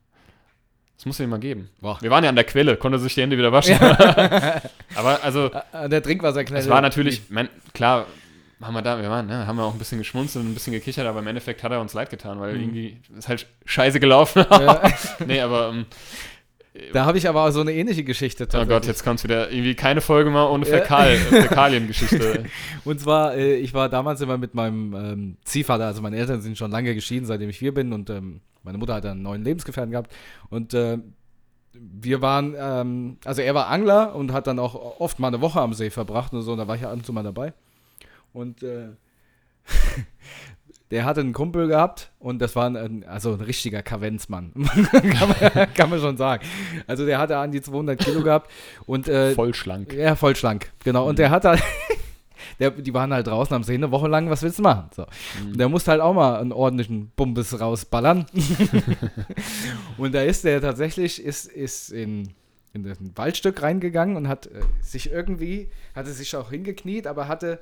[0.96, 1.70] Das muss ihm mal geben.
[1.82, 1.98] Boah.
[2.02, 3.78] Wir waren ja an der Quelle, konnte sich die Hände wieder waschen.
[4.96, 6.64] Aber also, Äh, Der Trinkwasserknelle.
[6.64, 8.06] es war natürlich, man, klar,
[8.62, 10.74] haben wir da, wir waren, ne, haben wir auch ein bisschen geschmunzelt und ein bisschen
[10.74, 12.60] gekichert, aber im Endeffekt hat er uns leid getan, weil Mhm.
[12.62, 14.46] irgendwie ist halt scheiße gelaufen.
[14.50, 14.82] Ja.
[15.28, 15.86] nee, aber, ähm,
[16.94, 19.74] Da habe ich aber auch so eine ähnliche Geschichte oh Gott, jetzt kommt wieder irgendwie
[19.74, 20.78] keine Folge mal ohne Ja.
[20.78, 22.44] Fäkal, äh, Fäkalien-Geschichte.
[22.86, 26.58] Und zwar, äh, ich war damals immer mit meinem ähm, Ziehvater, also meine Eltern sind
[26.58, 29.92] schon lange geschieden, seitdem ich vier bin und ähm, meine Mutter hat einen neuen Lebensgefährten
[29.92, 30.12] gehabt
[30.50, 30.98] und äh,
[31.74, 35.62] wir waren, ähm, also er war Angler und hat dann auch oft mal eine Woche
[35.62, 37.54] am See verbracht und so, und da war ich ja ab und zu mal dabei.
[38.38, 38.90] Und äh,
[40.92, 44.54] der hatte einen Kumpel gehabt und das war ein, also ein richtiger Kavenzmann,
[44.92, 46.46] kann, man, kann man schon sagen.
[46.86, 48.52] Also der hatte an die 200 Kilo gehabt
[48.86, 49.92] und äh, Voll schlank.
[49.92, 51.10] ja, voll schlank, genau.
[51.10, 51.64] Und der hat halt,
[52.60, 54.92] der, die waren halt draußen am See eine Woche lang, was willst du machen?
[54.96, 55.08] So.
[55.44, 58.28] Und der musste halt auch mal einen ordentlichen Bumbes rausballern.
[59.98, 62.36] und da ist der tatsächlich, ist, ist in,
[62.74, 67.60] in das Waldstück reingegangen und hat äh, sich irgendwie, hatte sich auch hingekniet, aber hatte,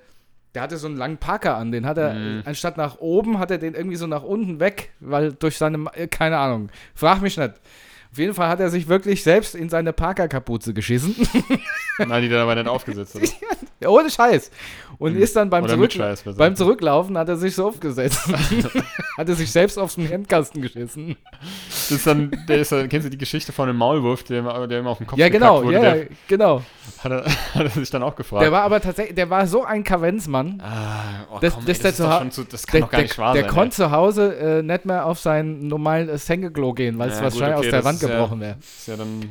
[0.56, 2.42] der hatte so einen langen Parker an, den hat er, Mhm.
[2.46, 6.08] anstatt nach oben, hat er den irgendwie so nach unten weg, weil durch seine, äh,
[6.08, 7.54] keine Ahnung, frag mich nicht.
[8.12, 11.16] Auf jeden Fall hat er sich wirklich selbst in seine Parkerkapuze geschissen.
[11.98, 13.22] Nein, die der dabei nicht aufgesetzt hat.
[13.82, 14.52] Ja, ohne Scheiß.
[15.00, 18.26] Und ist dann beim, Zurück Scheiß, beim Zurücklaufen hat er sich so aufgesetzt.
[19.18, 21.18] hat er sich selbst auf den Hemdkasten geschissen.
[21.68, 24.66] Das ist dann, der ist, dann- kennst du die Geschichte von dem Maulwurf, der, immer-
[24.66, 25.74] der immer auf den Kopf ja, genau, wurde?
[25.74, 26.64] ja, Der, genau.
[27.04, 27.26] Hat, er,
[27.56, 28.44] hat er sich dann auch gefragt.
[28.44, 30.62] Der war aber tatsächlich, der war so ein Kavenzmann.
[30.64, 33.34] Ah, oh, Das- komm, das ey, der zu kann Der, doch gar der, nicht wahr
[33.34, 33.52] der sein.
[33.52, 37.58] konnte zu Hause äh, nicht mehr auf sein normales Hängeklo gehen, weil es Ja, wahrscheinlich
[37.58, 38.58] okay, aus der Wand gebrochen wäre.
[38.88, 39.30] ja dann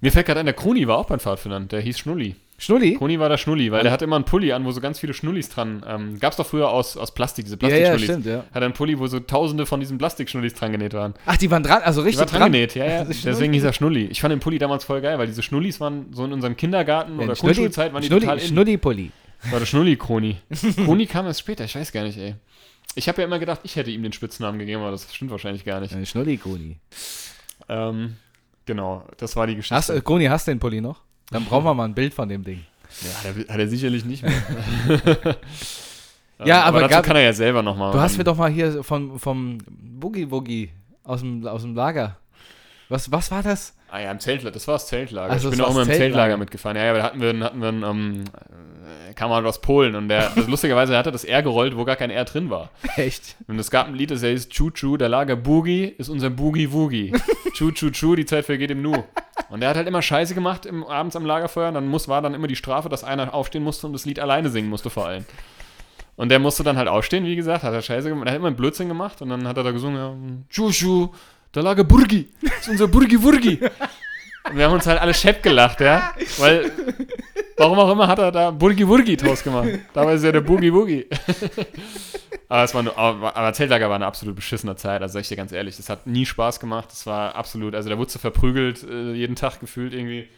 [0.00, 1.68] Mir fällt gerade ein, der Kroni war auch beim Pfadfindern.
[1.68, 2.36] Der hieß Schnulli.
[2.58, 2.94] Schnulli?
[2.96, 5.12] Kroni war der Schnulli, weil der hat immer einen Pulli an, wo so ganz viele
[5.12, 5.84] Schnullis dran.
[5.86, 8.04] Ähm, Gab es doch früher aus, aus Plastik, diese Ja, ja, Plastikschnullis.
[8.24, 8.44] stimmt, ja.
[8.54, 11.12] Hat einen Pulli, wo so tausende von diesen Plastikschnullis dran genäht waren.
[11.26, 12.52] Ach, die waren dran, also Die richtig war dran dran.
[12.52, 13.02] genäht, ja, ja.
[13.08, 14.06] Ist Deswegen hieß er Schnulli.
[14.06, 17.18] Ich fand den Pulli damals voll geil, weil diese Schnullis waren so in unserem Kindergarten
[17.18, 18.48] oder Schnulli, Grundschulzeit waren die total Schnulli, in.
[18.80, 19.10] Schnulli-Pulli.
[19.42, 20.36] Das war der Schnulli-Kroni.
[20.84, 22.36] Kroni kam erst später, ich weiß gar nicht, ey.
[22.94, 25.66] Ich habe ja immer gedacht, ich hätte ihm den Spitznamen gegeben, aber das stimmt wahrscheinlich
[25.66, 25.92] gar nicht.
[25.94, 26.78] Äh, Schnulli-Kroni.
[27.68, 28.16] Ähm,
[28.64, 29.74] genau, das war die Geschichte.
[29.74, 31.02] Hast, äh, Kroni, hast du den Pulli noch?
[31.30, 32.64] Dann brauchen wir mal ein Bild von dem Ding.
[33.02, 34.32] Ja, hat er, hat er sicherlich nicht mehr.
[36.44, 37.92] Ja, aber dazu gab- kann er ja selber nochmal.
[37.92, 40.70] Du hast mir doch mal hier vom, vom Boogie Woogie
[41.02, 42.16] aus dem, aus dem Lager.
[42.90, 43.74] Was, was war das?
[43.90, 45.32] Ah ja, im Zeltlager, das war das Zeltlager.
[45.32, 46.04] Also ich bin auch immer im Zeltlager.
[46.04, 46.36] Zeltlager.
[46.36, 46.76] mitgefahren.
[46.76, 48.24] Ja, ja, aber da hatten wir, hatten wir einen, ähm,
[49.08, 51.84] äh, kam halt aus Polen und der, das, lustigerweise hat er das R gerollt, wo
[51.86, 52.70] gar kein R drin war.
[52.96, 53.36] Echt?
[53.48, 56.70] Und es gab ein Lied, das heißt Chu Chu, der Lager Boogie ist unser Boogie
[56.70, 57.12] Woogie.
[57.54, 59.04] Chu Chu Chu, die Zeit vergeht im Nu.
[59.48, 61.72] Und der hat halt immer Scheiße gemacht im, abends am Lagerfeuer.
[61.72, 64.50] Dann muss, war dann immer die Strafe, dass einer aufstehen musste und das Lied alleine
[64.50, 65.24] singen musste vor allem.
[66.16, 68.26] Und der musste dann halt aufstehen, wie gesagt, hat er Scheiße gemacht.
[68.26, 70.14] Er hat immer einen Blödsinn gemacht und dann hat er da gesungen, ja,
[70.48, 71.10] Chu Chu,
[71.54, 73.60] der Lager Burgi, ist unser Burgi Wurgi.
[74.50, 76.14] Und wir haben uns halt alle schepp gelacht, ja.
[76.38, 76.70] Weil,
[77.56, 79.68] warum auch immer hat er da Burgi Wurgi draus gemacht.
[79.92, 81.06] Dabei ist ja der Boogie Woogie.
[82.48, 85.36] aber es war nur, aber, Zeltlager war eine absolut beschissene Zeit, also sag ich dir
[85.36, 86.88] ganz ehrlich, das hat nie Spaß gemacht.
[86.90, 90.28] Das war absolut, also da wurdest du verprügelt, äh, jeden Tag gefühlt irgendwie.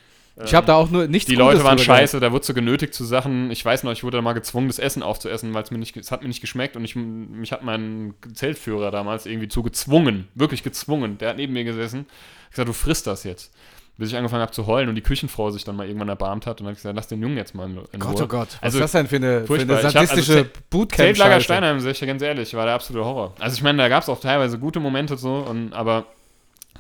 [0.45, 2.95] Ich habe da auch nur nichts Die Gutes Leute waren scheiße, da wurdest du genötigt
[2.95, 3.51] zu Sachen.
[3.51, 5.97] Ich weiß noch, ich wurde da mal gezwungen, das Essen aufzuessen, weil es mir nicht,
[5.97, 10.29] es hat mir nicht geschmeckt und ich, mich hat mein Zeltführer damals irgendwie zu gezwungen,
[10.37, 11.19] wirklich gezwungen.
[11.19, 12.07] Der hat neben mir gesessen,
[12.45, 13.53] Ich gesagt, du frisst das jetzt.
[13.99, 16.53] Bis ich angefangen habe zu heulen und die Küchenfrau sich dann mal irgendwann erbarmt hat
[16.53, 18.23] und dann habe ich gesagt, lass den Jungen jetzt mal in, in Gott, Ruhe.
[18.23, 18.49] oh Gott.
[18.53, 21.81] Was Also, ist das denn für eine, für eine also sadistische Zelt- bootcamp Zeltlager Steinheim,
[21.81, 23.35] sag ich dir ganz ehrlich, war der absolute Horror.
[23.41, 26.07] Also ich meine, da gab es auch teilweise gute Momente so, und, aber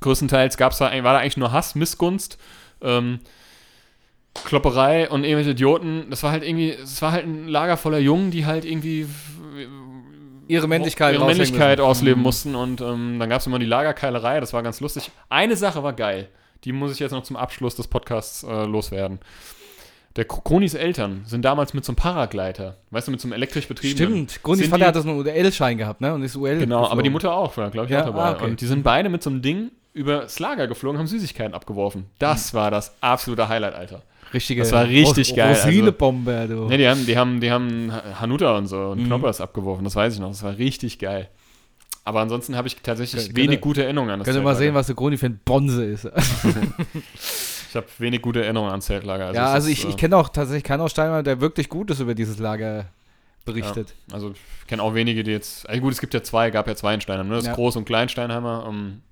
[0.01, 2.39] größtenteils gab's da, war da eigentlich nur Hass, Missgunst,
[2.83, 3.19] ähm,
[4.45, 6.07] Klopperei und irgendwelche Idioten.
[6.11, 9.09] Das war halt irgendwie, es war halt ein Lager voller Jungen, die halt irgendwie
[10.47, 12.23] Ihre Männlichkeit ihre Männlichkeit ausleben Mhm.
[12.23, 15.11] mussten und ähm, dann gab es immer die Lagerkeilerei, das war ganz lustig.
[15.29, 16.29] Eine Sache war geil,
[16.65, 19.19] die muss ich jetzt noch zum Abschluss des Podcasts äh, loswerden.
[20.17, 23.35] Der Ko- Konis Eltern sind damals mit so einem Paragleiter, weißt du, mit so einem
[23.35, 24.29] elektrisch betriebenen.
[24.29, 24.57] Stimmt.
[24.59, 26.13] Sind Vater die- hat das einen UL-Schein gehabt, ne?
[26.15, 26.59] Und ist UL.
[26.59, 27.13] Genau, aber die geflogen.
[27.13, 28.23] Mutter auch, war glaube ich Ja, auch dabei.
[28.23, 28.45] ah, okay.
[28.45, 32.07] Und die sind beide mit so einem Ding übers Lager geflogen, haben Süßigkeiten abgeworfen.
[32.19, 34.03] Das war das absolute Highlight, Alter.
[34.35, 36.65] Richtige das war richtig geil, also- Rosinebombe, du.
[36.69, 39.07] Ne, die haben, die haben, die haben Hanuta und so und Mhm.
[39.07, 40.29] Knoppers abgeworfen, das weiß ich noch.
[40.29, 41.29] Das war richtig geil.
[42.09, 44.73] Aber ansonsten habe ich tatsächlich Könnt- wenig gute Erinnerungen an das Könnt ihr mal sehen,
[44.73, 46.09] was der Gruni für ein Bonse ist.
[47.69, 49.35] Ich habe wenig gute Erinnerungen an Zeltlager.
[49.35, 51.69] ja, es also ist, ich, äh, ich kenne auch tatsächlich keinen aus Steinmeier, der wirklich
[51.69, 52.87] Gutes über dieses Lager
[53.45, 53.93] berichtet.
[54.11, 55.69] Also ich kenne auch wenige, die jetzt.
[55.69, 57.35] Also gut, es gibt ja zwei, gab ja zwei in Steinheim, ne?
[57.35, 57.55] Das Ja.
[57.55, 58.65] Groß- und Kleinsteinheimer.
[58.67, 59.03] Ähm,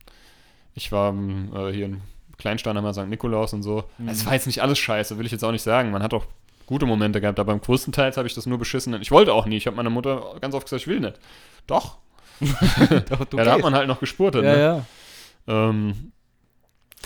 [0.74, 2.00] ich war ähm, äh, hier in
[2.38, 3.08] Kleinsteinheimer St.
[3.08, 3.84] Nikolaus und so.
[3.98, 4.08] Mhm.
[4.08, 5.90] Es war jetzt nicht alles scheiße, will ich jetzt auch nicht sagen.
[5.90, 6.24] Man hat auch
[6.64, 8.98] gute Momente gehabt, aber im größtenteils habe ich das nur beschissen.
[9.02, 9.58] Ich wollte auch nie.
[9.58, 11.18] Ich habe meiner Mutter ganz oft gesagt, ich will nicht.
[11.66, 11.98] Doch.
[13.08, 14.44] Doch, ja, da hat man halt noch gespurtet.
[14.44, 14.60] ja, ne?
[14.60, 15.68] ja.
[15.70, 16.12] Ähm,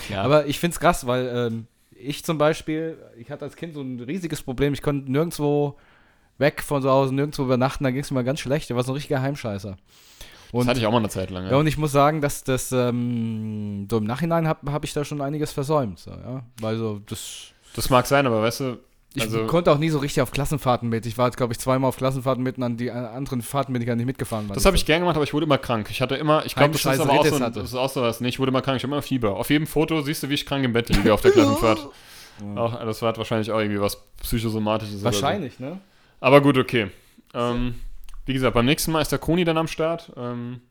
[0.09, 0.23] ja.
[0.23, 3.81] Aber ich finde es krass, weil ähm, ich zum Beispiel, ich hatte als Kind so
[3.81, 5.77] ein riesiges Problem, ich konnte nirgendwo
[6.37, 8.69] weg von zu Hause, nirgendwo übernachten, da ging es mir ganz schlecht.
[8.69, 9.77] Der war so ein richtiger Heimscheißer.
[9.77, 11.47] das Und, hatte ich auch mal eine Zeit lang.
[11.49, 15.05] ja, und ich muss sagen, dass das ähm, so im Nachhinein habe hab ich da
[15.05, 15.99] schon einiges versäumt.
[15.99, 16.43] So, ja?
[16.59, 17.47] Weil so, das.
[17.75, 18.79] Das mag sein, aber weißt du,
[19.13, 21.05] Ich Also- konnte auch nie so richtig auf Klassenfahrten mit.
[21.05, 23.85] Ich war, glaube ich, zweimal auf Klassenfahrten mit und an die anderen Fahrten bin ich
[23.87, 24.47] gar nicht mitgefahren.
[24.53, 25.87] Das habe ich gern gemacht, aber ich wurde immer krank.
[25.91, 28.21] Ich hatte immer, ich glaube, das ist aber auch so, das ist auch so was.
[28.21, 29.35] Nee, ich wurde immer krank, ich habe immer Fieber.
[29.35, 31.89] Auf jedem Foto siehst du, wie ich krank im Bett liege auf der Klassenfahrt.
[32.55, 35.03] Auch, das war wahrscheinlich auch irgendwie was Psychosomatisches.
[35.03, 35.71] Wahrscheinlich, ne?
[35.71, 35.77] So.
[36.21, 36.89] Aber gut, okay.
[37.33, 37.75] Ähm,
[38.25, 40.11] wie gesagt, beim nächsten Mal ist der Koni dann am Start.
[40.15, 40.61] Ähm,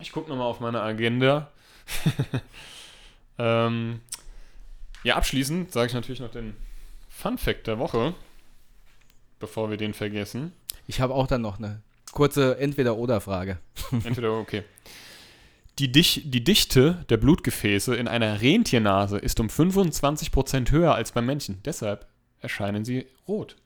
[0.00, 1.50] ich gucke nochmal auf meine Agenda.
[3.38, 4.00] ähm,
[5.02, 6.54] ja, abschließend sage ich natürlich noch den
[7.20, 8.14] Fun Fact der Woche,
[9.40, 10.52] bevor wir den vergessen.
[10.86, 13.58] Ich habe auch dann noch eine kurze Entweder-Oder-Frage.
[13.90, 14.62] Entweder okay.
[15.80, 21.26] Die, Dich die Dichte der Blutgefäße in einer Rentiernase ist um 25% höher als beim
[21.26, 21.58] Männchen.
[21.64, 22.06] Deshalb
[22.40, 23.56] erscheinen sie rot.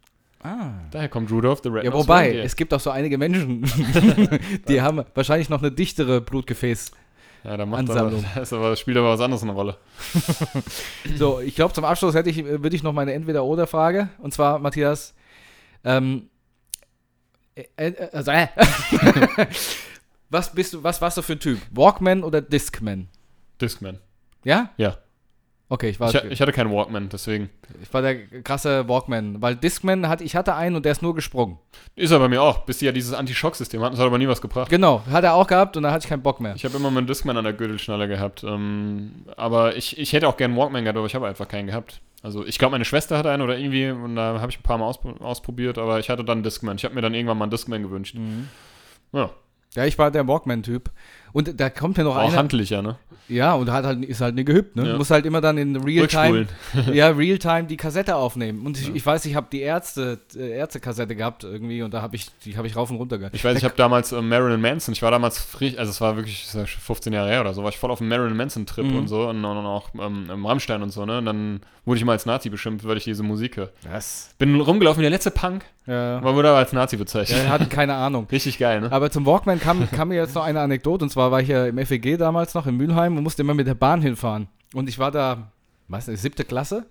[0.41, 0.71] Ah.
[0.91, 3.71] Daher kommt Rudolph the Red Ja, wobei, es gibt auch so einige Menschen,
[4.67, 6.93] die haben wahrscheinlich noch eine dichtere Blutgefäß.
[7.45, 8.25] Ja, da macht Ansammlung.
[8.31, 9.77] aber, das aber, spielt aber was anderes eine Rolle.
[11.17, 14.09] So, ich glaube, zum Abschluss hätte ich, würde ich noch meine Entweder-Oder-Frage.
[14.19, 15.15] Und zwar, Matthias,
[15.85, 16.29] ähm,
[17.55, 18.49] äh, äh, also, äh,
[20.31, 21.59] was bist du, was warst du für ein Typ?
[21.71, 23.09] Walkman oder Discman?
[23.61, 23.99] Discman.
[24.45, 24.71] Ja?
[24.77, 24.99] Ja.
[25.73, 27.49] Okay, ich war, Ich, ich hatte keinen Walkman, deswegen.
[27.83, 31.15] ich war der krasse Walkman, weil Discman hat, ich hatte einen und der ist nur
[31.15, 31.57] gesprungen.
[31.97, 33.93] Ist er bei mir auch, bis die ja dieses Anti-Schock-System hatten.
[33.93, 34.69] Das hat aber nie was gebracht.
[34.69, 36.55] Genau, hat er auch gehabt und dann hatte ich keinen Bock mehr.
[36.57, 38.45] Ich habe immer meinen Discman an der Gürtelschnalle gehabt.
[38.45, 41.69] Ähm, aber ich, ich hätte auch gern einen Walkman gehabt, aber ich habe einfach keinen
[41.69, 42.03] gehabt.
[42.23, 44.77] Also ich glaube, meine Schwester hatte einen oder irgendwie und da habe ich ein paar
[44.77, 46.77] Mal auspro ausprobiert, aber ich hatte dann Discman.
[46.77, 48.15] Ich habe mir dann irgendwann mal einen Discman gewünscht.
[48.15, 48.49] Mhm.
[49.13, 49.31] Ja,
[49.75, 50.91] Ja, ich war der Walkman-Typ.
[51.33, 52.37] Und da kommt mir noch auch einer.
[52.37, 52.97] handlicher, ne?
[53.29, 54.89] Ja, und hat halt, ist halt nie gehüpft, ne?
[54.91, 54.97] Ja.
[54.99, 56.47] Muss halt immer dann in Realtime,
[56.93, 58.67] ja, Realtime die Kassette aufnehmen.
[58.67, 62.17] Und ich, ich weiß, ich habe die Ärzte, äh, Ärzte-Kassette gehabt irgendwie und da habe
[62.17, 63.35] ich, die habe ich rauf und runter gehört.
[63.35, 66.17] Ich weiß, ich habe damals äh, Marilyn Manson, ich war damals, frisch, also es war
[66.17, 68.09] wirklich das ist ja schon 15 Jahre her oder so, war ich voll auf dem
[68.09, 68.97] Marilyn Manson-Trip Mhm.
[68.97, 71.19] und so und, und auch ähm, im Rammstein und so, ne?
[71.19, 73.71] Und dann wurde ich mal als Nazi beschimpft, weil ich diese Musik höre.
[73.91, 74.31] Was?
[74.39, 76.19] Bin rumgelaufen wie der letzte Punk, Ja.
[76.19, 77.39] aber wurde aber als Nazi ja, bezeichnet.
[77.45, 78.27] er hat keine Ahnung.
[78.33, 78.93] Richtig geil, ne?
[78.93, 81.49] Aber zum Walkman kam, kam mir jetzt noch eine Anekdote und zwar zwar war ich
[81.49, 84.49] ja im FEG damals noch in Mülheim und musste immer mit der Bahn hinfahren.
[84.75, 85.53] Und ich war da,
[85.87, 86.87] was ist siebte Klasse.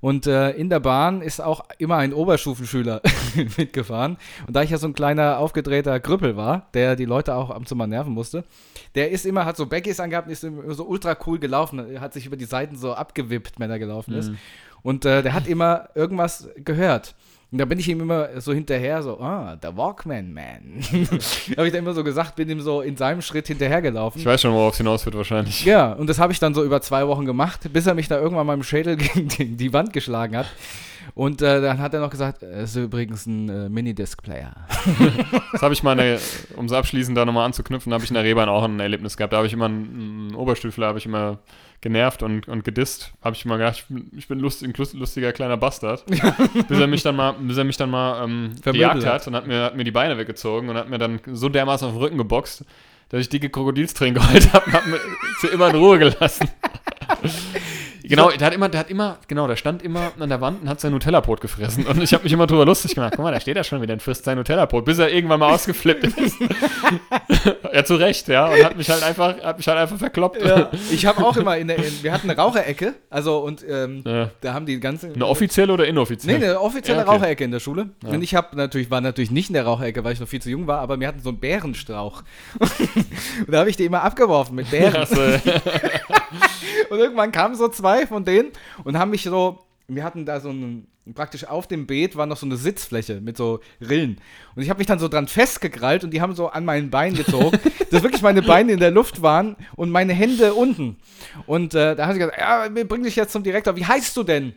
[0.00, 3.00] Und äh, in der Bahn ist auch immer ein Oberstufenschüler
[3.56, 4.18] mitgefahren.
[4.46, 7.56] Und da ich ja so ein kleiner aufgedrehter Krüppel war, der die Leute auch ab
[7.56, 8.44] und zu mal nerven musste,
[8.96, 12.12] der ist immer, hat so Baggies angehabt, ist immer so ultra cool gelaufen, Er hat
[12.12, 14.30] sich über die Seiten so abgewippt, wenn er gelaufen ist.
[14.82, 17.14] Und äh, der hat immer irgendwas gehört.
[17.54, 20.82] Und da bin ich ihm immer so hinterher, so, ah, der Walkman Man.
[21.56, 24.20] habe ich da immer so gesagt, bin ihm so in seinem Schritt hinterhergelaufen.
[24.20, 25.64] Ich weiß schon, worauf es hinaus wird wahrscheinlich.
[25.64, 28.18] Ja, und das habe ich dann so über zwei Wochen gemacht, bis er mich da
[28.18, 28.96] irgendwann mal im Schädel
[29.28, 30.46] gegen die, Wand geschlagen hat.
[31.14, 34.52] Und äh, dann hat er noch gesagt, es ist übrigens ein äh, Minidisc-Player.
[35.52, 36.18] Das habe ich mal,
[36.56, 39.32] um es abschließend da nochmal anzuknüpfen, habe ich in der Rehbahn auch ein Erlebnis gehabt.
[39.32, 41.38] Da habe ich immer einen, einen Oberstüfler, habe ich immer
[41.80, 43.12] genervt und, und gedisst.
[43.22, 46.04] Habe ich immer gedacht, ich bin, ich bin lustig, ein lust- lustiger kleiner Bastard.
[46.68, 49.26] bis er mich dann mal, bis er mich dann mal ähm, gejagt hat.
[49.26, 51.94] und hat mir, hat mir die Beine weggezogen und hat mir dann so dermaßen auf
[51.94, 52.64] den Rücken geboxt,
[53.10, 54.98] dass ich dicke Krokodilstränen geheult habe und hat mir
[55.38, 56.48] für immer in Ruhe gelassen.
[58.06, 60.68] Genau, der hat immer, der hat immer, genau, der stand immer an der Wand und
[60.68, 61.86] hat sein Nutella-Brot gefressen.
[61.86, 63.14] Und ich habe mich immer drüber lustig gemacht.
[63.16, 65.50] Guck mal, da steht er schon wieder und frisst sein Nutella-Brot, bis er irgendwann mal
[65.54, 66.36] ausgeflippt ist.
[67.74, 68.46] Ja, zu Recht, ja.
[68.46, 70.40] Und hat mich halt einfach, hat mich halt einfach verkloppt.
[70.42, 74.02] Ja, ich habe auch immer in der, in, wir hatten eine Raucherecke, also und ähm,
[74.06, 74.30] Ja.
[74.40, 75.14] da haben die ganzen.
[75.14, 76.36] Eine offizielle oder Nee, inoffizielle?
[76.36, 77.16] eine offizielle Ja, okay.
[77.16, 77.90] Raucherecke in der Schule.
[78.04, 80.50] Und ich habe natürlich, war natürlich nicht in der Raucherecke, weil ich noch viel zu
[80.50, 82.22] jung war, aber wir hatten so einen Bärenstrauch.
[82.60, 82.70] und
[83.48, 85.06] da habe ich die immer abgeworfen mit Bären.
[86.90, 88.50] Und irgendwann kamen so zwei von denen
[88.84, 92.36] und haben mich so, wir hatten da so einen, praktisch auf dem Beet war noch
[92.36, 94.20] so eine Sitzfläche mit so Rillen.
[94.54, 97.16] Und ich habe mich dann so dran festgekrallt und die haben so an meinen Beinen
[97.16, 97.58] gezogen,
[97.90, 100.96] dass wirklich meine Beine in der Luft waren und meine Hände unten.
[101.46, 104.16] Und äh, da haben sie gesagt, ja, wir bringen dich jetzt zum Direktor, wie heißt
[104.16, 104.54] du denn?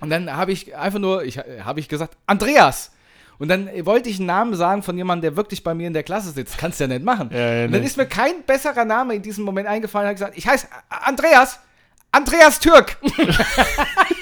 [0.00, 2.92] Und dann habe ich einfach nur, ich, habe ich gesagt, Andreas.
[3.38, 6.04] Und dann wollte ich einen Namen sagen von jemandem, der wirklich bei mir in der
[6.04, 6.58] Klasse sitzt.
[6.58, 7.30] Kannst du ja nicht machen.
[7.32, 7.86] Ja, ja, und dann nee.
[7.86, 10.06] ist mir kein besserer Name in diesem Moment eingefallen.
[10.06, 11.58] habe gesagt, ich heiße Andreas.
[12.12, 12.98] Andreas Türk.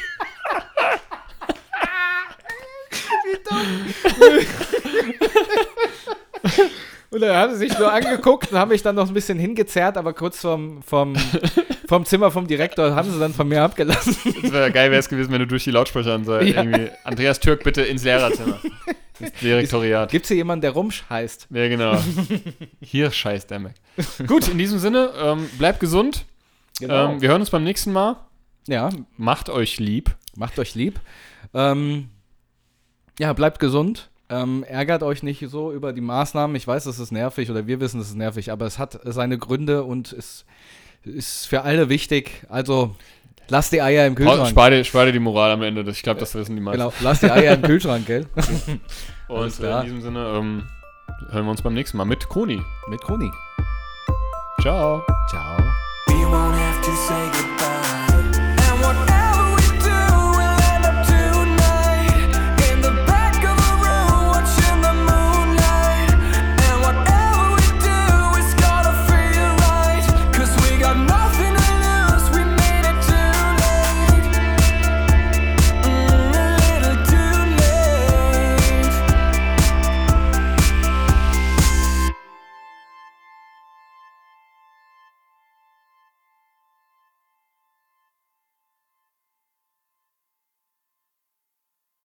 [7.12, 9.96] Und dann haben sie sich nur angeguckt und haben mich dann noch ein bisschen hingezerrt,
[9.96, 11.16] aber kurz vom, vom,
[11.88, 14.16] vom Zimmer vom Direktor haben sie dann von mir abgelassen.
[14.42, 16.62] das wäre geil, wäre es gewesen, wenn du durch die Lautsprecher an sei, Ja.
[16.62, 18.60] irgendwie, Andreas Türk, bitte ins Lehrerzimmer.
[19.18, 20.10] Ins Direktoriat.
[20.12, 21.48] Gibt es hier jemanden, der Rumsch heißt?
[21.50, 21.98] Ja, genau.
[22.80, 23.74] Hier scheißt der Mac.
[24.28, 26.24] Gut, in diesem Sinne, ähm, bleibt gesund.
[26.78, 27.10] Genau.
[27.14, 28.16] Ähm, wir hören uns beim nächsten Mal.
[28.68, 30.14] ja, Macht euch lieb.
[30.36, 31.00] Macht euch lieb.
[31.54, 32.08] Ähm,
[33.20, 34.08] ja, bleibt gesund.
[34.30, 36.56] Ähm, ärgert euch nicht so über die Maßnahmen.
[36.56, 39.36] Ich weiß, es ist nervig oder wir wissen, es ist nervig, aber es hat seine
[39.36, 40.46] Gründe und es
[41.02, 42.46] ist für alle wichtig.
[42.48, 42.96] Also
[43.48, 44.48] lasst die Eier im Kühlschrank.
[44.48, 45.82] Spar dir, spar dir die Moral am Ende.
[45.90, 46.80] Ich glaube, das wissen die meisten.
[46.80, 48.26] Genau, lasst die Eier im Kühlschrank, gell?
[49.28, 50.62] Und äh, in diesem Sinne ähm,
[51.30, 52.62] hören wir uns beim nächsten Mal mit Koni.
[52.88, 53.30] Mit Kroni.
[54.62, 55.04] Ciao.
[55.28, 55.58] Ciao.